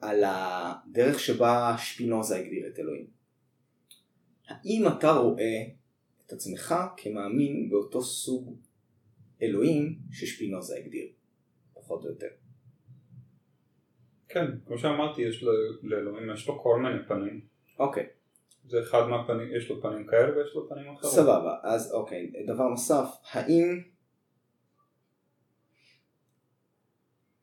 על 0.00 0.24
הדרך 0.26 1.20
שבה 1.20 1.74
שפינוזה 1.78 2.36
הגדיר 2.36 2.66
את 2.66 2.78
אלוהים. 2.78 3.06
האם 4.48 4.84
אתה 4.98 5.12
רואה 5.12 5.62
את 6.26 6.32
עצמך 6.32 6.74
כמאמין 6.96 7.70
באותו 7.70 8.02
סוג 8.02 8.56
אלוהים 9.42 9.98
ששפינוזה 10.12 10.76
הגדיר, 10.76 11.06
פחות 11.74 12.04
או 12.04 12.08
יותר. 12.08 12.26
כן, 14.28 14.46
כמו 14.66 14.78
שאמרתי, 14.78 15.22
יש 15.22 15.44
לאלוהים, 15.82 16.30
יש 16.34 16.48
לו 16.48 16.62
כל 16.62 16.82
מיני 16.82 17.06
פנים. 17.08 17.51
אוקיי. 17.78 18.06
זה 18.64 18.82
אחד 18.82 19.06
מהפנים, 19.08 19.56
יש 19.56 19.70
לו 19.70 19.82
פנים 19.82 20.06
כאלה 20.06 20.38
ויש 20.38 20.54
לו 20.54 20.68
פנים 20.68 20.92
אחרות. 20.92 21.12
סבבה, 21.12 21.58
אז 21.62 21.92
אוקיי. 21.92 22.32
דבר 22.46 22.68
נוסף, 22.68 23.06
האם 23.30 23.82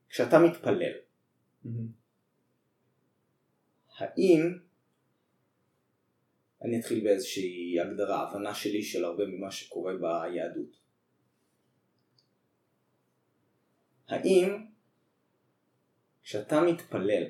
כשאתה 0.09 0.39
מתפלל, 0.39 0.93
mm-hmm. 1.65 1.69
האם 3.97 4.59
אני 6.61 6.79
אתחיל 6.79 7.03
באיזושהי 7.03 7.79
הגדרה, 7.79 8.29
הבנה 8.29 8.53
שלי 8.53 8.83
של 8.83 9.05
הרבה 9.05 9.25
ממה 9.25 9.51
שקורה 9.51 9.93
ביהדות. 9.93 10.79
האם 14.07 14.65
כשאתה 16.23 16.61
מתפלל 16.61 17.23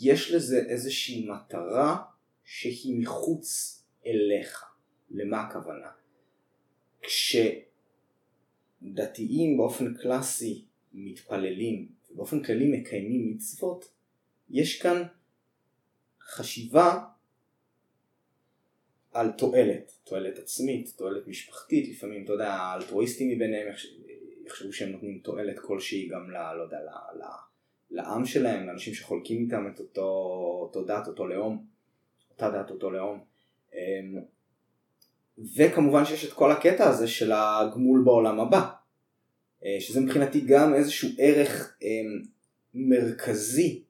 יש 0.00 0.30
לזה 0.30 0.58
איזושהי 0.68 1.28
מטרה 1.28 2.02
שהיא 2.44 3.00
מחוץ 3.00 3.78
אליך? 4.06 4.64
למה 5.10 5.40
הכוונה? 5.40 5.88
כשדתיים 8.82 9.56
באופן 9.56 9.94
קלאסי 9.94 10.64
מתפללים 10.92 11.88
ובאופן 12.10 12.42
כללי 12.42 12.80
מקיימים 12.80 13.30
מצוות, 13.30 13.90
יש 14.50 14.82
כאן 14.82 15.02
חשיבה 16.20 17.04
על 19.12 19.32
תועלת, 19.32 19.92
תועלת 20.04 20.38
עצמית, 20.38 20.92
תועלת 20.96 21.26
משפחתית, 21.26 21.88
לפעמים, 21.88 22.24
אתה 22.24 22.32
יודע, 22.32 22.52
האלטרואיסטים 22.52 23.30
מביניהם 23.30 23.68
יחשבו 24.46 24.72
שהם 24.72 24.92
נותנים 24.92 25.18
תועלת 25.18 25.58
כלשהי 25.58 26.08
גם 26.08 26.30
ל... 26.30 26.52
לא 26.56 26.62
יודע, 26.62 26.78
ל... 26.78 27.22
לעם 27.92 28.26
שלהם, 28.26 28.66
לאנשים 28.66 28.94
שחולקים 28.94 29.44
איתם 29.44 29.66
את 29.74 29.80
אותו, 29.80 30.06
אותו 30.62 30.84
דת, 30.84 31.06
אותו 31.06 31.26
לאום, 31.26 31.64
אותה 32.30 32.50
דת, 32.50 32.70
אותו 32.70 32.90
לאום. 32.90 33.20
אמ, 33.74 34.20
וכמובן 35.56 36.04
שיש 36.04 36.24
את 36.24 36.32
כל 36.32 36.52
הקטע 36.52 36.88
הזה 36.88 37.08
של 37.08 37.32
הגמול 37.34 38.02
בעולם 38.04 38.40
הבא, 38.40 38.70
אה, 39.64 39.76
שזה 39.80 40.00
מבחינתי 40.00 40.40
גם 40.40 40.74
איזשהו 40.74 41.08
ערך 41.18 41.76
אמ, 41.82 42.22
מרכזי 42.74 43.82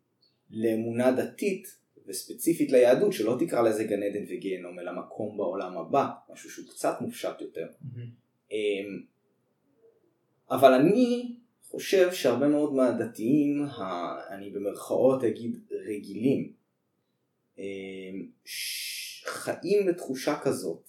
לאמונה 0.50 1.12
דתית 1.12 1.76
וספציפית 2.06 2.72
ליהדות 2.72 3.12
שלא 3.12 3.36
תקרא 3.38 3.62
לזה 3.62 3.84
גן 3.84 4.02
עדן 4.02 4.24
וגיהנום 4.28 4.78
אלא 4.78 4.92
מקום 4.92 5.36
בעולם 5.36 5.78
הבא, 5.78 6.08
משהו 6.32 6.50
שהוא 6.50 6.66
קצת 6.68 7.00
מופשט 7.00 7.40
יותר. 7.40 7.66
Mm-hmm. 7.66 8.54
אבל 10.50 10.72
אני 10.72 11.36
חושב 11.72 12.12
שהרבה 12.12 12.48
מאוד 12.48 12.74
מהדתיים, 12.74 13.64
ה... 13.64 14.14
אני 14.34 14.50
במרכאות 14.50 15.24
אגיד 15.24 15.58
רגילים, 15.88 16.52
אה, 17.58 17.64
חיים 19.24 19.86
בתחושה 19.86 20.38
כזאת 20.42 20.88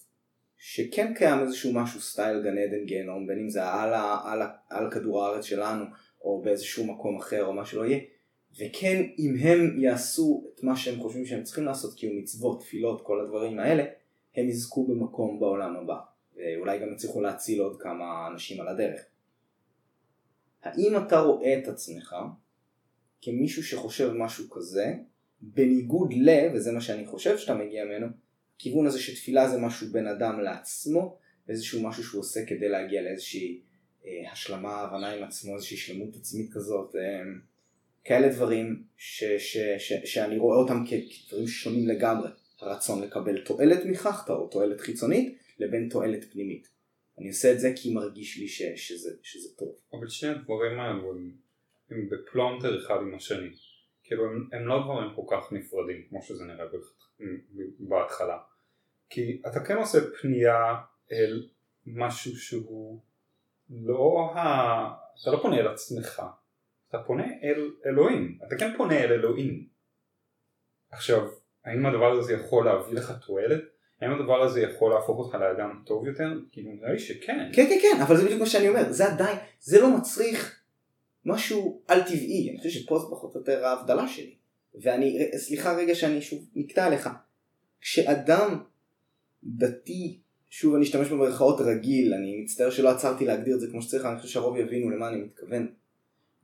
שכן 0.56 1.14
קיים 1.14 1.40
איזשהו 1.40 1.72
משהו 1.72 2.00
סטייל 2.00 2.42
גן 2.42 2.58
עדן 2.58 2.84
גיהנום, 2.84 3.26
בין 3.26 3.38
אם 3.38 3.48
זה 3.48 3.64
על, 3.64 3.94
על, 4.24 4.42
על 4.70 4.90
כדור 4.90 5.24
הארץ 5.24 5.44
שלנו 5.44 5.84
או 6.22 6.42
באיזשהו 6.42 6.86
מקום 6.86 7.18
אחר 7.18 7.44
או 7.44 7.52
מה 7.52 7.66
שלא 7.66 7.84
יהיה, 7.84 8.00
וכן 8.60 9.02
אם 9.18 9.34
הם 9.40 9.80
יעשו 9.80 10.44
את 10.54 10.62
מה 10.62 10.76
שהם 10.76 11.00
חושבים 11.00 11.26
שהם 11.26 11.42
צריכים 11.42 11.64
לעשות, 11.64 11.94
קיום 11.94 12.18
מצוות, 12.18 12.60
תפילות, 12.60 13.02
כל 13.02 13.20
הדברים 13.20 13.58
האלה, 13.58 13.84
הם 14.36 14.48
יזכו 14.48 14.86
במקום 14.86 15.40
בעולם 15.40 15.76
הבא, 15.76 15.96
ואולי 16.36 16.78
גם 16.78 16.92
יצליחו 16.92 17.20
להציל 17.20 17.60
עוד 17.60 17.80
כמה 17.80 18.28
אנשים 18.32 18.60
על 18.60 18.68
הדרך. 18.68 19.00
האם 20.64 20.96
אתה 20.96 21.20
רואה 21.20 21.58
את 21.58 21.68
עצמך 21.68 22.14
כמישהו 23.22 23.62
שחושב 23.62 24.12
משהו 24.12 24.50
כזה, 24.50 24.94
בניגוד 25.40 26.12
ל, 26.16 26.28
וזה 26.54 26.72
מה 26.72 26.80
שאני 26.80 27.06
חושב 27.06 27.38
שאתה 27.38 27.54
מגיע 27.54 27.84
ממנו, 27.84 28.06
הכיוון 28.56 28.86
הזה 28.86 29.00
שתפילה 29.00 29.48
זה 29.48 29.58
משהו 29.58 29.86
בין 29.92 30.06
אדם 30.06 30.40
לעצמו, 30.40 31.18
איזשהו 31.48 31.82
משהו 31.82 32.04
שהוא 32.04 32.20
עושה 32.20 32.46
כדי 32.46 32.68
להגיע 32.68 33.02
לאיזושהי 33.02 33.60
אה, 34.06 34.32
השלמה, 34.32 34.80
הבנה 34.80 35.10
עם 35.10 35.24
עצמו, 35.24 35.54
איזושהי 35.54 35.76
שלמות 35.76 36.16
עצמית 36.16 36.52
כזאת, 36.52 36.96
אה, 36.96 37.22
כאלה 38.04 38.28
דברים 38.28 38.82
ש, 38.96 39.24
ש, 39.24 39.58
ש, 39.78 39.92
שאני 40.04 40.38
רואה 40.38 40.58
אותם 40.58 40.84
כדברים 40.86 41.46
שונים 41.46 41.88
לגמרי, 41.88 42.28
הרצון 42.60 43.02
לקבל 43.02 43.44
תועלת 43.44 43.84
מכך, 43.84 44.24
או 44.28 44.46
תועלת 44.48 44.80
חיצונית, 44.80 45.38
לבין 45.58 45.88
תועלת 45.88 46.24
פנימית. 46.32 46.73
אני 47.18 47.28
עושה 47.28 47.52
את 47.52 47.60
זה 47.60 47.72
כי 47.76 47.94
מרגיש 47.94 48.38
לי 48.38 48.48
ש, 48.48 48.62
שזה, 48.76 49.10
שזה 49.22 49.56
טוב. 49.56 49.74
אבל 49.92 50.08
שני 50.08 50.30
הדברים 50.30 50.80
האלו 50.80 51.10
הם, 51.10 51.32
הם 51.90 52.08
בפלונטר 52.10 52.78
אחד 52.78 52.96
עם 53.02 53.14
השני. 53.14 53.50
כאילו 54.04 54.24
הם, 54.24 54.48
הם 54.52 54.66
לא 54.66 54.82
דברים 54.84 55.14
כל 55.14 55.22
כך 55.30 55.52
נפרדים 55.52 56.02
כמו 56.08 56.22
שזה 56.22 56.44
נראה 56.44 56.64
בהתחלה. 57.78 58.38
כי 59.10 59.42
אתה 59.46 59.60
כן 59.60 59.76
עושה 59.76 59.98
פנייה 60.20 60.74
אל 61.12 61.48
משהו 61.86 62.36
שהוא 62.36 63.00
לא 63.70 64.32
ה... 64.34 65.04
אתה 65.22 65.30
לא 65.30 65.42
פונה 65.42 65.56
אל 65.56 65.68
עצמך, 65.68 66.22
אתה 66.88 66.98
פונה 67.06 67.24
אל 67.42 67.70
אלוהים, 67.86 68.38
אתה 68.46 68.56
כן 68.58 68.74
פונה 68.76 69.04
אל 69.04 69.12
אלוהים. 69.12 69.68
עכשיו, 70.90 71.28
האם 71.64 71.86
הדבר 71.86 72.12
הזה 72.12 72.34
יכול 72.34 72.64
להביא 72.64 72.94
לך 72.94 73.12
תועלת? 73.26 73.73
האם 74.00 74.10
הדבר 74.12 74.42
הזה 74.42 74.60
יכול 74.60 74.94
להפוך 74.94 75.18
אותך 75.18 75.34
לאדם 75.34 75.82
טוב 75.86 76.06
יותר? 76.06 76.28
כאילו 76.52 76.70
נראה 76.72 76.92
לי 76.92 76.98
שכן. 76.98 77.50
כן 77.52 77.66
כן 77.68 77.78
כן, 77.82 78.02
אבל 78.02 78.16
זה 78.16 78.24
בדיוק 78.24 78.40
מה 78.40 78.46
שאני 78.46 78.68
אומר, 78.68 78.92
זה 78.92 79.12
עדיין, 79.12 79.36
זה 79.60 79.80
לא 79.80 79.96
מצריך 79.96 80.60
משהו 81.24 81.82
על 81.88 82.02
טבעי, 82.02 82.50
אני 82.50 82.58
חושב 82.58 82.70
שפה 82.70 82.98
זה 82.98 83.06
פחות 83.10 83.34
או 83.34 83.40
יותר 83.40 83.64
ההבדלה 83.64 84.08
שלי. 84.08 84.34
ואני, 84.82 85.18
סליחה 85.36 85.76
רגע 85.76 85.94
שאני 85.94 86.22
שוב 86.22 86.44
נקטע 86.54 86.86
עליך. 86.86 87.08
כשאדם 87.80 88.62
דתי, 89.44 90.18
שוב 90.50 90.74
אני 90.74 90.84
אשתמש 90.84 91.08
במרכאות 91.08 91.60
רגיל, 91.60 92.14
אני 92.14 92.40
מצטער 92.42 92.70
שלא 92.70 92.88
עצרתי 92.88 93.24
להגדיר 93.24 93.54
את 93.54 93.60
זה 93.60 93.66
כמו 93.70 93.82
שצריך, 93.82 94.04
אני 94.06 94.18
חושב 94.18 94.32
שהרוב 94.32 94.56
יבינו 94.56 94.90
למה 94.90 95.08
אני 95.08 95.16
מתכוון. 95.16 95.68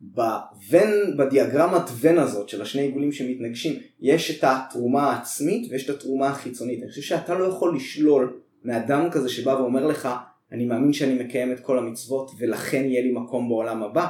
בוון, 0.01 1.17
בדיאגרמת 1.17 1.91
ון 2.01 2.19
הזאת 2.19 2.49
של 2.49 2.63
השני 2.63 2.83
עיגולים 2.83 3.13
שמתנגשים, 3.13 3.81
יש 4.01 4.39
את 4.39 4.45
התרומה 4.45 5.13
העצמית 5.13 5.71
ויש 5.71 5.91
את 5.91 5.97
התרומה 5.97 6.29
החיצונית. 6.29 6.83
אני 6.83 6.89
חושב 6.91 7.03
שאתה 7.03 7.35
לא 7.35 7.45
יכול 7.45 7.77
לשלול 7.77 8.41
מאדם 8.65 9.11
כזה 9.11 9.29
שבא 9.29 9.51
ואומר 9.51 9.87
לך, 9.87 10.09
אני 10.53 10.67
מאמין 10.67 10.93
שאני 10.93 11.25
מקיים 11.25 11.53
את 11.53 11.61
כל 11.61 11.79
המצוות 11.79 12.31
ולכן 12.39 12.85
יהיה 12.85 13.03
לי 13.03 13.13
מקום 13.13 13.49
בעולם 13.49 13.83
הבא. 13.83 14.07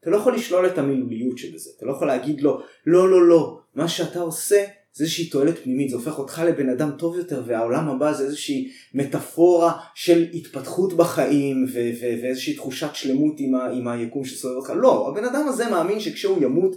אתה 0.00 0.10
לא 0.10 0.16
יכול 0.16 0.34
לשלול 0.34 0.66
את 0.66 0.78
המילוליות 0.78 1.38
שבזה, 1.38 1.70
אתה 1.76 1.86
לא 1.86 1.92
יכול 1.92 2.06
להגיד 2.06 2.40
לו, 2.40 2.60
לא, 2.86 3.10
לא, 3.10 3.28
לא, 3.28 3.58
מה 3.74 3.88
שאתה 3.88 4.20
עושה 4.20 4.64
זה 4.96 5.04
איזושהי 5.04 5.28
תועלת 5.28 5.58
פנימית, 5.58 5.90
זה 5.90 5.96
הופך 5.96 6.18
אותך 6.18 6.42
לבן 6.46 6.68
אדם 6.68 6.90
טוב 6.98 7.16
יותר, 7.18 7.42
והעולם 7.46 7.88
הבא 7.88 8.12
זה 8.12 8.24
איזושהי 8.24 8.72
מטאפורה 8.94 9.78
של 9.94 10.26
התפתחות 10.34 10.92
בחיים, 10.92 11.64
ו- 11.72 11.90
ו- 12.00 12.22
ואיזושהי 12.22 12.54
תחושת 12.54 12.94
שלמות 12.94 13.34
עם, 13.38 13.54
ה- 13.54 13.70
עם 13.70 13.88
היקום 13.88 14.24
שסובב 14.24 14.54
אותך. 14.56 14.72
לא, 14.76 15.08
הבן 15.08 15.24
אדם 15.24 15.46
הזה 15.48 15.70
מאמין 15.70 16.00
שכשהוא 16.00 16.42
ימות, 16.42 16.76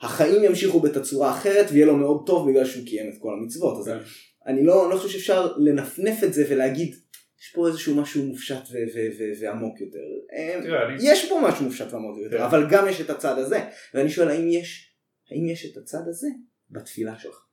החיים 0.00 0.44
ימשיכו 0.44 0.80
בתצורה 0.80 1.30
אחרת, 1.30 1.66
ויהיה 1.70 1.86
לו 1.86 1.96
מאוד 1.96 2.26
טוב 2.26 2.50
בגלל 2.50 2.64
שהוא 2.64 2.86
קיים 2.86 3.08
את 3.08 3.18
כל 3.20 3.32
המצוות. 3.40 3.78
אז 3.78 3.84
כן. 3.84 3.98
אני 4.46 4.64
לא, 4.64 4.90
לא 4.90 4.96
חושב 4.96 5.08
שאפשר 5.08 5.52
לנפנף 5.56 6.24
את 6.24 6.34
זה 6.34 6.44
ולהגיד, 6.48 6.94
יש 7.40 7.52
פה 7.54 7.68
איזשהו 7.68 7.94
משהו 7.94 8.22
מופשט 8.24 8.62
ו- 8.72 8.76
ו- 8.94 9.08
ו- 9.18 9.40
ועמוק 9.40 9.80
יותר. 9.80 9.98
אמ, 10.36 10.64
יש 11.00 11.28
פה 11.28 11.40
משהו 11.48 11.64
מופשט 11.64 11.92
ועמוק 11.92 12.18
יותר, 12.24 12.38
כן. 12.38 12.42
אבל 12.42 12.66
גם 12.70 12.88
יש 12.88 13.00
את 13.00 13.10
הצד 13.10 13.38
הזה. 13.38 13.60
ואני 13.94 14.10
שואל, 14.10 14.28
האם 14.28 14.48
יש, 14.48 14.94
האם 15.30 15.46
יש 15.46 15.66
את 15.72 15.76
הצד 15.76 16.08
הזה 16.08 16.28
בתפילה 16.70 17.18
שלך? 17.18 17.43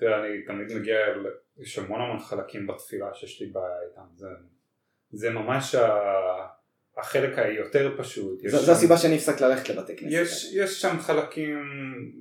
תראה, 0.00 0.20
אני 0.20 0.42
תמיד 0.42 0.78
מגיע, 0.78 0.96
יש 1.58 1.78
המון 1.78 2.00
המון 2.00 2.18
חלקים 2.18 2.66
בתפילה 2.66 3.14
שיש 3.14 3.42
לי 3.42 3.46
בעיה 3.46 3.82
איתם, 3.90 4.02
זה, 4.16 4.28
זה 5.10 5.30
ממש 5.30 5.74
ה, 5.74 5.88
החלק 6.96 7.38
היותר 7.38 7.94
פשוט. 7.98 8.40
זו, 8.48 8.58
זו 8.58 8.72
הסיבה 8.72 8.96
שאני 8.96 9.16
הפסק 9.16 9.40
ללכת 9.40 9.68
לבתי 9.68 9.96
כנסת. 9.96 10.12
יש, 10.12 10.54
יש 10.54 10.80
שם 10.80 10.98
חלקים, 10.98 11.58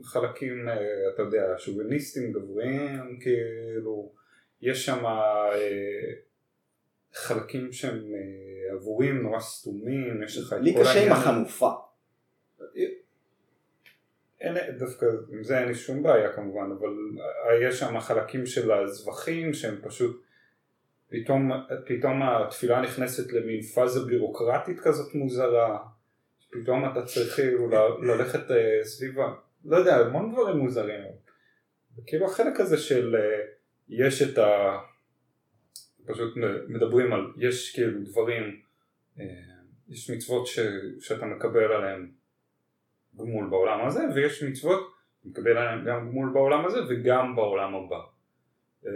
חלקים, 0.04 0.70
אה, 0.70 0.76
אתה 1.14 1.22
יודע, 1.22 1.54
שוביניסטים 1.58 2.32
גבריים, 2.32 3.20
כאילו, 3.20 4.12
יש 4.62 4.86
שם 4.86 5.06
אה, 5.06 5.54
חלקים 7.14 7.72
שהם 7.72 8.14
אה, 8.14 8.76
עבורים 8.76 9.22
נורא 9.22 9.40
סתומים, 9.40 10.24
יש 10.24 10.38
לך 10.38 10.46
את 10.46 10.50
כל 10.50 10.56
העניין. 10.56 10.76
לי 10.78 10.84
קשה 10.84 11.06
עם 11.06 11.12
החנופה. 11.12 11.72
אין, 14.42 14.58
דווקא 14.78 15.06
עם 15.32 15.44
זה 15.44 15.60
אין 15.60 15.68
לי 15.68 15.76
שום 15.76 16.04
בעיה 16.04 16.34
כמובן, 16.34 16.70
אבל 16.80 16.94
יש 17.62 17.80
שם 17.80 18.00
חלקים 18.00 18.46
של 18.46 18.72
הזבחים 18.72 19.54
שהם 19.54 19.76
פשוט, 19.84 20.24
פתאום, 21.10 21.52
פתאום 21.86 22.22
התפילה 22.24 22.82
נכנסת 22.82 23.32
למין 23.32 23.62
פאזה 23.62 24.06
בירוקרטית 24.06 24.80
כזאת 24.80 25.16
מוזרה, 25.16 25.80
פתאום 26.52 26.92
אתה 26.92 27.06
צריך 27.06 27.36
כאילו 27.36 27.70
ללכת 28.02 28.52
אה, 28.52 28.84
סביבה, 28.84 29.34
לא 29.66 29.78
יודע, 29.78 29.96
המון 29.96 30.32
דברים 30.32 30.58
מוזרים, 30.58 31.02
וכאילו 31.98 32.26
החלק 32.26 32.60
הזה 32.60 32.78
של 32.78 33.16
אה, 33.16 33.46
יש 33.90 34.22
את 34.22 34.38
ה... 34.38 34.78
פשוט 36.06 36.34
מדברים 36.68 37.14
על, 37.14 37.22
יש 37.38 37.76
כאילו 37.76 38.00
דברים, 38.04 38.62
אה, 39.20 39.26
יש 39.90 40.10
מצוות 40.10 40.48
ש, 40.48 40.60
שאתה 41.00 41.26
מקבל 41.26 41.72
עליהן 41.72 42.12
גמול 43.20 43.50
בעולם 43.50 43.88
הזה, 43.88 44.04
ויש 44.16 44.44
מצוות, 44.44 44.80
מקבל 45.26 45.58
עליהן 45.58 45.86
גם 45.86 46.10
גמול 46.10 46.30
בעולם 46.34 46.66
הזה 46.66 46.80
וגם 46.90 47.36
בעולם 47.36 47.76
הבא. 47.76 48.00
אה, 48.88 48.92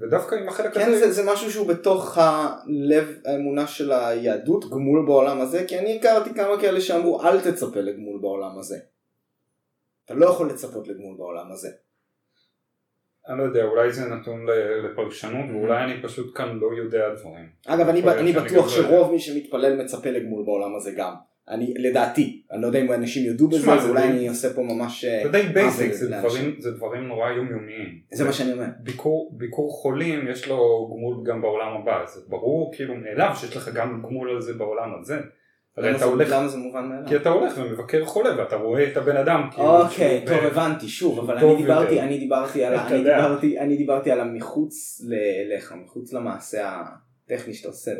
ודווקא 0.00 0.34
עם 0.34 0.48
החלק 0.48 0.74
כן, 0.74 0.80
הזה... 0.80 0.90
כן, 0.90 0.98
זה, 0.98 1.12
זה 1.12 1.32
משהו 1.32 1.50
שהוא 1.50 1.68
בתוך 1.68 2.18
הלב 2.18 3.18
האמונה 3.24 3.66
של 3.66 3.92
היהדות, 3.92 4.70
גמול 4.70 5.06
בעולם 5.06 5.40
הזה, 5.40 5.64
כי 5.68 5.78
אני 5.78 5.96
הכרתי 5.96 6.34
כמה 6.34 6.60
כאלה 6.60 6.80
שאמרו 6.80 7.22
אל 7.22 7.40
תצפה 7.40 7.80
לגמול 7.80 8.20
בעולם 8.20 8.58
הזה. 8.58 8.76
אתה 10.04 10.14
לא 10.14 10.26
יכול 10.26 10.50
לצפות 10.50 10.88
לגמול 10.88 11.16
בעולם 11.16 11.52
הזה. 11.52 11.68
אני 13.28 13.38
לא 13.38 13.42
יודע, 13.42 13.64
אולי 13.64 13.92
זה 13.92 14.04
נתון 14.06 14.46
לפרשנות, 14.84 15.50
ואולי 15.52 15.84
אני 15.84 16.02
פשוט 16.02 16.36
כאן 16.36 16.58
לא 16.58 16.68
יודע 16.76 17.14
דברים. 17.14 17.48
אגב, 17.66 17.88
אני, 17.88 18.02
אני 18.02 18.32
בטוח 18.32 18.68
שרוב 18.68 19.12
מי 19.12 19.18
שמתפלל 19.18 19.82
מצפה 19.82 20.10
לגמול 20.10 20.44
בעולם 20.44 20.76
הזה 20.76 20.92
גם. 20.96 21.14
אני 21.48 21.74
לדעתי, 21.78 22.42
אני 22.52 22.62
לא 22.62 22.66
יודע 22.66 22.80
אם 22.80 22.92
אנשים 22.92 23.26
יודו 23.26 23.48
בזה, 23.48 23.72
אז 23.72 23.88
אולי 23.88 24.02
אני 24.02 24.28
עושה 24.28 24.54
פה 24.54 24.62
ממש... 24.62 25.04
זה 25.04 25.28
די 25.32 25.42
basic, 25.42 25.92
זה 26.58 26.70
דברים 26.70 27.08
נורא 27.08 27.30
יומיומיים. 27.30 27.98
זה 28.12 28.24
מה 28.24 28.32
שאני 28.32 28.52
אומר. 28.52 28.66
ביקור 29.30 29.70
חולים 29.82 30.28
יש 30.30 30.48
לו 30.48 30.90
גמול 30.92 31.24
גם 31.26 31.42
בעולם 31.42 31.76
הבא, 31.82 32.06
זה 32.06 32.20
ברור 32.28 32.72
כאילו 32.74 32.94
מאליו 32.94 33.32
שיש 33.36 33.56
לך 33.56 33.68
גם 33.74 34.02
גמול 34.02 34.30
על 34.30 34.40
זה 34.40 34.52
בעולם 34.54 34.94
הזה. 35.00 35.18
למה 35.78 36.48
זה 36.48 36.58
מובן 36.58 36.88
מאליו? 36.88 37.08
כי 37.08 37.16
אתה 37.16 37.28
הולך 37.28 37.52
ומבקר 37.58 38.04
חולה 38.04 38.38
ואתה 38.38 38.56
רואה 38.56 38.90
את 38.92 38.96
הבן 38.96 39.16
אדם 39.16 39.48
כאילו 39.50 39.80
אוקיי 39.80 40.24
טוב 40.26 40.38
הבנתי 40.38 40.88
שוב 40.88 41.18
אבל 41.18 41.38
אני 41.38 41.56
דיברתי 41.56 42.00
אני 42.00 42.18
דיברתי 42.18 42.64
על 42.64 42.74
אני 43.58 43.76
דיברתי 43.76 44.10
על 44.10 44.20
המחוץ 44.20 45.02
לך 45.56 45.74
מחוץ 45.84 46.12
למעשה 46.12 46.82
טכני 47.26 47.54
שאתה 47.54 47.68
עושה. 47.68 47.94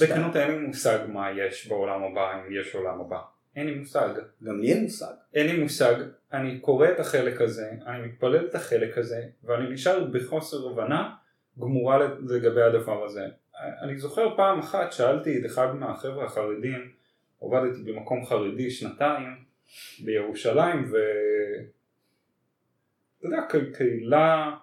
בכנות, 0.00 0.36
אין 0.36 0.50
לי 0.50 0.58
מושג 0.58 0.98
מה 1.08 1.30
יש 1.30 1.68
בעולם 1.68 2.02
הבא, 2.02 2.34
אם 2.34 2.60
יש 2.60 2.74
עולם 2.74 3.00
הבא. 3.00 3.18
אין 3.56 3.66
לי 3.66 3.74
מושג. 3.74 4.08
גם 4.42 4.60
לי 4.60 4.72
אין 4.72 4.82
מושג. 4.82 5.12
אין 5.34 5.46
לי 5.46 5.62
מושג, 5.62 5.94
אני 6.32 6.60
קורא 6.60 6.88
את 6.88 7.00
החלק 7.00 7.40
הזה, 7.40 7.70
אני 7.86 8.06
מתפלל 8.06 8.46
את 8.46 8.54
החלק 8.54 8.98
הזה, 8.98 9.26
ואני 9.44 9.70
נשאר 9.70 10.04
בחוסר 10.04 10.68
הבנה 10.68 11.14
גמורה 11.60 11.98
לגבי 12.28 12.62
הדבר 12.62 13.04
הזה. 13.04 13.26
אני 13.82 13.98
זוכר 13.98 14.36
פעם 14.36 14.58
אחת 14.58 14.92
שאלתי 14.92 15.40
את 15.40 15.46
אחד 15.46 15.74
מהחבר'ה 15.74 16.24
החרדים, 16.24 16.90
עובדתי 17.38 17.82
במקום 17.82 18.24
חרדי 18.26 18.70
שנתיים 18.70 19.44
בירושלים, 20.04 20.92
ו... 20.92 20.96
אתה 23.18 23.26
יודע, 23.26 23.38
קהילה 23.76 24.56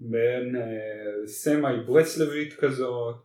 מעין 0.00 0.56
סמי 1.26 1.80
ברסלבית 1.86 2.54
כזאת, 2.54 3.16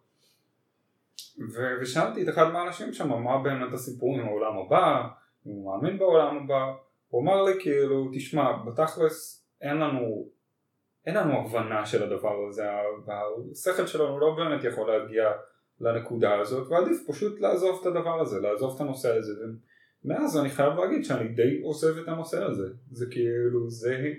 ושאלתי 1.82 2.24
את 2.24 2.30
אחד 2.30 2.52
מהאנשים 2.54 2.94
שם 2.94 3.24
מה 3.24 3.44
באמת 3.44 3.74
הסיפור 3.74 4.16
עם 4.16 4.28
העולם 4.28 4.58
הבא, 4.58 5.08
אם 5.48 5.52
הוא 5.52 5.72
מאמין 5.72 5.98
בעולם 5.98 6.38
הבא, 6.38 6.74
הוא 7.10 7.22
אמר 7.24 7.44
לי 7.44 7.54
כאילו, 7.60 8.10
תשמע, 8.14 8.52
בתכלס 8.66 9.46
אין 9.62 9.78
לנו, 9.78 10.30
אין 11.06 11.16
לנו 11.16 11.34
הבנה 11.40 11.86
של 11.86 12.04
הדבר 12.04 12.48
הזה, 12.50 12.64
והשכל 13.06 13.88
שלנו 13.88 14.20
לא 14.20 14.36
באמת 14.38 14.64
יכול 14.64 14.92
להגיע 14.92 15.32
לנקודה 15.82 16.40
הזאת, 16.40 16.68
ועדיף 16.68 16.98
פשוט 17.08 17.40
לעזוב 17.40 17.80
את 17.82 17.86
הדבר 17.86 18.22
הזה, 18.22 18.40
לעזוב 18.40 18.76
את 18.76 18.82
הנושא 18.82 19.16
הזה, 19.16 19.34
ומאז 20.06 20.38
אני 20.38 20.50
חייב 20.50 20.74
להגיד 20.74 21.06
שאני 21.06 21.28
די 21.28 21.62
עוזב 21.64 21.98
את 21.98 22.08
הנושא 22.08 22.44
הזה, 22.44 22.68
זה 22.92 23.06
כאילו, 23.12 23.70
זה, 23.70 24.14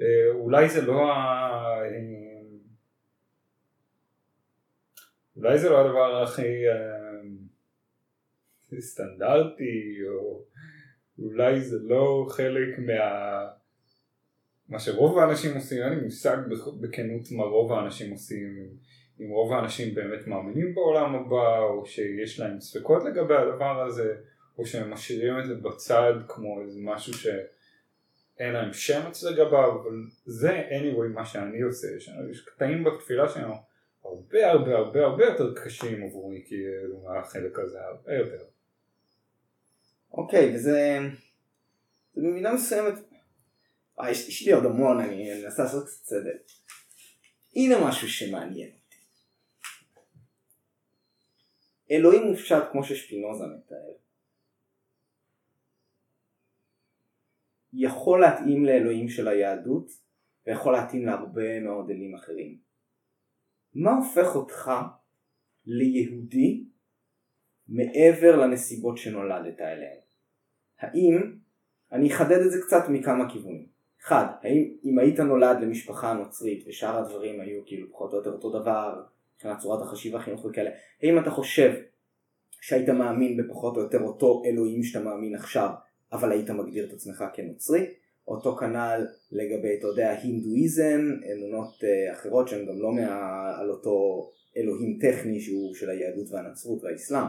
אה, 0.00 0.30
אולי 0.34 0.68
זה 0.68 0.82
לא 0.82 1.12
ה... 1.12 1.16
אה, 1.82 2.26
אולי 5.36 5.58
זה 5.58 5.70
לא 5.70 5.80
הדבר 5.80 6.22
הכי 6.22 6.68
אה, 6.68 7.06
סטנדרטי, 8.80 9.98
או 10.08 10.44
אולי 11.18 11.60
זה 11.60 11.76
לא 11.82 12.26
חלק 12.30 12.78
מה... 12.78 13.46
מה 14.68 14.78
שרוב 14.78 15.18
האנשים 15.18 15.54
עושים, 15.54 15.82
אין 15.82 15.92
לי 15.92 16.00
מושג 16.00 16.36
בכנות 16.80 17.32
מה 17.32 17.44
רוב 17.44 17.72
האנשים 17.72 18.12
עושים, 18.12 18.68
אם 19.20 19.30
רוב 19.30 19.52
האנשים 19.52 19.94
באמת 19.94 20.26
מאמינים 20.26 20.74
בעולם 20.74 21.14
הבא, 21.14 21.58
או 21.58 21.86
שיש 21.86 22.40
להם 22.40 22.60
ספקות 22.60 23.04
לגבי 23.04 23.34
הדבר 23.34 23.82
הזה, 23.86 24.14
או 24.58 24.66
שהם 24.66 24.90
משאירים 24.90 25.38
את 25.38 25.46
זה 25.46 25.54
בצד 25.54 26.12
כמו 26.28 26.62
איזה 26.62 26.80
משהו 26.82 27.14
שאין 27.14 28.52
להם 28.52 28.72
שמץ 28.72 29.24
לגביו, 29.24 29.82
אבל 29.82 30.02
זה 30.24 30.62
anyway 30.70 31.14
מה 31.14 31.26
שאני 31.26 31.60
עושה, 31.60 31.88
יש 32.30 32.40
קטעים 32.40 32.84
בתפילה 32.84 33.28
שלנו 33.28 33.54
הרבה 34.08 34.50
הרבה 34.50 34.76
הרבה 34.76 35.04
הרבה 35.04 35.24
יותר 35.24 35.54
קשים 35.54 36.02
עבורי 36.02 36.44
כאילו 36.46 37.02
מהחלק 37.02 37.58
הזה, 37.58 37.78
הרבה 37.84 38.14
יותר. 38.14 38.44
אוקיי, 40.12 40.54
וזה 40.54 40.98
זה 42.14 42.22
במידה 42.22 42.54
מסוימת, 42.54 42.94
אה, 44.00 44.10
יש, 44.10 44.28
יש 44.28 44.46
לי 44.46 44.52
עוד 44.52 44.64
המון, 44.64 45.00
אני 45.00 45.44
אנסה 45.44 45.62
לעשות 45.62 45.86
קצת 45.86 46.04
סדר. 46.04 46.36
הנה 47.56 47.88
משהו 47.88 48.08
שמעניין. 48.08 48.70
אלוהים 51.90 52.22
מופשט 52.22 52.62
כמו 52.72 52.84
ששפינוזה 52.84 53.44
מתאר. 53.46 53.92
יכול 57.72 58.20
להתאים 58.20 58.64
לאלוהים 58.64 59.08
של 59.08 59.28
היהדות 59.28 59.90
ויכול 60.46 60.72
להתאים 60.72 61.06
להרבה 61.06 61.60
מאוד 61.60 61.90
אלים 61.90 62.14
אחרים. 62.14 62.65
מה 63.76 63.96
הופך 63.96 64.36
אותך 64.36 64.70
ליהודי 65.66 66.64
מעבר 67.68 68.36
לנסיבות 68.36 68.98
שנולדת 68.98 69.60
אליהן? 69.60 69.98
האם, 70.80 71.36
אני 71.92 72.12
אחדד 72.12 72.40
את 72.46 72.50
זה 72.50 72.58
קצת 72.66 72.88
מכמה 72.88 73.32
כיוונים. 73.32 73.66
אחד, 74.02 74.26
האם 74.42 74.76
אם 74.84 74.98
היית 74.98 75.20
נולד 75.20 75.60
למשפחה 75.60 76.12
נוצרית 76.12 76.64
ושאר 76.68 76.98
הדברים 76.98 77.40
היו 77.40 77.60
כאילו 77.66 77.92
פחות 77.92 78.12
או 78.12 78.18
יותר 78.18 78.32
אותו 78.32 78.60
דבר 78.60 79.02
מבחינת 79.34 79.58
צורת 79.58 79.82
החשיבה 79.82 80.18
החינוך 80.18 80.44
וכאלה, 80.44 80.70
האם 81.02 81.18
אתה 81.18 81.30
חושב 81.30 81.74
שהיית 82.60 82.88
מאמין 82.88 83.36
בפחות 83.36 83.76
או 83.76 83.82
יותר 83.82 84.00
אותו 84.00 84.42
אלוהים 84.46 84.82
שאתה 84.82 85.04
מאמין 85.04 85.34
עכשיו, 85.34 85.70
אבל 86.12 86.32
היית 86.32 86.50
מגדיר 86.50 86.86
את 86.88 86.92
עצמך 86.92 87.24
כנוצרי? 87.34 87.86
אותו 88.28 88.56
כנ"ל 88.56 89.06
לגבי, 89.32 89.78
אתה 89.78 89.86
יודע, 89.86 90.10
הינדואיזם, 90.10 91.00
אמונות 91.32 91.74
uh, 91.80 92.12
אחרות 92.12 92.48
שהן 92.48 92.66
גם 92.66 92.78
לא 92.78 92.92
מה, 92.92 93.50
על 93.58 93.70
אותו 93.70 94.26
אלוהים 94.56 94.98
טכני 95.00 95.40
שהוא 95.40 95.74
של 95.74 95.90
היהדות 95.90 96.30
והנצרות 96.30 96.84
והאסלאם. 96.84 97.26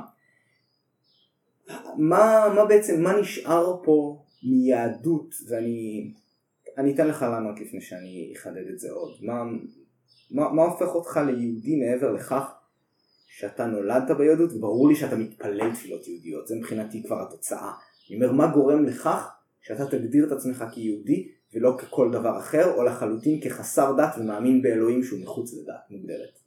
מה, 1.98 2.54
מה 2.56 2.66
בעצם, 2.66 3.02
מה 3.02 3.20
נשאר 3.20 3.84
פה 3.84 4.24
מיהדות, 4.44 5.36
ואני 5.50 6.12
אני 6.78 6.94
אתן 6.96 7.08
לך 7.08 7.22
לענות 7.22 7.60
לפני 7.60 7.82
שאני 7.82 8.34
אחדד 8.38 8.68
את 8.74 8.80
זה 8.80 8.92
עוד. 8.92 9.18
מה, 9.22 9.44
מה, 10.32 10.54
מה 10.54 10.64
הופך 10.64 10.96
אותך 10.96 11.20
ליהודי 11.26 11.76
מעבר 11.76 12.12
לכך 12.12 12.54
שאתה 13.28 13.66
נולדת 13.66 14.18
ביהדות, 14.18 14.54
וברור 14.54 14.90
לי 14.90 14.96
שאתה 14.96 15.16
מתפלל 15.16 15.74
תפילות 15.74 16.08
יהודיות, 16.08 16.48
זה 16.48 16.56
מבחינתי 16.56 17.04
כבר 17.04 17.22
התוצאה. 17.22 17.72
אני 18.10 18.16
אומר, 18.16 18.32
מה 18.32 18.48
גורם 18.48 18.86
לכך 18.86 19.37
שאתה 19.68 19.86
תגדיר 19.92 20.28
את 20.28 20.32
עצמך 20.32 20.64
כיהודי 20.74 21.32
ולא 21.54 21.78
ככל 21.80 22.10
דבר 22.14 22.40
אחר, 22.40 22.74
או 22.74 22.84
לחלוטין 22.84 23.42
כחסר 23.44 23.94
דת 23.98 24.16
ומאמין 24.18 24.62
באלוהים 24.62 25.04
שהוא 25.04 25.20
מחוץ 25.22 25.54
לדת 25.54 25.90
מוגדרת. 25.90 26.40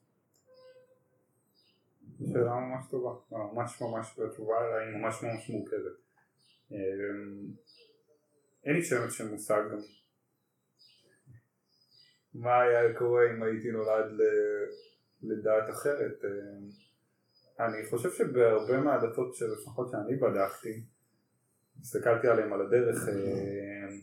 שאלה 2.33 2.55
ממש 2.55 2.85
טובה, 2.91 3.11
ממש 3.31 3.83
ממש, 3.83 4.19
התשובה 4.27 4.55
אליה 4.61 4.89
היא 4.89 4.97
ממש 4.97 5.23
ממש 5.23 5.51
מורכבת. 5.51 5.97
אמ, 6.73 6.77
אין 8.65 8.77
לי 8.77 8.83
שמץ 8.83 9.13
של 9.13 9.29
מושג 9.29 9.63
גם 9.73 9.79
מה 12.35 12.61
היה 12.61 12.99
קורה 12.99 13.23
אם 13.31 13.43
הייתי 13.43 13.71
נולד 13.71 14.11
לדעת 15.23 15.71
אחרת. 15.71 16.25
אמ, 16.25 16.69
אני 17.61 17.87
חושב 17.91 18.11
שבהרבה 18.11 18.81
מהדתות 18.81 19.35
שלפחות 19.35 19.91
שאני 19.91 20.17
בדקתי, 20.17 20.83
הסתכלתי 21.83 22.29
עליהם 22.29 22.53
על 22.53 22.61
הדרך, 22.61 23.09
אה, 23.09 23.97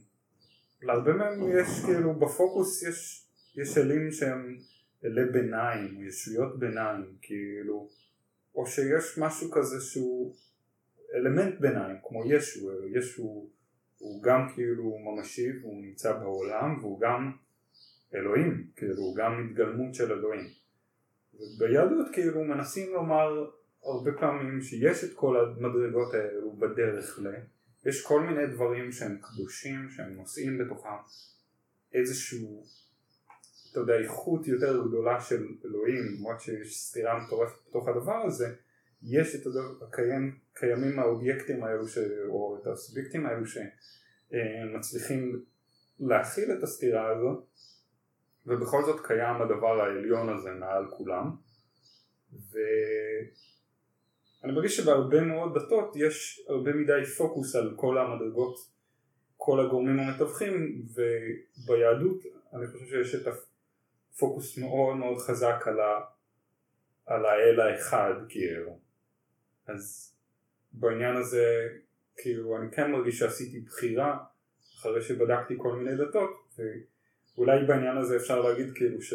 להרבה 0.81 1.13
מהם 1.13 1.41
יש 1.49 1.85
כאילו 1.85 2.13
בפוקוס 2.13 2.83
יש, 2.83 3.27
יש 3.55 3.77
אלים 3.77 4.11
שהם 4.11 4.57
אלי 5.05 5.25
ביניים, 5.31 6.07
ישויות 6.07 6.59
ביניים, 6.59 7.15
כאילו, 7.21 7.89
או 8.55 8.67
שיש 8.67 9.17
משהו 9.17 9.51
כזה 9.51 9.79
שהוא 9.79 10.35
אלמנט 11.15 11.59
ביניים, 11.59 11.97
כמו 12.03 12.23
ישו, 12.25 12.69
ישו 12.95 13.49
הוא 13.97 14.23
גם 14.23 14.47
כאילו 14.55 14.97
ממשי 14.97 15.59
והוא 15.61 15.81
נמצא 15.81 16.13
בעולם 16.13 16.79
והוא 16.81 17.01
גם 17.01 17.31
אלוהים, 18.15 18.67
כאילו 18.75 19.03
הוא 19.03 19.15
גם 19.15 19.49
התגלמות 19.49 19.95
של 19.95 20.11
אלוהים. 20.11 20.47
ביהדות 21.59 22.07
כאילו 22.13 22.43
מנסים 22.43 22.93
לומר 22.93 23.49
הרבה 23.83 24.11
פעמים 24.19 24.61
שיש 24.61 25.03
את 25.03 25.13
כל 25.13 25.37
המדרגות 25.39 26.13
האלו 26.13 26.51
בדרך 26.51 27.19
ל... 27.19 27.27
יש 27.87 28.05
כל 28.05 28.21
מיני 28.21 28.47
דברים 28.47 28.91
שהם 28.91 29.17
קדושים, 29.21 29.89
שהם 29.89 30.13
נושאים 30.13 30.57
בתוכם 30.57 30.89
איזשהו, 31.93 32.65
אתה 33.71 33.79
יודע, 33.79 33.93
איכות 34.03 34.47
יותר 34.47 34.87
גדולה 34.87 35.21
של 35.21 35.47
אלוהים, 35.65 36.03
למרות 36.17 36.41
שיש 36.41 36.77
סתירה 36.77 37.25
מטורפת 37.25 37.55
בתוך 37.69 37.87
הדבר 37.87 38.15
הזה, 38.25 38.55
יש 39.03 39.35
את 39.35 39.45
הדבר, 39.45 39.89
קיים, 39.91 40.37
קיימים 40.53 40.99
האובייקטים 40.99 41.63
האלו, 41.63 41.87
ש, 41.87 41.97
או 42.29 42.59
את 42.61 42.67
הסובייקטים 42.67 43.25
האלו 43.25 43.45
שמצליחים 43.45 45.43
להכיל 45.99 46.51
את 46.51 46.63
הסתירה 46.63 47.11
הזאת, 47.11 47.43
ובכל 48.45 48.83
זאת 48.85 49.05
קיים 49.07 49.41
הדבר 49.41 49.81
העליון 49.81 50.29
הזה 50.29 50.49
מעל 50.51 50.85
כולם, 50.97 51.35
ו... 52.33 52.57
אני 54.47 54.55
מרגיש 54.55 54.77
שבהרבה 54.77 55.21
מאוד 55.21 55.57
דתות 55.57 55.95
יש 55.95 56.45
הרבה 56.49 56.73
מדי 56.73 57.05
פוקוס 57.17 57.55
על 57.55 57.73
כל 57.75 57.97
המדרגות, 57.97 58.55
כל 59.37 59.59
הגורמים 59.59 59.99
המתווכים, 59.99 60.85
וביהדות 60.93 62.23
אני 62.53 62.67
חושב 62.67 62.85
שיש 62.85 63.15
את 63.15 63.33
הפוקוס 64.13 64.57
מאוד 64.57 64.95
מאוד 64.95 65.17
חזק 65.17 65.55
על, 65.65 65.79
ה, 65.79 65.99
על 67.05 67.25
האל 67.25 67.59
האחד 67.59 68.13
כאילו. 68.29 68.79
אז 69.67 70.13
בעניין 70.71 71.15
הזה 71.15 71.67
כאילו 72.17 72.57
אני 72.57 72.71
כן 72.71 72.91
מרגיש 72.91 73.19
שעשיתי 73.19 73.59
בחירה 73.59 74.17
אחרי 74.79 75.01
שבדקתי 75.01 75.53
כל 75.57 75.75
מיני 75.75 75.97
דתות 75.97 76.49
ואולי 77.37 77.65
בעניין 77.67 77.97
הזה 77.97 78.15
אפשר 78.15 78.41
להגיד 78.41 78.73
כאילו 78.75 79.01
ש... 79.01 79.13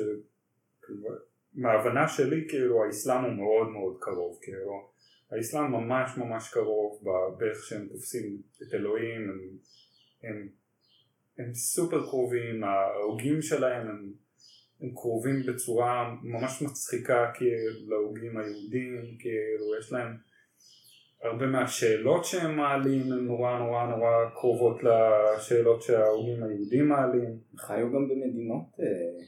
כאילו, 0.82 1.08
מההבנה 1.54 2.08
שלי 2.08 2.48
כאילו 2.48 2.84
האסלאם 2.84 3.24
הוא 3.24 3.32
מאוד 3.32 3.68
מאוד 3.68 3.96
קרוב 4.00 4.38
כאילו 4.42 4.91
האסלאם 5.36 5.72
ממש 5.72 6.18
ממש 6.18 6.50
קרוב 6.52 7.04
באיך 7.38 7.64
שהם 7.64 7.88
תופסים 7.88 8.42
את 8.62 8.74
אלוהים, 8.74 9.30
הם, 9.30 9.40
הם, 10.22 10.48
הם 11.38 11.54
סופר 11.54 12.02
קרובים, 12.02 12.64
ההוגים 12.64 13.42
שלהם 13.42 13.88
הם, 13.88 14.12
הם 14.80 14.90
קרובים 14.94 15.42
בצורה 15.48 16.14
ממש 16.22 16.62
מצחיקה 16.62 17.30
כאילו 17.34 17.88
להוגים 17.88 18.38
היהודים, 18.38 19.16
כאילו 19.18 19.78
יש 19.80 19.92
להם 19.92 20.16
הרבה 21.22 21.46
מהשאלות 21.46 22.24
שהם 22.24 22.56
מעלים 22.56 23.12
הן 23.12 23.26
נורא 23.26 23.58
נורא 23.58 23.86
נורא 23.86 24.30
קרובות 24.34 24.76
לשאלות 24.82 25.82
שההוגים 25.82 26.42
היהודים 26.42 26.88
מעלים. 26.88 27.38
חיו 27.56 27.92
גם 27.92 28.08
במדינות 28.08 28.64
אה, 28.80 29.24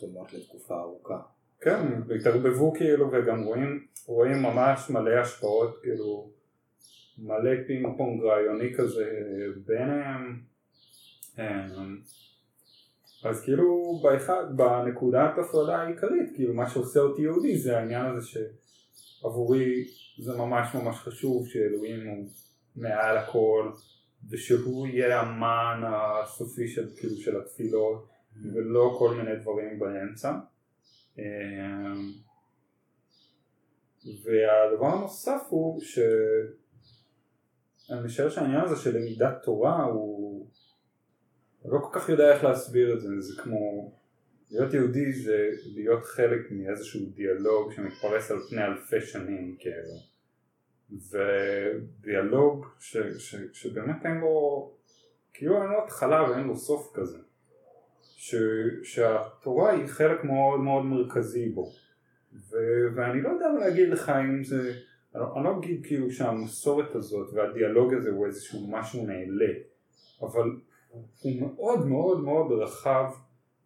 דומות 0.00 0.32
לתקופה 0.32 0.80
ארוכה. 0.80 1.33
כן, 1.64 2.02
התערבבו 2.20 2.72
כאילו 2.74 3.12
וגם 3.12 3.42
רואים, 3.42 3.86
רואים 4.06 4.42
ממש 4.42 4.90
מלא 4.90 5.10
השפעות 5.10 5.78
כאילו 5.82 6.30
מלא 7.18 7.50
פינג 7.66 7.86
פונג 7.96 8.22
רעיוני 8.22 8.74
כזה 8.74 9.10
ביניהם 9.66 10.40
אמ, 11.38 11.98
אז 13.24 13.44
כאילו 13.44 14.00
באחד, 14.02 14.44
בנקודת 14.56 15.38
הפרדה 15.38 15.76
העיקרית, 15.76 16.30
כאילו 16.34 16.54
מה 16.54 16.68
שעושה 16.68 17.00
אותי 17.00 17.22
יהודי 17.22 17.58
זה 17.58 17.78
העניין 17.78 18.06
הזה 18.06 18.26
ש... 18.26 18.36
עבורי 19.24 19.84
זה 20.18 20.36
ממש 20.36 20.74
ממש 20.74 20.96
חשוב 20.96 21.48
שאלוהים 21.48 22.08
הוא 22.08 22.28
מעל 22.76 23.16
הכל 23.16 23.70
ושהוא 24.30 24.86
יהיה 24.86 25.20
המן 25.20 25.82
הסופי 25.86 26.68
של, 26.68 26.88
כאילו, 26.96 27.16
של 27.16 27.40
התפילות 27.40 28.08
ולא 28.54 28.96
כל 28.98 29.14
מיני 29.14 29.36
דברים 29.36 29.78
באמצע. 29.78 30.32
אמ, 31.18 32.12
והדבר 34.24 34.86
הנוסף 34.86 35.40
הוא 35.48 35.80
שאני 35.80 36.04
משער 38.04 38.28
שהעניין 38.28 38.60
הזה 38.60 38.76
של 38.76 38.98
למידת 38.98 39.42
תורה 39.42 39.84
הוא 39.84 40.46
לא 41.64 41.78
כל 41.78 42.00
כך 42.00 42.08
יודע 42.08 42.34
איך 42.34 42.44
להסביר 42.44 42.94
את 42.94 43.00
זה, 43.00 43.20
זה 43.20 43.42
כמו 43.42 43.92
להיות 44.50 44.74
יהודי 44.74 45.12
זה 45.12 45.50
להיות 45.74 46.04
חלק 46.04 46.40
מאיזשהו 46.50 47.00
דיאלוג 47.14 47.72
שמתפרס 47.72 48.30
על 48.30 48.38
פני 48.50 48.64
אלפי 48.64 49.00
שנים 49.00 49.56
כאילו. 49.58 50.14
ודיאלוג 51.10 52.66
ש, 52.78 52.96
ש, 53.18 53.36
שבאמת 53.52 54.06
אין 54.06 54.18
לו 54.18 54.70
כאילו 55.32 55.62
אין 55.62 55.70
לו 55.70 55.84
התחלה 55.84 56.30
ואין 56.30 56.46
לו 56.46 56.56
סוף 56.56 56.92
כזה 56.94 57.18
ש, 58.24 58.34
שהתורה 58.82 59.70
היא 59.70 59.86
חלק 59.86 60.24
מאוד 60.24 60.60
מאוד 60.60 60.84
מרכזי 60.84 61.48
בו. 61.48 61.72
ו, 62.34 62.56
ואני 62.96 63.22
לא 63.22 63.28
יודע 63.28 63.46
להגיד 63.60 63.88
לך 63.88 64.08
אם 64.08 64.44
זה 64.44 64.72
אני 65.14 65.44
לא 65.44 65.58
אגיד 65.58 65.86
כאילו 65.86 66.10
שהמסורת 66.10 66.94
הזאת 66.94 67.34
והדיאלוג 67.34 67.94
הזה 67.94 68.10
הוא 68.10 68.26
איזשהו 68.26 68.70
משהו 68.70 69.06
נעלה 69.06 69.52
אבל 70.22 70.50
הוא 71.22 71.32
מאוד 71.40 71.86
מאוד 71.86 72.20
מאוד 72.20 72.52
רחב 72.62 73.04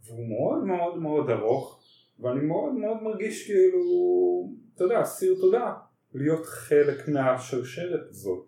והוא 0.06 0.28
מאוד 0.28 0.64
מאוד 0.64 0.98
מאוד 0.98 1.30
ארוך 1.30 1.82
ואני 2.20 2.40
מאוד 2.40 2.72
מאוד 2.72 3.02
מרגיש 3.02 3.46
כאילו, 3.46 3.82
אתה 4.74 4.84
יודע, 4.84 5.02
אסיר 5.02 5.34
תודה 5.40 5.74
להיות 6.14 6.46
חלק 6.46 7.08
מהשרשרת 7.08 8.08
הזאת 8.10 8.46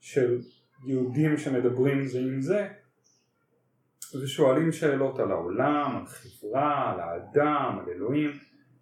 של 0.00 0.40
יהודים 0.86 1.36
שמדברים 1.36 2.06
זה 2.06 2.18
עם 2.18 2.40
זה 2.40 2.66
ושואלים 4.16 4.72
שאלות 4.72 5.18
על 5.18 5.30
העולם, 5.30 5.96
על 5.96 6.06
חברה, 6.06 6.92
על 6.92 7.00
האדם, 7.00 7.78
על 7.78 7.92
אלוהים 7.92 8.30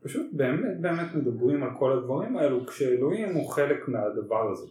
פשוט 0.02 0.26
באמת 0.32 0.80
באמת 0.80 1.14
מדברים 1.14 1.62
על 1.62 1.70
כל 1.78 1.92
הדברים 1.92 2.36
האלו 2.36 2.66
כשאלוהים 2.66 3.34
הוא 3.34 3.50
חלק 3.50 3.88
מהדבר 3.88 4.52
הזה 4.52 4.66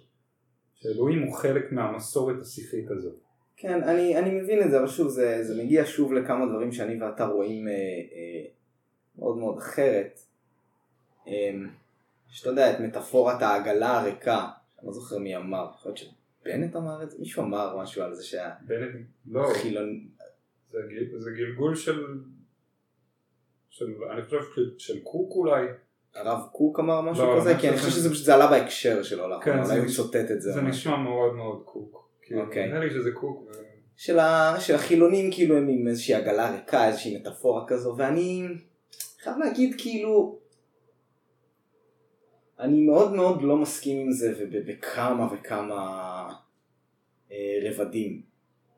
שאלוהים 0.76 1.24
הוא 1.24 1.36
חלק 1.36 1.72
מהמסורת 1.72 2.42
השיחית 2.42 2.92
הזאת 2.92 3.16
כן, 3.58 3.84
אני, 3.84 4.18
אני 4.18 4.42
מבין 4.42 4.64
את 4.64 4.72
זה, 4.72 4.80
אבל 4.80 4.88
שוב, 4.88 5.08
זה, 5.08 5.44
זה 5.44 5.64
מגיע 5.64 5.84
שוב 5.86 6.14
לכמה 6.14 6.46
דברים 6.46 6.72
שאני 6.72 7.02
ואתה 7.02 7.26
רואים 7.26 7.68
אה, 7.68 7.74
אה, 7.74 8.46
מאוד 9.18 9.38
מאוד 9.38 9.58
אחרת. 9.58 10.20
אה, 11.28 11.52
שאתה 12.30 12.50
יודע, 12.50 12.74
את 12.74 12.80
מטאפורת 12.80 13.42
העגלה 13.42 14.00
הריקה, 14.00 14.48
אני 14.80 14.88
לא 14.88 14.94
זוכר 14.94 15.18
מי 15.18 15.36
אמר, 15.36 15.68
יכול 15.76 15.92
להיות 15.92 15.98
שבנט 15.98 16.76
אמר 16.76 17.04
את 17.04 17.12
זה? 17.12 17.18
מישהו 17.20 17.44
אמר 17.44 17.78
משהו 17.78 18.04
על 18.04 18.16
זה 18.16 18.24
שה... 18.24 18.50
בנט, 18.62 18.96
לא. 19.26 19.50
חילון... 19.54 20.08
זה, 20.72 20.80
זה 21.18 21.32
גלגול 21.32 21.76
של, 21.76 22.04
של, 23.70 23.86
אני 24.12 24.24
חושב 24.24 24.40
של 24.78 25.00
קוק 25.00 25.32
אולי. 25.36 25.68
הרב 26.16 26.40
קוק 26.52 26.80
אמר 26.80 27.02
משהו 27.02 27.26
לא, 27.26 27.40
כזה? 27.40 27.56
כי 27.60 27.70
אני 27.70 27.78
חושב 27.78 27.90
שזה 27.90 28.10
פשוט 28.10 28.30
עלה 28.30 28.48
בהקשר 28.48 29.04
שלו, 29.04 29.30
לא? 29.30 29.40
כן, 29.44 29.64
אולי 29.64 29.80
הוא 29.80 29.88
שוטט 29.88 30.32
את 30.32 30.42
זה. 30.42 30.52
זה 30.52 30.62
נשמע 30.62 30.98
מאוד 30.98 31.34
מאוד 31.34 31.62
קוק. 31.66 32.10
אוקיי. 32.36 32.68
נראה 32.68 32.80
לי 32.80 32.90
שזה 32.90 33.12
קוק. 33.12 33.52
של, 33.96 34.20
ה... 34.20 34.56
של 34.60 34.76
החילונים 34.76 35.32
כאילו 35.32 35.58
הם 35.58 35.68
עם 35.68 35.88
איזושהי 35.88 36.16
עגלה 36.16 36.52
ריקה, 36.52 36.88
איזושהי 36.88 37.18
מטאפורה 37.18 37.68
כזו, 37.68 37.96
ואני 37.98 38.48
חייב 39.24 39.38
להגיד 39.38 39.76
כאילו, 39.78 40.40
אני 42.60 42.82
מאוד 42.82 43.14
מאוד 43.14 43.42
לא 43.42 43.58
מסכים 43.58 44.00
עם 44.00 44.12
זה 44.12 44.34
ובכמה 44.40 45.34
וכמה 45.34 45.84
אה, 47.32 47.60
רבדים. 47.64 48.22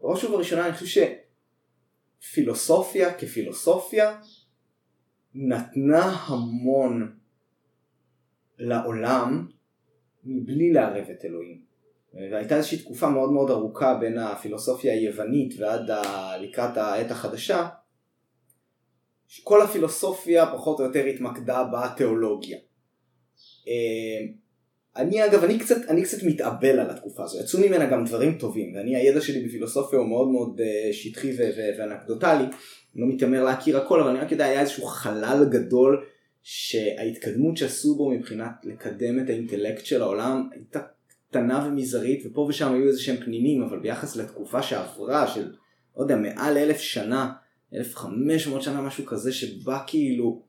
בראש 0.02 0.24
ובראשונה 0.24 0.66
אני 0.66 0.74
חושב 0.74 0.86
שפילוסופיה 2.20 3.14
כפילוסופיה 3.14 4.20
נתנה 5.34 6.04
המון 6.26 7.16
לעולם 8.58 9.48
מבלי 10.24 10.74
לערב 10.74 11.10
את 11.10 11.26
אלוהים. 11.26 11.62
והייתה 12.14 12.56
איזושהי 12.58 12.78
תקופה 12.78 13.10
מאוד 13.10 13.32
מאוד 13.32 13.52
ארוכה 13.52 13.98
בין 14.00 14.18
הפילוסופיה 14.18 14.94
היוונית 14.94 15.54
ועד 15.60 15.90
ה... 15.90 16.38
לקראת 16.38 16.78
העת 16.78 17.12
החדשה, 17.12 17.68
שכל 19.28 19.62
הפילוסופיה 19.62 20.46
פחות 20.54 20.80
או 20.80 20.86
יותר 20.86 21.06
התמקדה 21.06 21.64
בתיאולוגיה. 21.64 22.58
אני 25.00 25.26
אגב, 25.26 25.44
אני 25.44 25.60
קצת, 25.60 25.78
אני 25.90 26.04
קצת 26.04 26.24
מתאבל 26.24 26.80
על 26.80 26.90
התקופה 26.90 27.24
הזו, 27.24 27.40
יצאו 27.40 27.60
ממנה 27.60 27.86
גם 27.86 28.06
דברים 28.06 28.38
טובים, 28.38 28.76
ואני 28.76 28.96
הידע 28.96 29.22
שלי 29.22 29.48
בפילוסופיה 29.48 30.00
הוא 30.00 30.08
מאוד 30.08 30.28
מאוד 30.28 30.62
אה, 30.62 30.94
שטחי 30.94 31.38
ואנקדוטלי, 31.78 32.46
לא 32.96 33.08
מתיימר 33.08 33.44
להכיר 33.44 33.78
הכל, 33.78 34.02
אבל 34.02 34.10
אני 34.10 34.20
רק 34.20 34.32
יודע, 34.32 34.46
היה 34.46 34.62
איזשהו 34.62 34.86
חלל 34.86 35.46
גדול 35.52 36.06
שההתקדמות 36.44 37.58
שעשו 37.58 37.96
בו 37.96 38.10
מבחינת 38.10 38.52
לקדם 38.64 39.20
את 39.20 39.30
האינטלקט 39.30 39.86
של 39.86 40.02
העולם 40.02 40.50
הייתה 40.52 40.80
קטנה 41.30 41.68
ומזערית 41.68 42.24
ופה 42.26 42.42
ושם 42.42 42.74
היו 42.74 42.88
איזה 42.88 43.02
שהם 43.02 43.18
פנינים 43.18 43.64
אבל 43.64 43.80
ביחס 43.80 44.16
לתקופה 44.16 44.62
שעברה 44.62 45.28
של 45.28 45.52
לא 45.98 46.02
יודע 46.02 46.16
מעל 46.16 46.58
אלף 46.58 46.80
שנה 46.80 47.32
1500 47.74 48.62
שנה 48.62 48.82
משהו 48.82 49.06
כזה 49.06 49.32
שבה 49.32 49.80
כאילו 49.88 50.42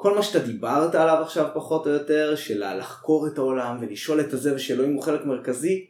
כל 0.00 0.14
מה 0.14 0.22
שאתה 0.22 0.46
דיברת 0.46 0.94
עליו 0.94 1.22
עכשיו 1.22 1.50
פחות 1.54 1.86
או 1.86 1.92
יותר 1.92 2.36
של 2.36 2.78
לחקור 2.78 3.26
את 3.26 3.38
העולם 3.38 3.76
ולשאול 3.80 4.20
את 4.20 4.32
הזה 4.32 4.54
ושאלוהים 4.54 4.94
הוא 4.94 5.02
חלק 5.02 5.24
מרכזי 5.24 5.86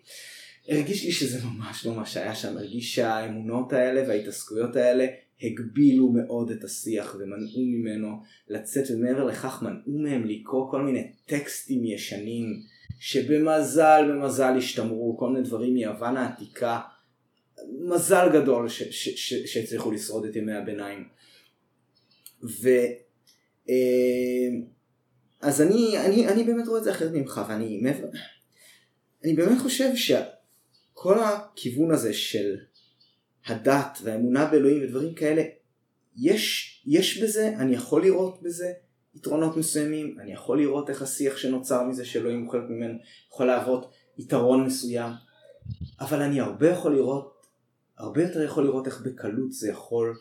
הרגיש 0.68 1.04
לי 1.04 1.12
שזה 1.12 1.38
ממש 1.46 1.86
לא 1.86 1.94
מה 1.94 2.06
שהיה 2.06 2.34
שם. 2.34 2.56
הרגיש 2.56 2.94
שהאמונות 2.94 3.72
האלה 3.72 4.08
וההתעסקויות 4.08 4.76
האלה 4.76 5.06
הגבילו 5.42 6.08
מאוד 6.08 6.50
את 6.50 6.64
השיח 6.64 7.16
ומנעו 7.18 7.60
ממנו 7.60 8.22
לצאת 8.48 8.84
ומעבר 8.90 9.24
לכך 9.24 9.62
מנעו 9.62 9.98
מהם 9.98 10.24
לקרוא 10.24 10.70
כל 10.70 10.82
מיני 10.82 11.12
טקסטים 11.26 11.84
ישנים 11.84 12.62
שבמזל 13.00 14.04
במזל 14.08 14.56
השתמרו 14.58 15.16
כל 15.18 15.30
מיני 15.30 15.44
דברים 15.44 15.74
מיוון 15.74 16.16
העתיקה. 16.16 16.80
מזל 17.80 18.28
גדול 18.32 18.68
שהצליחו 19.46 19.90
לשרוד 19.90 20.24
את 20.24 20.36
ימי 20.36 20.52
הביניים. 20.52 21.08
ו... 22.42 22.68
אה, 23.70 24.60
אז 25.40 25.62
אני, 25.62 25.98
אני, 25.98 26.28
אני 26.28 26.44
באמת 26.44 26.68
רואה 26.68 26.78
את 26.78 26.84
זה 26.84 26.90
אחרת 26.90 27.12
ממך 27.12 27.40
ואני 27.48 27.82
אני 29.24 29.34
באמת 29.34 29.58
חושב 29.62 29.90
שכל 29.96 31.18
הכיוון 31.18 31.90
הזה 31.90 32.14
של 32.14 32.56
הדת 33.46 33.98
והאמונה 34.02 34.46
באלוהים 34.46 34.82
ודברים 34.82 35.14
כאלה 35.14 35.42
יש, 36.16 36.82
יש 36.86 37.22
בזה, 37.22 37.48
אני 37.48 37.74
יכול 37.74 38.02
לראות 38.02 38.42
בזה 38.42 38.72
יתרונות 39.14 39.56
מסוימים, 39.56 40.16
אני 40.20 40.32
יכול 40.32 40.58
לראות 40.60 40.90
איך 40.90 41.02
השיח 41.02 41.36
שנוצר 41.36 41.84
מזה 41.84 42.04
שאלוהים 42.04 42.44
הוא 42.44 42.52
חלק 42.52 42.64
ממנו 42.68 42.98
יכול 43.32 43.46
להוות 43.46 43.92
יתרון 44.18 44.64
מסוים, 44.64 45.12
אבל 46.00 46.22
אני 46.22 46.40
הרבה 46.40 46.70
יכול 46.70 46.94
לראות, 46.94 47.46
הרבה 47.98 48.22
יותר 48.22 48.42
יכול 48.42 48.64
לראות 48.64 48.86
איך 48.86 49.00
בקלות 49.00 49.52
זה 49.52 49.68
יכול 49.68 50.18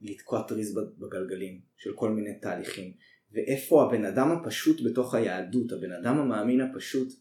לתקוע 0.00 0.42
טריז 0.42 0.74
בגלגלים 0.98 1.60
של 1.76 1.92
כל 1.94 2.10
מיני 2.10 2.40
תהליכים, 2.40 2.92
ואיפה 3.32 3.84
הבן 3.84 4.04
אדם 4.04 4.30
הפשוט 4.30 4.80
בתוך 4.84 5.14
היהדות, 5.14 5.72
הבן 5.72 5.92
אדם 5.92 6.18
המאמין 6.18 6.60
הפשוט, 6.60 7.12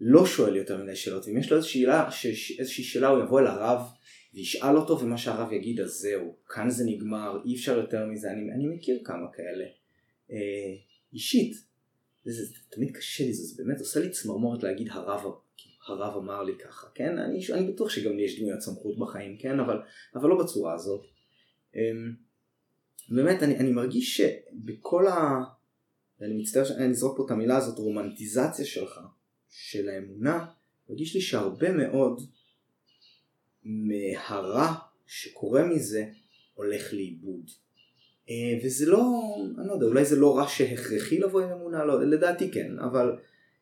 לא 0.00 0.26
שואל 0.26 0.56
יותר 0.56 0.82
מדי 0.82 0.96
שאלות, 0.96 1.26
ואם 1.26 1.38
יש 1.38 1.50
לו 1.50 1.56
איזושהי 1.56 1.82
שאלה, 1.82 2.08
איזושהי 2.58 2.84
שאלה 2.84 3.08
הוא 3.08 3.24
יבוא 3.24 3.40
אל 3.40 3.46
הרב 3.46 3.80
וישאל 4.34 4.76
אותו 4.76 5.00
ומה 5.00 5.18
שהרב 5.18 5.52
יגיד 5.52 5.80
אז 5.80 5.90
זהו, 5.90 6.36
כאן 6.48 6.70
זה 6.70 6.84
נגמר, 6.84 7.38
אי 7.44 7.54
אפשר 7.54 7.78
יותר 7.78 8.06
מזה, 8.06 8.30
אני, 8.30 8.52
אני 8.52 8.66
מכיר 8.66 9.00
כמה 9.04 9.26
כאלה. 9.32 9.64
אה, 10.30 10.74
אישית, 11.12 11.52
זה, 12.24 12.32
זה, 12.32 12.44
זה 12.44 12.54
תמיד 12.70 12.96
קשה 12.96 13.24
לי, 13.24 13.32
זה, 13.32 13.42
זה 13.42 13.62
באמת 13.64 13.80
עושה 13.80 14.00
לי 14.00 14.10
צמרמורת 14.10 14.62
להגיד 14.62 14.88
הרב, 14.90 15.32
הרב 15.86 16.16
אמר 16.16 16.42
לי 16.42 16.58
ככה, 16.58 16.86
כן, 16.94 17.18
אני, 17.18 17.40
אני 17.52 17.72
בטוח 17.72 17.88
שגם 17.88 18.16
לי 18.16 18.22
יש 18.22 18.40
דמויות 18.40 18.60
סמכות 18.60 18.98
בחיים, 18.98 19.36
כן, 19.38 19.60
אבל, 19.60 19.76
אבל 20.14 20.28
לא 20.28 20.38
בצורה 20.38 20.74
הזאת. 20.74 21.04
אה, 21.76 21.90
באמת 23.08 23.42
אני, 23.42 23.58
אני 23.58 23.70
מרגיש 23.72 24.16
שבכל 24.16 25.06
ה... 25.06 25.42
אני 26.20 26.34
מצטער 26.34 26.64
שאני 26.64 26.90
אזרוק 26.90 27.16
פה 27.16 27.24
את 27.26 27.30
המילה 27.30 27.56
הזאת, 27.56 27.78
רומנטיזציה 27.78 28.64
שלך, 28.64 29.00
של 29.50 29.88
האמונה, 29.88 30.46
מרגיש 30.88 31.14
לי 31.14 31.20
שהרבה 31.20 31.72
מאוד 31.72 32.22
מהרע 33.64 34.74
שקורה 35.06 35.64
מזה 35.64 36.04
הולך 36.54 36.92
לאיבוד. 36.92 37.50
אה, 38.30 38.58
וזה 38.64 38.86
לא, 38.86 39.34
אני 39.58 39.68
לא 39.68 39.72
יודע, 39.72 39.86
אולי 39.86 40.04
זה 40.04 40.16
לא 40.16 40.36
רע 40.36 40.48
שהכרחי 40.48 41.18
לבוא 41.18 41.40
עם 41.40 41.50
אמונה, 41.50 41.84
לא, 41.84 42.04
לדעתי 42.04 42.50
כן, 42.50 42.78
אבל 42.78 43.16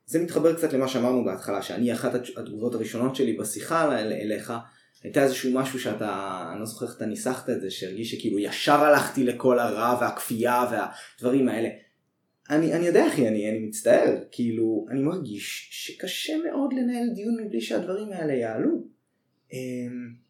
זה 0.07 0.23
מתחבר 0.23 0.57
קצת 0.57 0.73
למה 0.73 0.89
שאמרנו 0.89 1.25
בהתחלה, 1.25 1.63
שאני 1.63 1.93
אחת 1.93 2.15
התגובות 2.15 2.75
הראשונות 2.75 3.17
שלי 3.17 3.33
בשיחה 3.33 3.99
אליך, 3.99 4.53
הייתה 5.03 5.23
איזשהו 5.23 5.53
משהו 5.53 5.81
שאתה, 5.81 6.43
אני 6.53 6.61
לא 6.61 6.67
זוכר 6.67 6.87
איך 6.87 6.97
אתה 6.97 7.07
ניסחת 7.07 7.51
את 7.51 7.61
זה, 7.61 7.71
שהרגיש 7.71 8.15
שכאילו 8.15 8.39
ישר 8.39 8.85
הלכתי 8.85 9.25
לכל 9.25 9.59
הרע 9.59 9.99
והכפייה 10.01 10.65
והדברים 10.71 11.49
האלה. 11.49 11.69
אני, 12.51 12.73
אני 12.73 12.87
יודע 12.87 13.09
אחי, 13.09 13.29
אני, 13.29 13.51
אני 13.51 13.59
מצטער, 13.59 14.17
כאילו, 14.33 14.87
אני 14.91 15.03
מרגיש 15.03 15.69
שקשה 15.73 16.33
מאוד 16.45 16.73
לנהל 16.73 17.09
דיון 17.15 17.37
מבלי 17.41 17.61
שהדברים 17.61 18.13
האלה 18.13 18.33
יעלו. 18.33 18.85
אמ, 19.53 20.25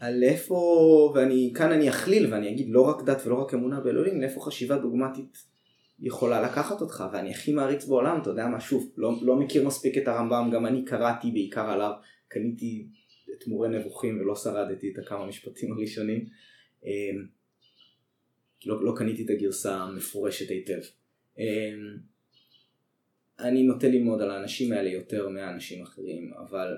על 0.00 0.22
איפה, 0.22 0.56
ואני, 1.14 1.52
כאן 1.54 1.72
אני 1.72 1.88
אכליל 1.88 2.32
ואני 2.32 2.50
אגיד 2.50 2.66
לא 2.70 2.80
רק 2.80 3.02
דת 3.02 3.26
ולא 3.26 3.34
רק 3.34 3.54
אמונה 3.54 3.80
באלוהים, 3.80 4.20
לאיפה 4.20 4.40
חשיבה 4.40 4.78
דוגמטית 4.78 5.38
יכולה 6.00 6.42
לקחת 6.42 6.80
אותך, 6.80 7.04
ואני 7.12 7.30
הכי 7.30 7.52
מעריץ 7.52 7.84
בעולם, 7.84 8.20
אתה 8.22 8.30
יודע 8.30 8.46
מה, 8.46 8.60
שוב, 8.60 8.92
לא, 8.96 9.12
לא 9.22 9.36
מכיר 9.36 9.66
מספיק 9.66 9.98
את 9.98 10.08
הרמב"ם, 10.08 10.50
גם 10.52 10.66
אני 10.66 10.84
קראתי 10.84 11.30
בעיקר 11.30 11.70
עליו, 11.70 11.92
קניתי 12.28 12.86
את 13.36 13.46
מורה 13.46 13.68
נבוכים 13.68 14.20
ולא 14.20 14.36
שרדתי 14.36 14.92
את 14.92 14.98
הכמה 14.98 15.26
משפטים 15.26 15.72
הראשונים. 15.72 16.24
אמ, 16.84 17.26
לא, 18.66 18.84
לא 18.84 18.92
קניתי 18.96 19.24
את 19.24 19.30
הגרסה 19.30 19.76
המפורשת 19.76 20.50
היטב. 20.50 20.80
אמ, 21.38 21.96
אני 23.40 23.62
נוטה 23.62 23.88
ללמוד 23.88 24.22
על 24.22 24.30
האנשים 24.30 24.72
האלה 24.72 24.90
יותר 24.90 25.28
מהאנשים 25.28 25.82
אחרים, 25.82 26.32
אבל 26.48 26.76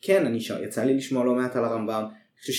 כן, 0.00 0.26
אני 0.26 0.40
ש... 0.40 0.50
יצא 0.50 0.84
לי 0.84 0.94
לשמוע 0.94 1.24
לא 1.24 1.34
מעט 1.34 1.56
על 1.56 1.64
הרמב"ם. 1.64 2.04
אני 2.04 2.40
חושב 2.40 2.52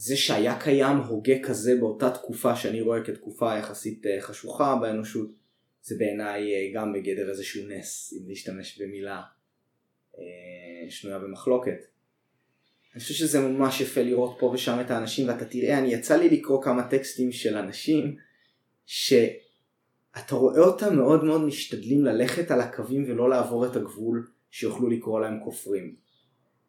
שזה 0.00 0.16
שהיה 0.16 0.60
קיים 0.60 0.96
הוגה 0.96 1.38
כזה 1.42 1.76
באותה 1.80 2.10
תקופה 2.10 2.56
שאני 2.56 2.80
רואה 2.80 3.04
כתקופה 3.04 3.58
יחסית 3.58 4.06
אה, 4.06 4.20
חשוכה 4.20 4.76
באנושות, 4.80 5.30
זה 5.82 5.94
בעיניי 5.98 6.54
אה, 6.54 6.70
גם 6.74 6.92
בגדר 6.92 7.30
איזשהו 7.30 7.68
נס, 7.68 8.14
אם 8.16 8.28
להשתמש 8.28 8.82
במילה 8.82 9.22
אה, 10.18 10.90
שנויה 10.90 11.18
במחלוקת. 11.18 11.78
אני 12.94 13.00
חושב 13.00 13.14
שזה 13.14 13.40
ממש 13.40 13.80
יפה 13.80 14.02
לראות 14.02 14.36
פה 14.40 14.46
ושם 14.46 14.80
את 14.80 14.90
האנשים 14.90 15.28
ואתה 15.28 15.44
תראה, 15.44 15.78
אני 15.78 15.92
יצא 15.92 16.16
לי 16.16 16.28
לקרוא 16.28 16.62
כמה 16.62 16.88
טקסטים 16.88 17.32
של 17.32 17.56
אנשים 17.56 18.16
שאתה 18.86 20.34
רואה 20.34 20.60
אותם 20.60 20.96
מאוד 20.96 21.24
מאוד 21.24 21.40
משתדלים 21.40 22.04
ללכת 22.04 22.50
על 22.50 22.60
הקווים 22.60 23.04
ולא 23.08 23.30
לעבור 23.30 23.66
את 23.66 23.76
הגבול 23.76 24.30
שיוכלו 24.50 24.90
לקרוא 24.90 25.20
להם 25.20 25.40
כופרים. 25.44 26.09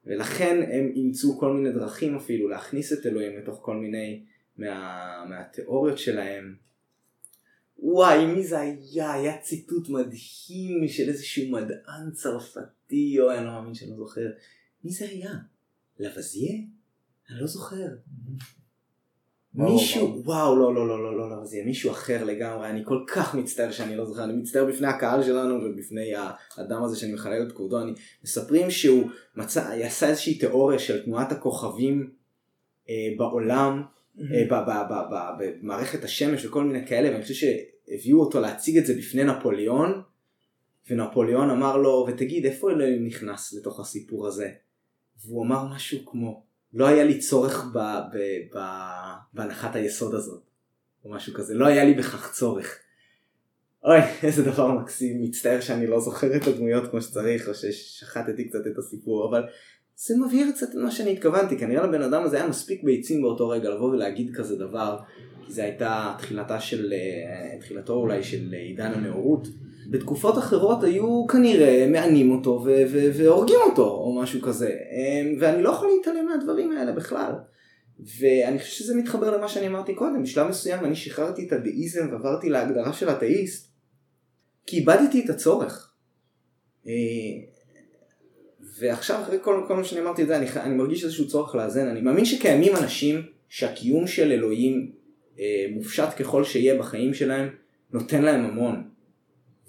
ולכן 0.05 0.61
הם 0.71 0.91
אימצו 0.95 1.39
כל 1.39 1.53
מיני 1.53 1.71
דרכים 1.71 2.15
אפילו 2.15 2.49
להכניס 2.49 2.93
את 2.93 3.05
אלוהים 3.05 3.39
לתוך 3.39 3.59
כל 3.61 3.75
מיני 3.75 4.23
מה, 4.57 5.25
מהתיאוריות 5.29 5.97
שלהם. 5.97 6.55
וואי, 7.79 8.25
מי 8.25 8.43
זה 8.43 8.59
היה? 8.59 9.13
היה 9.13 9.37
ציטוט 9.41 9.89
מדהים 9.89 10.87
של 10.87 11.09
איזשהו 11.09 11.51
מדען 11.51 12.11
צרפתי, 12.13 13.19
אוי, 13.19 13.37
אני 13.37 13.45
לא 13.45 13.51
מאמין 13.51 13.73
שאני 13.73 13.91
לא 13.91 13.97
זוכר. 13.97 14.31
מי 14.83 14.91
זה 14.91 15.05
היה? 15.05 15.33
לבזיה? 15.99 16.53
אני 17.29 17.39
לא 17.39 17.47
זוכר. 17.47 17.87
מישהו, 19.53 20.21
וואו, 20.25 20.55
לא, 20.55 20.75
לא, 20.75 20.87
לא, 20.87 21.03
לא, 21.03 21.17
לא, 21.17 21.29
לא, 21.29 21.45
זה 21.45 21.57
מישהו 21.65 21.91
אחר 21.91 22.23
לגמרי, 22.23 22.69
אני 22.69 22.81
כל 22.85 23.03
כך 23.07 23.35
מצטער 23.35 23.71
שאני 23.71 23.95
לא 23.95 24.05
זוכר, 24.05 24.23
אני 24.23 24.33
מצטער 24.33 24.65
בפני 24.65 24.87
הקהל 24.87 25.23
שלנו 25.23 25.55
ובפני 25.55 26.13
האדם 26.15 26.83
הזה 26.83 26.99
שאני 26.99 27.13
מחלל 27.13 27.47
את 27.47 27.51
כבודו, 27.51 27.81
אני, 27.81 27.93
מספרים 28.23 28.71
שהוא 28.71 29.09
מצא, 29.35 29.73
עשה 29.83 30.09
איזושהי 30.09 30.37
תיאוריה 30.37 30.79
של 30.79 31.03
תנועת 31.03 31.31
הכוכבים 31.31 32.11
אה, 32.89 32.95
בעולם, 33.17 33.83
אה, 34.19 34.45
ב, 34.49 34.53
ב, 34.53 34.71
ב, 34.89 35.13
ב, 35.13 35.43
במערכת 35.61 36.03
השמש 36.03 36.45
וכל 36.45 36.63
מיני 36.63 36.87
כאלה, 36.87 37.11
ואני 37.11 37.21
חושב 37.21 37.33
שהביאו 37.33 38.19
אותו 38.19 38.39
להציג 38.39 38.77
את 38.77 38.85
זה 38.85 38.93
בפני 38.97 39.23
נפוליאון, 39.23 40.01
ונפוליאון 40.89 41.49
אמר 41.49 41.77
לו, 41.77 42.05
ותגיד, 42.07 42.45
איפה 42.45 42.71
אלוהים 42.71 43.05
נכנס 43.05 43.53
לתוך 43.53 43.79
הסיפור 43.79 44.27
הזה? 44.27 44.49
והוא 45.25 45.45
אמר 45.45 45.67
משהו 45.75 46.05
כמו, 46.05 46.43
לא 46.73 46.87
היה 46.87 47.03
לי 47.03 47.19
צורך 47.19 47.65
ב, 47.73 47.77
ב, 48.13 48.17
ב, 48.55 48.59
בהנחת 49.33 49.75
היסוד 49.75 50.15
הזאת, 50.15 50.41
או 51.05 51.11
משהו 51.11 51.33
כזה, 51.33 51.53
לא 51.53 51.65
היה 51.65 51.83
לי 51.83 51.93
בכך 51.93 52.31
צורך. 52.33 52.79
אוי, 53.83 53.99
איזה 54.23 54.43
דבר 54.43 54.71
מקסים, 54.71 55.23
מצטער 55.23 55.61
שאני 55.61 55.87
לא 55.87 55.99
זוכר 55.99 56.35
את 56.35 56.47
הדמויות 56.47 56.91
כמו 56.91 57.01
שצריך, 57.01 57.49
או 57.49 57.53
ששחטתי 57.53 58.49
קצת 58.49 58.67
את 58.67 58.77
הסיפור, 58.77 59.29
אבל 59.29 59.43
זה 59.95 60.15
מבהיר 60.25 60.51
קצת 60.51 60.69
את 60.69 60.75
מה 60.75 60.91
שאני 60.91 61.13
התכוונתי, 61.13 61.57
כנראה 61.57 61.87
לבן 61.87 62.01
אדם 62.01 62.23
הזה 62.23 62.37
היה 62.37 62.47
מספיק 62.47 62.83
ביצים 62.83 63.21
באותו 63.21 63.49
רגע 63.49 63.69
לבוא 63.69 63.89
ולהגיד 63.89 64.35
כזה 64.35 64.55
דבר, 64.55 64.99
כי 65.45 65.53
זה 65.53 65.63
הייתה 65.63 66.15
תחילתה 66.17 66.59
של, 66.59 66.93
אה, 66.93 67.59
תחילתו 67.59 67.93
אולי 67.93 68.23
של 68.23 68.53
עידן 68.53 68.91
הנאורות. 68.93 69.47
בתקופות 69.89 70.37
אחרות 70.37 70.83
היו 70.83 71.27
כנראה 71.27 71.87
מענים 71.91 72.31
אותו 72.31 72.65
והורגים 73.13 73.59
אותו 73.69 73.87
או 73.87 74.21
משהו 74.21 74.41
כזה. 74.41 74.69
אמ, 74.69 75.35
ואני 75.39 75.63
לא 75.63 75.69
יכול 75.69 75.89
להתעלם 75.97 76.25
מהדברים 76.25 76.71
האלה 76.71 76.91
בכלל. 76.91 77.31
ואני 78.19 78.59
חושב 78.59 78.71
שזה 78.71 78.95
מתחבר 78.95 79.37
למה 79.37 79.47
שאני 79.47 79.67
אמרתי 79.67 79.95
קודם. 79.95 80.23
בשלב 80.23 80.47
מסוים 80.47 80.85
אני 80.85 80.95
שחררתי 80.95 81.47
את 81.47 81.51
הדאיזם 81.51 82.07
ועברתי 82.11 82.49
להגדרה 82.49 82.93
של 82.93 83.09
אתאיסט 83.09 83.71
כי 84.65 84.77
איבדתי 84.77 85.25
את 85.25 85.29
הצורך. 85.29 85.93
אה, 86.87 86.93
ועכשיו 88.79 89.21
אחרי 89.21 89.37
כל, 89.41 89.63
כל 89.67 89.75
מה 89.75 89.83
שאני 89.83 90.01
אמרתי 90.01 90.23
את 90.23 90.27
זה 90.27 90.37
אני, 90.37 90.45
אני 90.55 90.75
מרגיש 90.75 91.03
איזשהו 91.03 91.27
צורך 91.27 91.55
לאזן. 91.55 91.87
אני 91.87 92.01
מאמין 92.01 92.25
שקיימים 92.25 92.75
אנשים 92.75 93.21
שהקיום 93.49 94.07
של 94.07 94.31
אלוהים 94.31 94.91
אה, 95.39 95.65
מופשט 95.71 96.09
ככל 96.19 96.43
שיהיה 96.43 96.79
בחיים 96.79 97.13
שלהם 97.13 97.49
נותן 97.93 98.21
להם 98.21 98.45
המון 98.45 98.90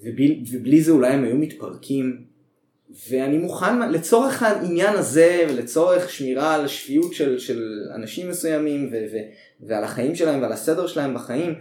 ובלי, 0.03 0.43
ובלי 0.51 0.81
זה 0.81 0.91
אולי 0.91 1.13
הם 1.13 1.23
היו 1.23 1.37
מתפרקים. 1.37 2.33
ואני 3.09 3.37
מוכן 3.37 3.91
לצורך 3.91 4.43
העניין 4.43 4.95
הזה 4.95 5.45
ולצורך 5.49 6.09
שמירה 6.09 6.55
על 6.55 6.65
השפיות 6.65 7.13
של, 7.13 7.39
של 7.39 7.89
אנשים 7.95 8.29
מסוימים 8.29 8.89
ו, 8.91 8.95
ו, 9.13 9.17
ועל 9.67 9.83
החיים 9.83 10.15
שלהם 10.15 10.41
ועל 10.41 10.51
הסדר 10.51 10.87
שלהם 10.87 11.13
בחיים 11.13 11.53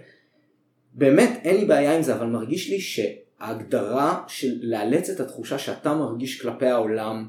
באמת 0.94 1.40
אין 1.44 1.56
לי 1.56 1.64
בעיה 1.64 1.96
עם 1.96 2.02
זה 2.02 2.14
אבל 2.14 2.26
מרגיש 2.26 2.70
לי 2.70 2.80
שההגדרה 2.80 4.22
של 4.28 4.58
לאלץ 4.62 5.10
את 5.10 5.20
התחושה 5.20 5.58
שאתה 5.58 5.94
מרגיש 5.94 6.42
כלפי 6.42 6.66
העולם 6.66 7.26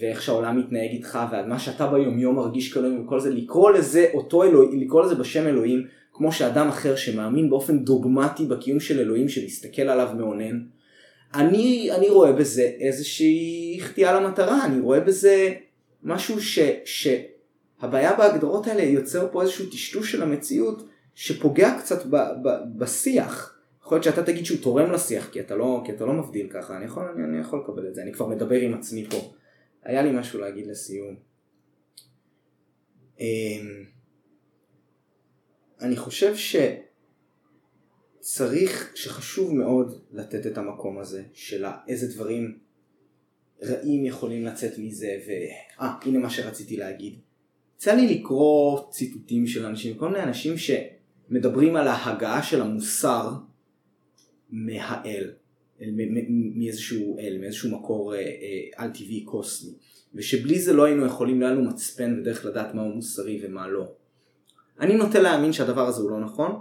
ואיך 0.00 0.22
שהעולם 0.22 0.58
מתנהג 0.58 0.90
איתך 0.90 1.18
ועל 1.32 1.46
מה 1.46 1.58
שאתה 1.58 1.86
ביומיום 1.86 2.36
מרגיש 2.36 2.72
כאלוהים 2.72 3.04
וכל 3.04 3.20
זה 3.20 3.30
לקרוא 3.30 3.70
לזה 3.70 4.06
אותו 4.14 4.44
אלוהים 4.44 4.80
לקרוא 4.80 5.04
לזה 5.04 5.14
בשם 5.14 5.46
אלוהים 5.46 5.86
כמו 6.22 6.32
שאדם 6.32 6.68
אחר 6.68 6.96
שמאמין 6.96 7.50
באופן 7.50 7.84
דוגמטי 7.84 8.46
בקיום 8.46 8.80
של 8.80 8.98
אלוהים 8.98 9.28
שמסתכל 9.28 9.82
עליו 9.82 10.08
מאונן, 10.16 10.64
אני, 11.34 11.90
אני 11.96 12.08
רואה 12.08 12.32
בזה 12.32 12.62
איזושהי 12.62 13.78
חטייה 13.80 14.20
למטרה, 14.20 14.64
אני 14.66 14.80
רואה 14.80 15.00
בזה 15.00 15.54
משהו 16.02 16.40
ש, 16.40 16.58
שהבעיה 16.84 18.16
בהגדרות 18.16 18.66
האלה 18.66 18.82
יוצר 18.82 19.28
פה 19.32 19.42
איזשהו 19.42 19.66
טשטוש 19.66 20.12
של 20.12 20.22
המציאות 20.22 20.88
שפוגע 21.14 21.78
קצת 21.78 22.06
ב, 22.06 22.16
ב, 22.16 22.48
בשיח. 22.76 23.58
יכול 23.82 23.96
להיות 23.96 24.04
שאתה 24.04 24.22
תגיד 24.22 24.46
שהוא 24.46 24.58
תורם 24.62 24.92
לשיח 24.92 25.28
כי 25.32 25.40
אתה 25.40 25.56
לא, 25.56 25.82
כי 25.84 25.92
אתה 25.92 26.04
לא 26.04 26.12
מבדיל 26.12 26.48
ככה, 26.50 26.76
אני 26.76 26.84
יכול, 26.84 27.04
אני, 27.14 27.24
אני 27.24 27.40
יכול 27.40 27.60
לקבל 27.64 27.88
את 27.88 27.94
זה, 27.94 28.02
אני 28.02 28.12
כבר 28.12 28.26
מדבר 28.26 28.56
עם 28.56 28.74
עצמי 28.74 29.04
פה. 29.10 29.32
היה 29.84 30.02
לי 30.02 30.12
משהו 30.12 30.40
להגיד 30.40 30.66
לסיום. 30.66 31.16
אני 35.82 35.96
חושב 35.96 36.34
שצריך, 38.20 38.92
שחשוב 38.94 39.54
מאוד 39.54 40.02
לתת 40.12 40.46
את 40.46 40.58
המקום 40.58 40.98
הזה 40.98 41.22
של 41.32 41.64
איזה 41.88 42.14
דברים 42.14 42.58
רעים 43.62 44.04
יכולים 44.04 44.44
לצאת 44.44 44.78
מזה 44.78 45.16
ו... 45.26 45.30
אה, 45.80 45.94
הנה 46.02 46.18
מה 46.18 46.30
שרציתי 46.30 46.76
להגיד. 46.76 47.14
יצא 47.76 47.94
לי 47.94 48.14
לקרוא 48.14 48.90
ציטוטים 48.90 49.46
של 49.46 49.66
אנשים, 49.66 49.96
כל 49.96 50.08
מיני 50.08 50.22
אנשים 50.22 50.54
שמדברים 50.58 51.76
על 51.76 51.88
ההגעה 51.88 52.42
של 52.42 52.60
המוסר 52.60 53.30
מהאל, 54.50 55.32
מאיזשהו 56.54 57.18
אל, 57.18 57.38
מאיזשהו 57.40 57.70
מקור 57.70 58.14
אה, 58.14 58.20
אה, 58.20 58.24
על 58.76 58.90
טבעי 58.90 59.20
קוסמי, 59.24 59.72
ושבלי 60.14 60.60
זה 60.60 60.72
לא 60.72 60.84
היינו 60.84 61.06
יכולים, 61.06 61.40
לא 61.40 61.46
היה 61.46 61.54
לנו 61.54 61.70
מצפן 61.70 62.18
ודרך 62.18 62.44
לדעת 62.44 62.74
מהו 62.74 62.88
מוסרי 62.88 63.40
ומה 63.42 63.68
לא. 63.68 63.92
אני 64.80 64.96
נוטה 64.96 65.20
להאמין 65.20 65.52
שהדבר 65.52 65.86
הזה 65.86 66.02
הוא 66.02 66.10
לא 66.10 66.20
נכון, 66.20 66.52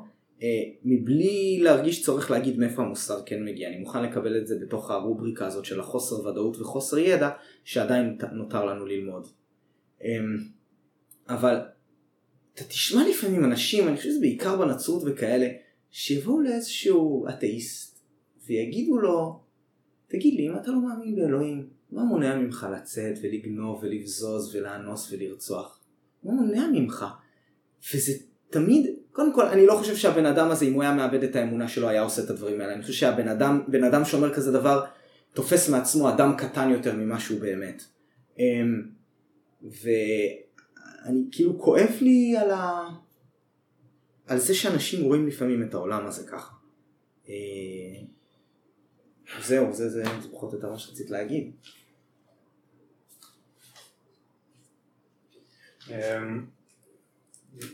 אה, 0.43 0.47
מבלי 0.83 1.59
להרגיש 1.61 2.05
צורך 2.05 2.31
להגיד 2.31 2.59
מאיפה 2.59 2.81
המוסר 2.81 3.21
כן 3.25 3.45
מגיע. 3.45 3.69
אני 3.69 3.77
מוכן 3.77 4.03
לקבל 4.03 4.37
את 4.37 4.47
זה 4.47 4.55
בתוך 4.61 4.91
הרובריקה 4.91 5.47
הזאת 5.47 5.65
של 5.65 5.79
החוסר 5.79 6.27
ודאות 6.27 6.61
וחוסר 6.61 6.97
ידע, 6.97 7.29
שעדיין 7.63 8.17
נותר 8.31 8.65
לנו 8.65 8.85
ללמוד. 8.85 9.27
אה, 10.03 10.09
אבל 11.29 11.59
אתה 12.53 12.63
תשמע 12.63 13.01
לפעמים 13.09 13.45
אנשים, 13.45 13.87
אני 13.87 13.97
חושב 13.97 14.09
שזה 14.09 14.19
בעיקר 14.19 14.57
בנצרות 14.57 15.03
וכאלה, 15.05 15.47
שיבואו 15.91 16.41
לאיזשהו 16.41 17.27
אתאיסט 17.29 18.03
ויגידו 18.45 18.97
לו, 18.97 19.39
תגיד 20.07 20.33
לי, 20.33 20.47
אם 20.47 20.57
אתה 20.57 20.71
לא 20.71 20.81
מאמין 20.81 21.15
באלוהים, 21.15 21.67
מה 21.91 22.03
מונע 22.03 22.37
ממך 22.37 22.67
לצאת 22.75 23.13
ולגנוב 23.21 23.79
ולבזוז 23.83 24.55
ולאנוס 24.55 25.11
ולרצוח? 25.11 25.79
מה 26.23 26.31
מונע 26.31 26.67
ממך? 26.73 27.05
וזה 27.93 28.13
תמיד, 28.49 28.87
קודם 29.11 29.33
כל 29.33 29.45
אני 29.45 29.65
לא 29.65 29.73
חושב 29.73 29.95
שהבן 29.95 30.25
אדם 30.25 30.51
הזה 30.51 30.65
אם 30.65 30.73
הוא 30.73 30.81
היה 30.81 30.93
מאבד 30.93 31.23
את 31.23 31.35
האמונה 31.35 31.67
שלו 31.67 31.89
היה 31.89 32.01
עושה 32.01 32.23
את 32.23 32.29
הדברים 32.29 32.61
האלה, 32.61 32.73
אני 32.73 32.81
חושב 32.81 32.93
שהבן 32.93 33.27
אדם, 33.27 33.61
בן 33.67 33.83
אדם 33.83 34.05
שאומר 34.05 34.33
כזה 34.33 34.51
דבר 34.51 34.85
תופס 35.33 35.69
מעצמו 35.69 36.09
אדם 36.09 36.35
קטן 36.37 36.69
יותר 36.69 36.95
ממה 36.95 37.19
שהוא 37.19 37.39
באמת. 37.39 37.83
אמ, 38.39 38.83
ואני 39.63 41.23
כאילו 41.31 41.59
כואב 41.59 41.89
לי 42.01 42.37
על, 42.37 42.51
ה... 42.51 42.89
על 44.27 44.39
זה 44.39 44.53
שאנשים 44.53 45.05
רואים 45.05 45.27
לפעמים 45.27 45.63
את 45.63 45.73
העולם 45.73 46.07
הזה 46.07 46.27
ככה. 46.27 46.53
זהו, 49.41 49.73
זה, 49.73 49.89
זה, 49.89 50.03
זה 50.21 50.31
פחות 50.31 50.53
או 50.53 50.57
יותר 50.57 50.69
מה 50.69 50.79
שרצית 50.79 51.09
להגיד. 51.09 51.51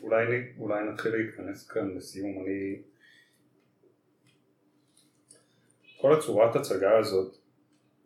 אולי, 0.02 0.26
אולי 0.58 0.84
נתחיל 0.84 1.16
להתכנס 1.16 1.68
כאן 1.68 1.96
לסיום, 1.96 2.44
אני... 2.44 2.82
כל 6.02 6.14
הצורת 6.14 6.56
הצגה 6.56 6.98
הזאת, 6.98 7.38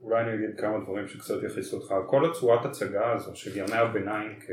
אולי 0.02 0.24
אני 0.24 0.36
אגיד 0.36 0.60
כמה 0.60 0.84
דברים 0.84 1.08
שקצת 1.08 1.44
יכניסו 1.44 1.78
אותך, 1.78 1.94
כל 2.08 2.32
הצורת 2.32 2.66
הצגה 2.66 3.14
הזו 3.14 3.36
של 3.36 3.58
ימי 3.58 3.78
הביניים 3.78 4.40
כ... 4.40 4.50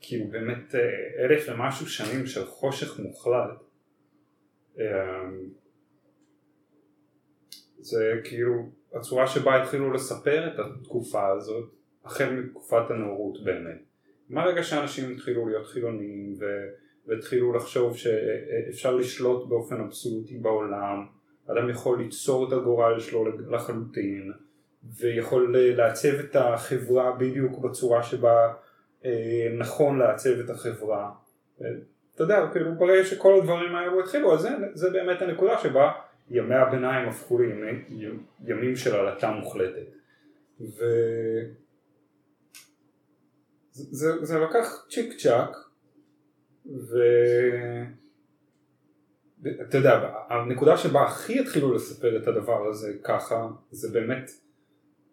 כאילו 0.00 0.30
באמת 0.30 0.74
אה, 0.74 1.24
אלף 1.24 1.44
ומשהו 1.48 1.86
שנים 1.86 2.26
של 2.26 2.46
חושך 2.46 3.00
מוחלט, 3.00 3.62
אמ, 4.78 5.48
זה 7.78 8.20
כאילו 8.24 8.70
הצורה 8.94 9.26
שבה 9.26 9.62
התחילו 9.62 9.92
לספר 9.92 10.54
את 10.54 10.58
התקופה 10.58 11.28
הזאת 11.28 11.70
החל 12.04 12.30
מתקופת 12.30 12.90
הנאורות 12.90 13.44
באמת. 13.44 13.85
מהרגע 14.28 14.62
שאנשים 14.62 15.10
התחילו 15.10 15.46
להיות 15.46 15.66
חילונים 15.66 16.34
ו... 16.40 16.44
והתחילו 17.06 17.52
לחשוב 17.52 17.96
שאפשר 17.96 18.96
לשלוט 18.96 19.48
באופן 19.48 19.80
אבסולוטי 19.80 20.38
בעולם, 20.38 21.06
אדם 21.46 21.70
יכול 21.70 21.98
ליצור 21.98 22.48
את 22.48 22.52
הגורל 22.52 23.00
שלו 23.00 23.24
לחלוטין 23.50 24.32
ויכול 25.00 25.56
לעצב 25.58 26.14
את 26.18 26.36
החברה 26.36 27.12
בדיוק 27.12 27.58
בצורה 27.58 28.02
שבה 28.02 28.52
אה, 29.04 29.48
נכון 29.58 29.98
לעצב 29.98 30.40
את 30.44 30.50
החברה. 30.50 31.10
אתה 32.14 32.22
יודע, 32.22 32.48
כאילו 32.52 32.74
ברגע 32.74 33.04
שכל 33.04 33.38
הדברים 33.40 33.74
האלו 33.74 34.00
התחילו, 34.00 34.34
אז 34.34 34.40
זה, 34.40 34.48
זה 34.74 34.90
באמת 34.90 35.22
הנקודה 35.22 35.58
שבה 35.58 35.92
ימי 36.30 36.54
הביניים 36.54 37.08
הפכו 37.08 37.38
לימי, 37.38 37.84
ימים 38.44 38.76
של 38.76 38.94
עלטה 38.94 39.30
מוחלטת. 39.30 39.86
ו... 40.60 40.84
זה, 43.76 44.24
זה 44.26 44.38
לקח 44.38 44.86
צ'יק 44.90 45.12
צ'אק 45.18 45.56
ו... 46.66 46.98
אתה 49.68 49.78
יודע, 49.78 50.12
הנקודה 50.28 50.76
שבה 50.76 51.02
הכי 51.02 51.40
התחילו 51.40 51.74
לספר 51.74 52.16
את 52.16 52.26
הדבר 52.28 52.66
הזה 52.66 52.92
ככה, 53.04 53.48
זה 53.70 53.88
באמת 53.92 54.30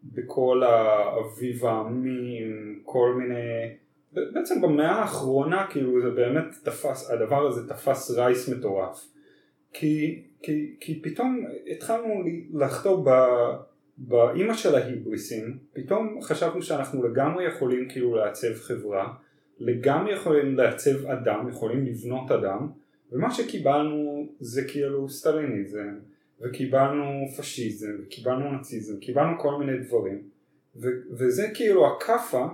בכל 0.03 0.63
האביב 0.63 1.65
העמים, 1.65 2.81
כל 2.85 3.15
מיני, 3.17 3.77
בעצם 4.11 4.61
במאה 4.61 4.91
האחרונה 4.91 5.67
כאילו 5.69 6.01
זה 6.01 6.09
באמת 6.09 6.45
תפס, 6.63 7.09
הדבר 7.11 7.47
הזה 7.47 7.69
תפס 7.69 8.11
רייס 8.11 8.49
מטורף. 8.49 9.07
כי, 9.73 10.23
כי, 10.41 10.75
כי 10.79 11.01
פתאום 11.01 11.45
התחלנו 11.71 12.23
לחטוא 12.53 13.05
באימא 14.07 14.53
של 14.53 14.75
ההיבריסים, 14.75 15.57
פתאום 15.73 16.21
חשבנו 16.21 16.61
שאנחנו 16.61 17.03
לגמרי 17.03 17.47
יכולים 17.47 17.89
כאילו 17.89 18.15
לעצב 18.15 18.53
חברה, 18.53 19.13
לגמרי 19.59 20.13
יכולים 20.13 20.57
לעצב 20.57 21.05
אדם, 21.05 21.49
יכולים 21.49 21.85
לבנות 21.85 22.31
אדם, 22.31 22.69
ומה 23.11 23.31
שקיבלנו 23.31 24.27
זה 24.39 24.63
כאילו 24.67 25.09
סטליניזם, 25.09 25.99
וקיבלנו 26.41 27.25
פשיזם, 27.37 27.91
וקיבלנו 28.03 28.51
נאציזם, 28.51 28.99
קיבלנו 28.99 29.39
כל 29.39 29.59
מיני 29.59 29.77
דברים, 29.77 30.21
ו- 30.75 31.01
וזה 31.11 31.47
כאילו 31.53 31.87
הכאפה, 31.87 32.47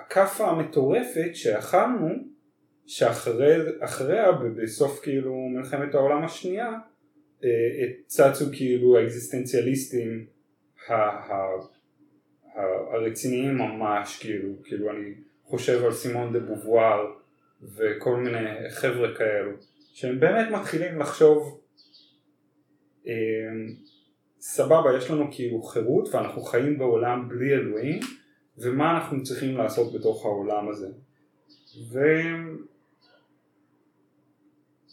הכאפה 0.00 0.46
המטורפת 0.50 1.30
שאכלנו, 1.34 2.08
שאחריה 2.86 4.32
בסוף 4.56 5.00
כאילו 5.02 5.34
מלחמת 5.34 5.94
העולם 5.94 6.24
השנייה, 6.24 6.72
אה, 7.44 7.48
צצו 8.06 8.44
כאילו 8.52 8.98
האקזיסטנציאליסטים 8.98 10.33
הרציניים 12.92 13.58
ממש, 13.58 14.18
כאילו, 14.18 14.48
כאילו 14.64 14.90
אני 14.90 15.14
חושב 15.44 15.84
על 15.84 15.92
סימון 15.92 16.32
דה 16.32 16.40
בובואר 16.40 17.12
וכל 17.62 18.16
מיני 18.16 18.70
חבר'ה 18.70 19.14
כאלו, 19.14 19.50
שהם 19.94 20.20
באמת 20.20 20.50
מתחילים 20.50 20.98
לחשוב 20.98 21.60
אה, 23.06 23.12
סבבה, 24.40 24.96
יש 24.98 25.10
לנו 25.10 25.28
כאילו 25.30 25.62
חירות 25.62 26.14
ואנחנו 26.14 26.42
חיים 26.42 26.78
בעולם 26.78 27.28
בלי 27.28 27.54
אלוהים 27.54 28.00
ומה 28.58 28.96
אנחנו 28.96 29.22
צריכים 29.22 29.56
לעשות 29.56 29.94
בתוך 29.94 30.24
העולם 30.24 30.68
הזה. 30.68 30.88
ו... 31.92 32.00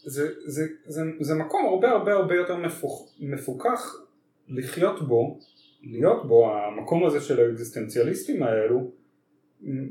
זה, 0.04 0.28
זה, 0.46 0.66
זה, 0.86 1.02
זה 1.20 1.34
מקום 1.34 1.66
הרבה 1.66 1.90
הרבה 1.90 2.12
הרבה 2.12 2.34
יותר 2.34 2.56
מפוקח 3.20 3.96
לחיות 4.48 5.08
בו 5.08 5.38
להיות 5.82 6.28
בו, 6.28 6.54
המקום 6.54 7.04
הזה 7.04 7.20
של 7.20 7.40
האקזיסטנציאליסטים 7.40 8.42
האלו, 8.42 8.90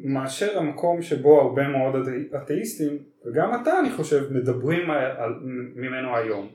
מאשר 0.03 0.57
המקום 0.59 1.01
שבו 1.01 1.41
הרבה 1.41 1.67
מאוד 1.67 1.95
אתאיסטים, 2.35 2.97
וגם 3.25 3.61
אתה 3.61 3.79
אני 3.79 3.91
חושב, 3.91 4.33
מדברים 4.33 4.91
על, 4.91 5.33
ממנו 5.75 6.15
היום. 6.15 6.47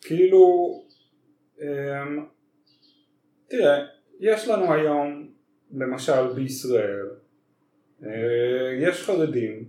כאילו, 0.00 0.72
אמ, 1.60 2.24
תראה, 3.48 3.84
יש 4.20 4.48
לנו 4.48 4.72
היום, 4.72 5.28
למשל 5.72 6.32
בישראל, 6.34 7.06
אה, 8.02 8.08
יש 8.80 9.02
חרדים, 9.02 9.64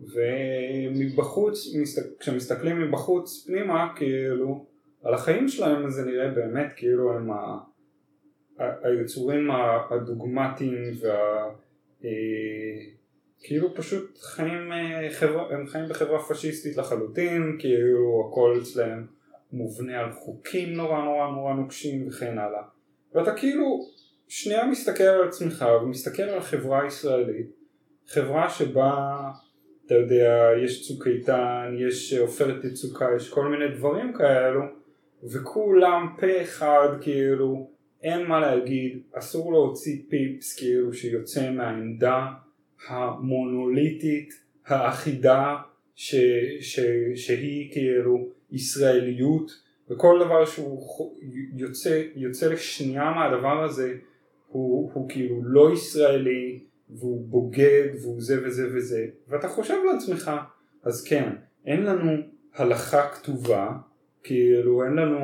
ומבחוץ, 0.00 1.66
כשמסתכלים 2.20 2.80
מבחוץ 2.80 3.46
פנימה, 3.46 3.92
כאילו, 3.96 4.66
על 5.02 5.14
החיים 5.14 5.48
שלהם 5.48 5.90
זה 5.90 6.04
נראה 6.04 6.28
באמת 6.30 6.72
כאילו 6.76 7.12
הם. 7.12 7.30
היצורים 8.58 9.50
הדוגמטיים 9.90 10.92
וה... 11.00 11.48
אה, 12.04 12.10
כאילו 13.42 13.74
פשוט 13.74 14.18
חיים, 14.18 14.72
אה, 14.72 15.08
הם 15.50 15.66
חיים 15.66 15.88
בחברה 15.88 16.22
פשיסטית 16.22 16.76
לחלוטין, 16.76 17.56
כאילו 17.58 18.28
הכל 18.28 18.58
אצלם 18.62 19.06
מובנה 19.52 20.00
על 20.00 20.12
חוקים 20.12 20.72
נורא 20.72 21.04
נורא 21.04 21.30
נורא 21.30 21.54
נוקשים 21.54 22.08
וכן 22.08 22.38
הלאה. 22.38 22.62
ואתה 23.14 23.34
כאילו 23.34 23.80
שנייה 24.28 24.66
מסתכל 24.66 25.02
על 25.04 25.28
עצמך 25.28 25.64
ומסתכל 25.82 26.22
על 26.22 26.38
החברה 26.38 26.82
הישראלית, 26.82 27.46
חברה 28.06 28.50
שבה 28.50 29.30
אתה 29.86 29.94
יודע, 29.94 30.50
יש 30.64 30.88
צוק 30.88 31.06
איתן, 31.06 31.76
יש 31.78 32.14
עופרת 32.14 32.64
יצוקה, 32.64 33.08
יש 33.16 33.30
כל 33.30 33.48
מיני 33.48 33.76
דברים 33.76 34.12
כאלו, 34.12 34.60
וכולם 35.32 36.14
פה 36.20 36.42
אחד 36.42 36.88
כאילו 37.00 37.70
אין 38.02 38.26
מה 38.26 38.40
להגיד, 38.40 38.98
אסור 39.12 39.52
להוציא 39.52 40.02
פיפס 40.08 40.58
כאילו 40.58 40.92
שיוצא 40.92 41.50
מהעמדה 41.50 42.26
המונוליטית 42.88 44.28
האחידה 44.66 45.56
ש, 45.94 46.14
ש, 46.60 46.80
שהיא 47.14 47.72
כאילו 47.72 48.28
ישראליות 48.52 49.50
וכל 49.90 50.20
דבר 50.24 50.44
שהוא 50.44 51.16
יוצא, 51.56 52.02
יוצא 52.16 52.52
לשנייה 52.52 53.10
מהדבר 53.10 53.64
הזה 53.64 53.94
הוא, 54.48 54.90
הוא 54.94 55.08
כאילו 55.08 55.40
לא 55.44 55.72
ישראלי 55.72 56.60
והוא 56.90 57.26
בוגד 57.28 57.88
והוא 58.02 58.20
זה 58.20 58.46
וזה 58.46 58.68
וזה. 58.74 59.06
ואתה 59.28 59.48
חושב 59.48 59.74
לעצמך 59.92 60.30
אז 60.82 61.04
כן 61.04 61.32
אין 61.66 61.82
לנו 61.82 62.12
הלכה 62.54 63.08
כתובה 63.08 63.72
כאילו 64.22 64.84
אין 64.84 64.92
לנו 64.92 65.18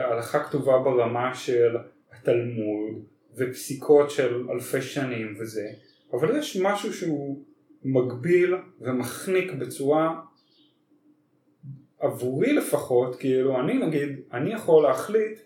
הלכה 0.00 0.44
כתובה 0.44 0.78
ברמה 0.78 1.34
של 1.34 1.76
התלמוד 2.12 3.04
ופסיקות 3.36 4.10
של 4.10 4.50
אלפי 4.50 4.82
שנים 4.82 5.34
וזה, 5.40 5.68
אבל 6.12 6.36
יש 6.36 6.56
משהו 6.56 6.92
שהוא 6.92 7.44
מגביל 7.84 8.54
ומחניק 8.80 9.52
בצורה 9.52 10.20
עבורי 11.98 12.52
לפחות, 12.52 13.16
כאילו 13.16 13.60
אני 13.60 13.74
נגיד, 13.74 14.20
אני 14.32 14.52
יכול 14.52 14.82
להחליט 14.82 15.38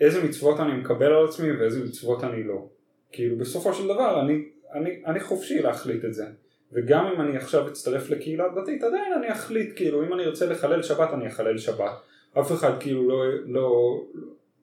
איזה 0.00 0.24
מצוות 0.24 0.60
אני 0.60 0.80
מקבל 0.80 1.12
על 1.12 1.24
עצמי 1.28 1.52
ואיזה 1.52 1.84
מצוות 1.84 2.24
אני 2.24 2.44
לא. 2.44 2.68
כאילו 3.12 3.38
בסופו 3.38 3.74
של 3.74 3.84
דבר 3.84 4.20
אני, 4.20 4.44
אני, 4.74 5.02
אני 5.06 5.20
חופשי 5.20 5.62
להחליט 5.62 6.04
את 6.04 6.14
זה. 6.14 6.24
וגם 6.72 7.06
אם 7.06 7.20
אני 7.20 7.36
עכשיו 7.36 7.68
אצטרף 7.68 8.10
לקהילה 8.10 8.44
דתית 8.48 8.82
עדיין 8.82 9.12
אני 9.12 9.32
אחליט 9.32 9.72
כאילו 9.76 10.06
אם 10.06 10.14
אני 10.14 10.24
ארצה 10.24 10.46
לחלל 10.46 10.82
שבת 10.82 11.14
אני 11.14 11.28
אחלל 11.28 11.58
שבת 11.58 11.92
אף 12.40 12.52
אחד 12.52 12.80
כאילו 12.80 13.08
לא, 13.08 13.24
לא, 13.46 14.00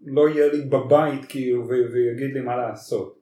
לא 0.05 0.29
יהיה 0.29 0.53
לי 0.53 0.61
בבית 0.61 1.25
כאילו 1.29 1.67
ויגיד 1.67 2.33
לי 2.33 2.41
מה 2.41 2.55
לעשות. 2.55 3.19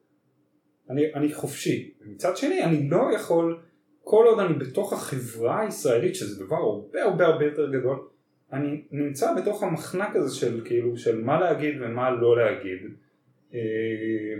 אני, 0.89 1.13
אני 1.13 1.33
חופשי. 1.33 1.93
מצד 2.05 2.37
שני 2.37 2.63
אני 2.63 2.89
לא 2.89 3.09
יכול, 3.15 3.59
כל 4.03 4.25
עוד 4.27 4.39
אני 4.39 4.53
בתוך 4.53 4.93
החברה 4.93 5.61
הישראלית 5.61 6.15
שזה 6.15 6.45
דבר 6.45 6.55
הרבה 6.55 7.03
הרבה 7.03 7.25
הרבה 7.25 7.45
יותר 7.45 7.71
גדול, 7.71 7.99
אני 8.53 8.81
נמצא 8.91 9.35
בתוך 9.41 9.63
המחנק 9.63 10.15
הזה 10.15 10.35
של 10.35 10.61
כאילו 10.65 10.97
של 10.97 11.21
מה 11.21 11.39
להגיד 11.39 11.75
ומה 11.81 12.11
לא 12.11 12.37
להגיד 12.37 12.79
אה, 13.53 13.59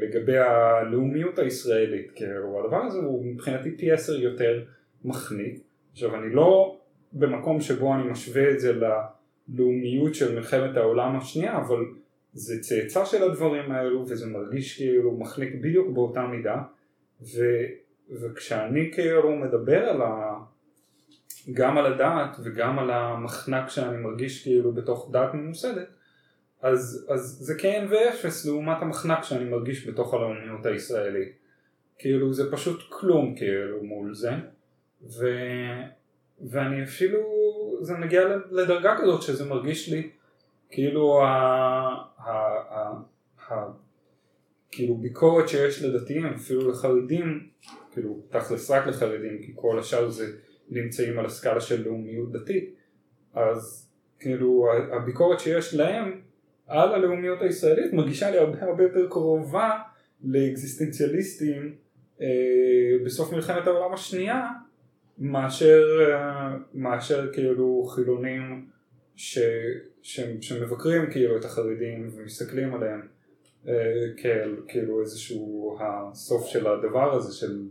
לגבי 0.01 0.37
הלאומיות 0.37 1.39
הישראלית. 1.39 2.11
כאילו 2.15 2.63
הדבר 2.63 2.81
הזה 2.81 2.97
הוא 2.97 3.25
מבחינתי 3.25 3.77
פי 3.77 3.91
עשר 3.91 4.13
יותר 4.13 4.63
מחניק. 5.05 5.59
עכשיו 5.91 6.15
אני 6.15 6.35
לא 6.35 6.77
במקום 7.13 7.61
שבו 7.61 7.93
אני 7.93 8.03
משווה 8.03 8.51
את 8.51 8.59
זה 8.59 8.73
ל... 8.73 8.83
לאומיות 9.49 10.15
של 10.15 10.35
מלחמת 10.35 10.77
העולם 10.77 11.15
השנייה, 11.17 11.57
אבל 11.57 11.85
זה 12.33 12.61
צאצא 12.61 13.05
של 13.05 13.23
הדברים 13.23 13.71
האלו 13.71 14.05
וזה 14.07 14.27
מרגיש 14.27 14.77
כאילו 14.77 15.11
מחליק 15.11 15.55
בדיוק 15.55 15.87
באותה 15.93 16.27
מידה. 16.27 16.61
ו, 17.21 17.41
וכשאני 18.21 18.91
כאילו 18.93 19.35
מדבר 19.35 19.83
על 19.83 20.01
ה... 20.01 20.35
גם 21.53 21.77
על 21.77 21.93
הדעת 21.93 22.37
וגם 22.43 22.79
על 22.79 22.91
המחנק 22.91 23.69
שאני 23.69 23.97
מרגיש 23.97 24.43
כאילו 24.43 24.71
בתוך 24.71 25.09
דעת 25.11 25.33
ממוסדת 25.33 25.87
אז, 26.63 27.07
אז 27.09 27.21
זה 27.21 27.55
כן 27.57 27.87
ואפס 27.89 28.45
לעומת 28.45 28.77
המחנק 28.81 29.23
שאני 29.23 29.45
מרגיש 29.45 29.87
בתוך 29.87 30.13
הלאומיות 30.13 30.65
הישראלית. 30.65 31.33
כאילו 31.97 32.33
זה 32.33 32.51
פשוט 32.51 32.83
כלום 32.89 33.35
כאילו 33.35 33.83
מול 33.83 34.13
זה. 34.13 34.31
ו, 35.01 35.27
ואני 36.41 36.83
אפילו 36.83 37.19
זה 37.83 37.93
מגיע 37.93 38.21
לדרגה 38.51 38.97
כזאת 39.01 39.21
שזה 39.21 39.45
מרגיש 39.45 39.89
לי 39.89 40.09
כאילו 40.69 41.21
ה... 41.21 41.27
ה, 42.17 42.31
ה, 42.69 42.93
ה 43.49 43.65
כאילו 44.71 44.95
ביקורת 44.95 45.49
שיש 45.49 45.83
לדתיים 45.83 46.25
אפילו 46.25 46.71
לחרדים 46.71 47.47
כאילו 47.91 48.21
תכלס 48.29 48.71
רק 48.71 48.87
לחרדים 48.87 49.41
כי 49.41 49.51
כל 49.55 49.79
השאר 49.79 50.09
זה 50.09 50.25
נמצאים 50.69 51.19
על 51.19 51.25
הסקאלה 51.25 51.61
של 51.61 51.85
לאומיות 51.85 52.31
דתית 52.31 52.75
אז 53.33 53.89
כאילו 54.19 54.67
הביקורת 54.91 55.39
שיש 55.39 55.75
להם 55.75 56.21
על 56.67 56.93
הלאומיות 56.93 57.41
הישראלית 57.41 57.93
מרגישה 57.93 58.31
לי 58.31 58.37
הרבה 58.37 58.63
הרבה 58.63 58.83
יותר 58.83 59.09
קרובה 59.09 59.79
לאקזיסטנציאליסטים 60.23 61.75
אה, 62.21 62.27
בסוף 63.05 63.33
מלחמת 63.33 63.67
העולם 63.67 63.93
השנייה 63.93 64.47
מאשר, 65.17 65.83
אה, 66.11 66.55
מאשר 66.73 67.33
כאילו 67.33 67.83
חילונים 67.83 68.69
ש, 69.15 69.39
ש, 70.01 70.19
שמבקרים 70.41 71.11
כאילו 71.11 71.37
את 71.37 71.45
החרדים 71.45 72.09
ומסתכלים 72.15 72.73
עליהם 72.73 73.07
אה, 73.67 73.73
כאל 74.17 74.55
כאילו 74.67 75.01
איזשהו 75.01 75.77
הסוף 75.81 76.45
של 76.45 76.67
הדבר 76.67 77.13
הזה 77.13 77.33
של 77.33 77.67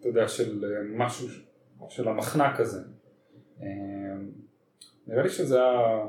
אתה 0.00 0.08
יודע 0.08 0.28
של 0.28 0.64
אה, 0.64 0.82
משהו 0.82 1.28
של 1.88 2.08
המחנק 2.08 2.60
הזה. 2.60 2.80
אה, 3.62 3.66
נראה 5.06 5.22
לי 5.22 5.28
שזה 5.28 5.62
ה... 5.62 6.06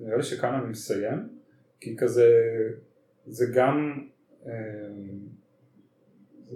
נראה 0.00 0.16
לי 0.16 0.22
שכאן 0.22 0.54
אני 0.54 0.70
מסיים 0.70 1.28
כי 1.80 1.96
כזה 1.96 2.30
זה 3.26 3.46
גם 3.54 4.06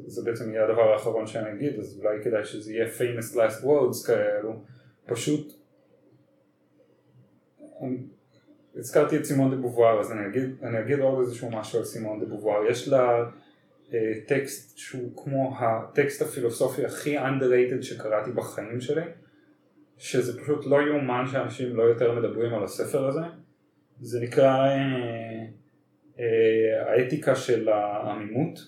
זה 0.06 0.22
בעצם 0.24 0.52
יהיה 0.52 0.64
הדבר 0.64 0.92
האחרון 0.92 1.26
שאני 1.26 1.52
אגיד 1.52 1.78
אז 1.78 1.98
אולי 1.98 2.24
כדאי 2.24 2.44
שזה 2.44 2.72
יהיה 2.72 2.86
famous 2.86 3.36
last 3.36 3.64
words 3.64 4.06
כאלו. 4.06 4.62
פשוט 5.06 5.52
הזכרתי 8.76 9.16
את 9.16 9.24
סימון 9.24 9.50
דה 9.50 9.56
בובואר 9.56 10.00
אז 10.00 10.12
אני 10.12 10.26
אגיד, 10.26 10.50
אני 10.62 10.80
אגיד 10.80 10.98
עוד 10.98 11.20
איזשהו 11.20 11.50
משהו 11.50 11.78
על 11.78 11.84
סימון 11.84 12.20
דה 12.20 12.26
בובואר. 12.26 12.66
יש 12.70 12.88
לה 12.88 13.24
אה, 13.94 14.12
טקסט 14.26 14.78
שהוא 14.78 15.16
כמו 15.16 15.56
הטקסט 15.58 16.22
הפילוסופי 16.22 16.84
הכי 16.84 17.18
underrated 17.18 17.82
שקראתי 17.82 18.30
בחיים 18.32 18.80
שלי 18.80 19.02
שזה 19.98 20.40
פשוט 20.40 20.66
לא 20.66 20.76
יאומן 20.82 21.24
שאנשים 21.32 21.76
לא 21.76 21.82
יותר 21.82 22.20
מדברים 22.20 22.54
על 22.54 22.64
הספר 22.64 23.08
הזה. 23.08 23.20
זה 24.00 24.20
נקרא 24.20 24.66
אה, 24.66 25.44
אה, 26.18 26.92
האתיקה 26.92 27.36
של 27.36 27.68
העמימות 27.68 28.58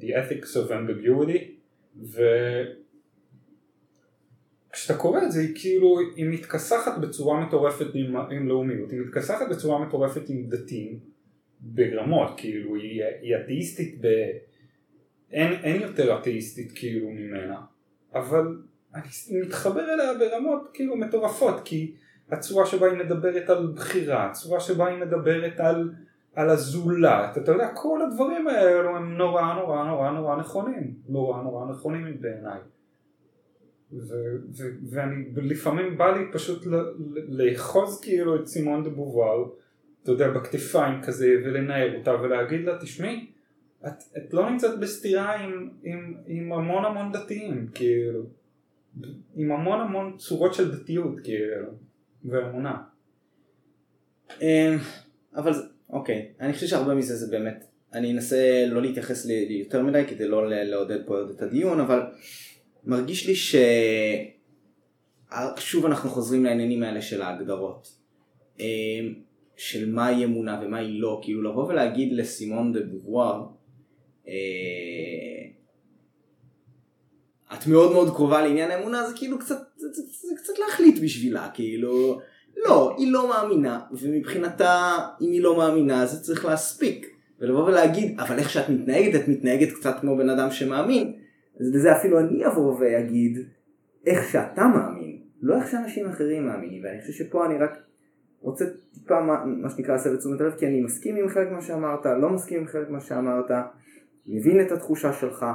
The 0.00 0.04
Ethics 0.04 0.56
of 0.56 0.70
Ambiguity 0.70 1.38
ו... 2.02 2.22
כשאתה 4.72 4.98
קורא 4.98 5.22
את 5.22 5.32
זה 5.32 5.40
היא 5.40 5.54
כאילו, 5.54 5.98
היא 6.16 6.26
מתכסחת 6.30 6.98
בצורה 6.98 7.46
מטורפת 7.46 7.86
עם, 7.94 8.16
עם 8.16 8.48
לאומיות, 8.48 8.90
היא 8.90 9.00
מתכסחת 9.00 9.48
בצורה 9.50 9.86
מטורפת 9.86 10.28
עם 10.28 10.48
דתיים 10.48 10.98
ברמות, 11.60 12.28
כאילו 12.36 12.76
היא, 12.76 13.02
היא 13.20 13.36
אתאיסטית 13.36 13.98
ב... 14.00 14.06
אין, 15.32 15.52
אין 15.52 15.82
יותר 15.82 16.18
אתאיסטית 16.18 16.72
כאילו 16.74 17.10
ממנה, 17.10 17.60
אבל 18.14 18.56
אני 18.94 19.40
מתחבר 19.46 19.94
אליה 19.94 20.14
ברמות 20.18 20.70
כאילו 20.74 20.96
מטורפות, 20.96 21.60
כי 21.64 21.94
הצורה 22.30 22.66
שבה 22.66 22.86
היא 22.86 22.98
מדברת 22.98 23.50
על 23.50 23.72
בחירה, 23.76 24.30
הצורה 24.30 24.60
שבה 24.60 24.88
היא 24.88 24.98
מדברת 24.98 25.60
על, 25.60 25.90
על 26.34 26.50
הזולת, 26.50 27.38
אתה 27.38 27.52
יודע, 27.52 27.70
כל 27.74 28.02
הדברים 28.02 28.48
האלו 28.48 28.96
הם 28.96 29.16
נורא 29.16 29.54
נורא 29.54 29.84
נורא 29.84 30.10
נורא 30.10 30.36
נכונים, 30.36 30.94
נורא 31.08 31.42
נורא 31.42 31.70
נכונים 31.70 32.20
בעיניי. 32.20 32.60
ואני 34.90 35.24
לפעמים 35.36 35.98
בא 35.98 36.16
לי 36.16 36.24
פשוט 36.32 36.66
לאחוז 37.28 38.00
כאילו 38.00 38.36
את 38.36 38.46
סימון 38.46 38.84
דה 38.84 38.90
בובר, 38.90 39.44
אתה 40.02 40.12
יודע, 40.12 40.30
בכתפיים 40.30 41.02
כזה 41.02 41.26
ולנער 41.44 41.98
אותה 41.98 42.14
ולהגיד 42.22 42.60
לה 42.60 42.78
תשמעי, 42.80 43.30
את, 43.86 44.02
את 44.16 44.34
לא 44.34 44.50
נמצאת 44.50 44.80
בסתירה 44.80 45.36
עם, 45.36 45.70
עם, 45.82 46.14
עם 46.26 46.52
המון 46.52 46.84
המון 46.84 47.12
דתיים, 47.12 47.68
כאילו, 47.74 48.22
עם 49.34 49.52
המון 49.52 49.80
המון 49.80 50.16
צורות 50.18 50.54
של 50.54 50.78
דתיות, 50.78 51.20
כאילו, 51.24 51.68
ואמונה. 52.24 52.82
אמ, 54.40 54.76
אבל 55.36 55.52
אוקיי, 55.92 56.32
אני 56.40 56.52
חושב 56.52 56.66
שהרבה 56.66 56.94
מזה 56.94 57.16
זה 57.16 57.26
באמת, 57.30 57.64
אני 57.92 58.12
אנסה 58.12 58.64
לא 58.66 58.82
להתייחס 58.82 59.26
ליותר 59.26 59.82
מדי 59.82 60.04
כדי 60.08 60.28
לא 60.28 60.48
לעודד 60.50 61.06
פה 61.06 61.16
את 61.36 61.42
הדיון, 61.42 61.80
אבל 61.80 62.00
מרגיש 62.84 63.26
לי 63.26 63.34
ש... 63.34 63.56
שוב 65.56 65.86
אנחנו 65.86 66.10
חוזרים 66.10 66.44
לעניינים 66.44 66.82
האלה 66.82 67.02
של 67.02 67.22
ההגדרות. 67.22 67.96
אמ, 68.60 69.14
של 69.56 69.90
מהי 69.90 70.24
אמונה 70.24 70.60
ומהי 70.64 70.98
לא, 70.98 71.20
כאילו 71.22 71.42
לבוא 71.42 71.68
ולהגיד 71.68 72.12
לסימון 72.12 72.72
דה 72.72 72.80
בובואר, 72.80 73.46
אה, 74.28 74.32
את 77.54 77.66
מאוד 77.66 77.92
מאוד 77.92 78.14
קרובה 78.14 78.42
לעניין 78.42 78.70
האמונה, 78.70 79.08
זה 79.08 79.16
כאילו 79.16 79.38
קצת, 79.38 79.58
זה, 79.76 79.88
זה, 79.92 80.02
זה 80.28 80.34
קצת 80.36 80.52
להחליט 80.58 81.02
בשבילה, 81.02 81.50
כאילו, 81.54 82.20
לא, 82.56 82.94
היא 82.98 83.12
לא 83.12 83.28
מאמינה, 83.28 83.80
ומבחינתה, 83.92 84.98
אם 85.20 85.32
היא 85.32 85.42
לא 85.42 85.56
מאמינה, 85.56 86.06
זה 86.06 86.20
צריך 86.20 86.44
להספיק. 86.44 87.06
ולבוא 87.42 87.64
ולהגיד, 87.64 88.20
אבל 88.20 88.38
איך 88.38 88.50
שאת 88.50 88.68
מתנהגת, 88.68 89.22
את 89.22 89.28
מתנהגת 89.28 89.72
קצת 89.72 90.00
כמו 90.00 90.16
בן 90.16 90.28
אדם 90.28 90.50
שמאמין, 90.50 91.12
אז 91.60 91.72
בזה 91.74 91.96
אפילו 91.96 92.18
אני 92.20 92.46
אבוא 92.46 92.76
ואגיד 92.80 93.38
איך 94.06 94.28
שאתה 94.28 94.62
מאמין, 94.66 95.18
לא 95.42 95.56
איך 95.56 95.70
שאנשים 95.70 96.06
אחרים 96.06 96.46
מאמינים, 96.46 96.84
ואני 96.84 97.00
חושב 97.00 97.12
שפה 97.12 97.46
אני 97.46 97.58
רק 97.58 97.78
רוצה 98.40 98.64
טיפה 98.94 99.20
מה, 99.20 99.44
מה 99.44 99.70
שנקרא 99.70 99.94
להסב 99.94 100.12
את 100.12 100.18
תשומת 100.18 100.40
הלב, 100.40 100.52
כי 100.58 100.66
אני 100.66 100.80
מסכים 100.80 101.16
עם 101.16 101.28
חלק 101.28 101.52
מה 101.52 101.62
שאמרת, 101.62 102.06
לא 102.06 102.30
מסכים 102.30 102.60
עם 102.60 102.66
חלק 102.66 102.90
מה 102.90 103.00
שאמרת, 103.00 103.50
מבין 104.26 104.60
את 104.60 104.72
התחושה 104.72 105.12
שלך, 105.12 105.46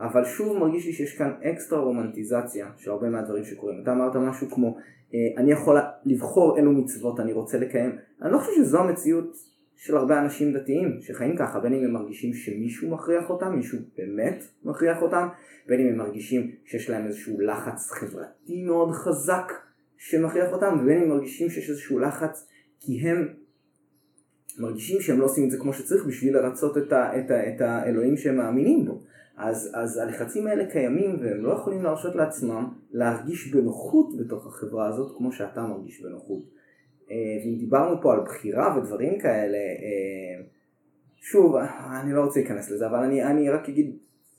אבל 0.00 0.24
שוב 0.24 0.58
מרגיש 0.58 0.86
לי 0.86 0.92
שיש 0.92 1.18
כאן 1.18 1.32
אקסטרה 1.42 1.78
רומנטיזציה 1.78 2.70
של 2.76 2.90
הרבה 2.90 3.08
מהדברים 3.08 3.44
שקורים. 3.44 3.82
אתה 3.82 3.92
אמרת 3.92 4.16
משהו 4.16 4.50
כמו, 4.50 4.76
אה, 5.14 5.42
אני 5.42 5.52
יכול 5.52 5.76
לבחור 6.04 6.56
אילו 6.58 6.72
מצוות 6.72 7.20
אני 7.20 7.32
רוצה 7.32 7.58
לקיים, 7.58 7.98
אני 8.22 8.32
לא 8.32 8.38
חושב 8.38 8.52
שזו 8.56 8.78
המציאות 8.78 9.36
של 9.76 9.96
הרבה 9.96 10.20
אנשים 10.20 10.52
דתיים 10.52 10.98
שחיים 11.00 11.36
ככה, 11.36 11.60
בין 11.60 11.74
אם 11.74 11.84
הם 11.84 11.92
מרגישים 11.92 12.34
שמישהו 12.34 12.90
מכריח 12.90 13.30
אותם, 13.30 13.56
מישהו 13.56 13.78
באמת 13.96 14.44
מכריח 14.64 15.02
אותם, 15.02 15.28
בין 15.66 15.80
אם 15.80 15.86
הם 15.86 15.96
מרגישים 15.96 16.50
שיש 16.64 16.90
להם 16.90 17.06
איזשהו 17.06 17.40
לחץ 17.40 17.90
חברתי 17.90 18.64
מאוד 18.64 18.90
חזק 18.92 19.52
שמכריח 19.96 20.52
אותם, 20.52 20.78
ובין 20.82 20.96
אם 20.96 21.02
הם 21.02 21.08
מרגישים 21.08 21.50
שיש 21.50 21.70
איזשהו 21.70 21.98
לחץ 21.98 22.48
כי 22.80 23.00
הם 23.08 23.28
מרגישים 24.58 25.00
שהם 25.00 25.20
לא 25.20 25.24
עושים 25.24 25.44
את 25.44 25.50
זה 25.50 25.58
כמו 25.58 25.72
שצריך 25.72 26.06
בשביל 26.06 26.36
לרצות 26.36 26.78
את, 26.78 26.92
ה, 26.92 27.18
את, 27.18 27.30
ה, 27.30 27.48
את 27.48 27.60
האלוהים 27.60 28.16
שהם 28.16 28.36
מאמינים 28.36 28.84
בו. 28.84 29.02
אז, 29.38 29.70
אז 29.74 29.98
הלחצים 29.98 30.46
האלה 30.46 30.66
קיימים 30.66 31.16
והם 31.20 31.44
לא 31.44 31.52
יכולים 31.52 31.82
להרשות 31.82 32.14
לעצמם 32.14 32.68
להרגיש 32.92 33.52
בנוחות 33.52 34.16
בתוך 34.18 34.46
החברה 34.46 34.88
הזאת 34.88 35.16
כמו 35.16 35.32
שאתה 35.32 35.60
מרגיש 35.60 36.02
בנוחות. 36.02 36.42
אה, 37.10 37.16
ואם 37.44 37.58
דיברנו 37.58 38.02
פה 38.02 38.12
על 38.12 38.20
בחירה 38.20 38.78
ודברים 38.78 39.18
כאלה, 39.18 39.58
אה, 39.58 40.44
שוב, 41.16 41.56
אני 42.02 42.12
לא 42.12 42.24
רוצה 42.24 42.40
להיכנס 42.40 42.70
לזה, 42.70 42.86
אבל 42.86 42.98
אני, 42.98 43.24
אני 43.24 43.50
רק 43.50 43.68
אגיד, 43.68 43.96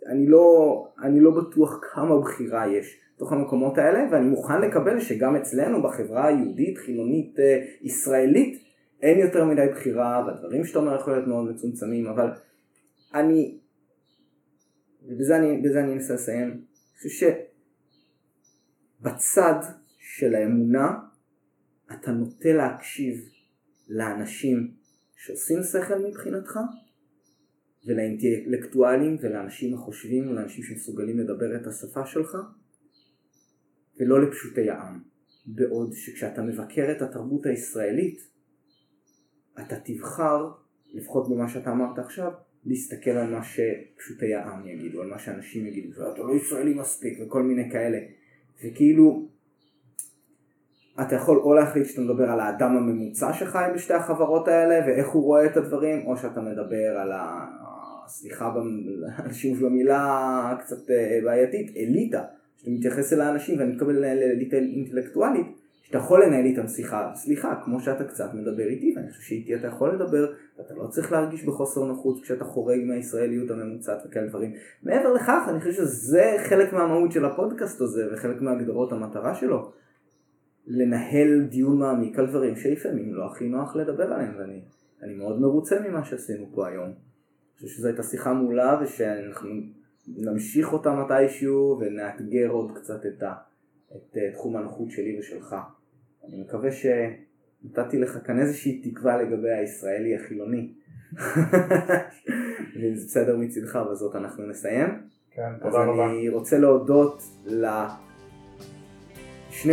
אני 0.07 0.27
לא, 0.27 0.87
אני 1.03 1.19
לא 1.19 1.31
בטוח 1.31 1.79
כמה 1.93 2.19
בחירה 2.21 2.67
יש 2.67 2.99
בתוך 3.15 3.31
המקומות 3.31 3.77
האלה, 3.77 3.99
ואני 4.11 4.29
מוכן 4.29 4.61
לקבל 4.61 4.99
שגם 4.99 5.35
אצלנו 5.35 5.83
בחברה 5.83 6.27
היהודית, 6.27 6.77
חילונית, 6.77 7.39
אה, 7.39 7.65
ישראלית, 7.81 8.63
אין 9.01 9.19
יותר 9.19 9.45
מדי 9.45 9.67
בחירה, 9.71 10.23
והדברים 10.27 10.65
שאתה 10.65 10.79
אומר 10.79 10.95
יכולים 10.95 11.19
להיות 11.19 11.29
מאוד 11.29 11.51
מצומצמים, 11.51 12.07
אבל 12.07 12.29
אני, 13.13 13.57
ובזה 15.03 15.37
אני, 15.37 15.47
אני 15.79 15.93
אנסה 15.93 16.13
לסיים, 16.13 16.49
אני 16.49 16.61
חושב 16.97 17.09
שבצד 18.99 19.59
של 19.99 20.35
האמונה, 20.35 20.99
אתה 21.93 22.11
נוטה 22.11 22.53
להקשיב 22.53 23.29
לאנשים 23.87 24.73
שעושים 25.15 25.59
שכל 25.63 25.99
מבחינתך 26.07 26.59
ולאינטלקטואלים 27.85 29.17
ולאנשים 29.21 29.73
החושבים 29.73 30.29
ולאנשים 30.29 30.63
שמסוגלים 30.63 31.19
לדבר 31.19 31.55
את 31.55 31.67
השפה 31.67 32.05
שלך 32.05 32.37
ולא 33.99 34.21
לפשוטי 34.21 34.69
העם. 34.69 34.99
בעוד 35.45 35.93
שכשאתה 35.93 36.41
מבקר 36.41 36.91
את 36.91 37.01
התרבות 37.01 37.45
הישראלית, 37.45 38.19
אתה 39.59 39.75
תבחר, 39.85 40.51
לפחות 40.93 41.29
במה 41.29 41.49
שאתה 41.49 41.71
אמרת 41.71 41.99
עכשיו, 41.99 42.31
להסתכל 42.65 43.11
על 43.11 43.29
מה 43.29 43.43
שפשוטי 43.43 44.35
העם 44.35 44.67
יגידו, 44.67 45.01
על 45.01 45.07
מה 45.07 45.19
שאנשים 45.19 45.67
יגידו, 45.67 46.11
אתה 46.13 46.21
לא 46.21 46.35
ישראלי 46.35 46.73
מספיק 46.73 47.19
וכל 47.21 47.43
מיני 47.43 47.71
כאלה. 47.71 47.97
וכאילו, 48.63 49.27
אתה 51.01 51.15
יכול 51.15 51.37
או 51.37 51.53
להחליט 51.53 51.85
שאתה 51.85 52.01
מדבר 52.01 52.29
על 52.29 52.39
האדם 52.39 52.77
הממוצע 52.77 53.33
שחי 53.33 53.65
בשתי 53.75 53.93
החברות 53.93 54.47
האלה 54.47 54.87
ואיך 54.87 55.07
הוא 55.07 55.23
רואה 55.23 55.45
את 55.45 55.57
הדברים, 55.57 56.05
או 56.05 56.17
שאתה 56.17 56.41
מדבר 56.41 56.97
על 56.97 57.11
ה... 57.11 57.45
סליחה 58.09 58.53
על 59.17 59.33
שימוש 59.33 59.59
במילה 59.59 60.55
קצת 60.59 60.89
אה, 60.89 61.19
בעייתית, 61.23 61.77
אליטה, 61.77 62.23
שאתה 62.57 62.71
מתייחס 62.71 63.13
אל 63.13 63.21
האנשים 63.21 63.59
ואני 63.59 63.73
מתכוון 63.73 63.95
לאליטה 63.95 64.57
אינטלקטואלית, 64.57 65.47
שאתה 65.89 65.97
יכול 65.97 66.23
לנהל 66.23 66.45
איתם 66.45 66.67
שיחה, 66.67 67.11
סליחה, 67.15 67.55
כמו 67.63 67.79
שאתה 67.79 68.03
קצת 68.03 68.33
מדבר 68.33 68.63
איתי, 68.63 68.93
ואני 68.95 69.09
חושב 69.09 69.21
שאיתי 69.21 69.55
אתה 69.55 69.67
יכול 69.67 69.95
לדבר, 69.95 70.33
ואתה 70.57 70.73
לא 70.73 70.87
צריך 70.87 71.11
להרגיש 71.11 71.45
בחוסר 71.45 71.83
נוחות 71.83 72.23
כשאתה 72.23 72.43
חורג 72.43 72.79
מהישראליות 72.83 73.51
הממוצעת 73.51 73.97
וכאלה 74.05 74.27
דברים. 74.27 74.53
מעבר 74.83 75.13
לכך, 75.13 75.45
אני 75.49 75.59
חושב 75.59 75.71
שזה 75.71 76.35
חלק 76.49 76.73
מהמהות 76.73 77.11
של 77.11 77.25
הפודקאסט 77.25 77.81
הזה, 77.81 78.07
וחלק 78.13 78.41
מהגדרות 78.41 78.91
המטרה 78.91 79.35
שלו. 79.35 79.71
לנהל 80.67 81.41
דיון 81.49 81.79
מעמיק 81.79 82.19
על 82.19 82.27
דברים 82.27 82.55
שלפעמים 82.55 83.13
לא 83.13 83.25
הכי 83.25 83.47
נוח 83.47 83.75
לדבר 83.75 84.13
עליהם, 84.13 84.33
ואני 85.01 85.15
מאוד 85.15 85.41
מרוצה 85.41 85.79
ממה 85.79 86.03
שעשינו 86.03 86.45
פה 86.53 86.67
היום. 86.67 86.85
אני 86.85 86.95
חושב 87.55 87.67
שזו 87.67 87.87
הייתה 87.87 88.03
שיחה 88.03 88.33
מעולה, 88.33 88.79
ושאנחנו 88.81 89.49
נמשיך 90.07 90.73
אותה 90.73 90.93
מתישהו, 90.93 91.79
ונאתגר 91.81 92.49
עוד 92.49 92.71
קצת 92.77 93.05
את, 93.05 93.23
ה, 93.23 93.33
את, 93.95 94.17
אה, 94.17 94.31
תחום 94.33 94.57
הנוחות 94.57 94.91
שלי 94.91 95.19
ושלך. 95.19 95.55
אני 96.29 96.41
מקווה 96.41 96.69
שנתתי 96.71 97.99
לך 97.99 98.17
כאן 98.25 98.39
איזושהי 98.39 98.81
תקווה 98.81 99.21
לגבי 99.21 99.51
הישראלי 99.51 100.15
החילוני. 100.15 100.73
זה 102.95 103.05
בסדר 103.05 103.37
מצדך, 103.37 103.79
בזאת 103.91 104.15
אנחנו 104.15 104.47
נסיים. 104.47 104.87
כן, 105.31 105.49
תודה 105.61 105.77
רבה. 105.77 106.05
אז 106.05 106.11
אני 106.11 106.29
רוצה 106.29 106.57
להודות 106.57 107.23
לשני 107.45 107.75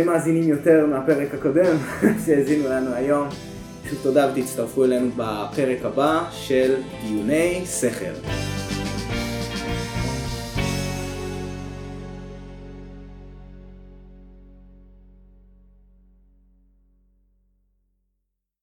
מאזינים 0.05 0.49
יותר 0.49 0.85
מהפרק 0.85 1.33
הקודם 1.33 1.75
שהאזינו 2.25 2.69
לנו 2.69 2.93
היום. 2.93 3.27
שוב 3.89 3.99
תודה 4.03 4.31
ותצטרפו 4.31 4.85
אלינו 4.85 5.09
בפרק 5.09 5.85
הבא 5.85 6.27
של 6.31 6.75
דיוני 7.01 7.65
שכל. 7.65 8.56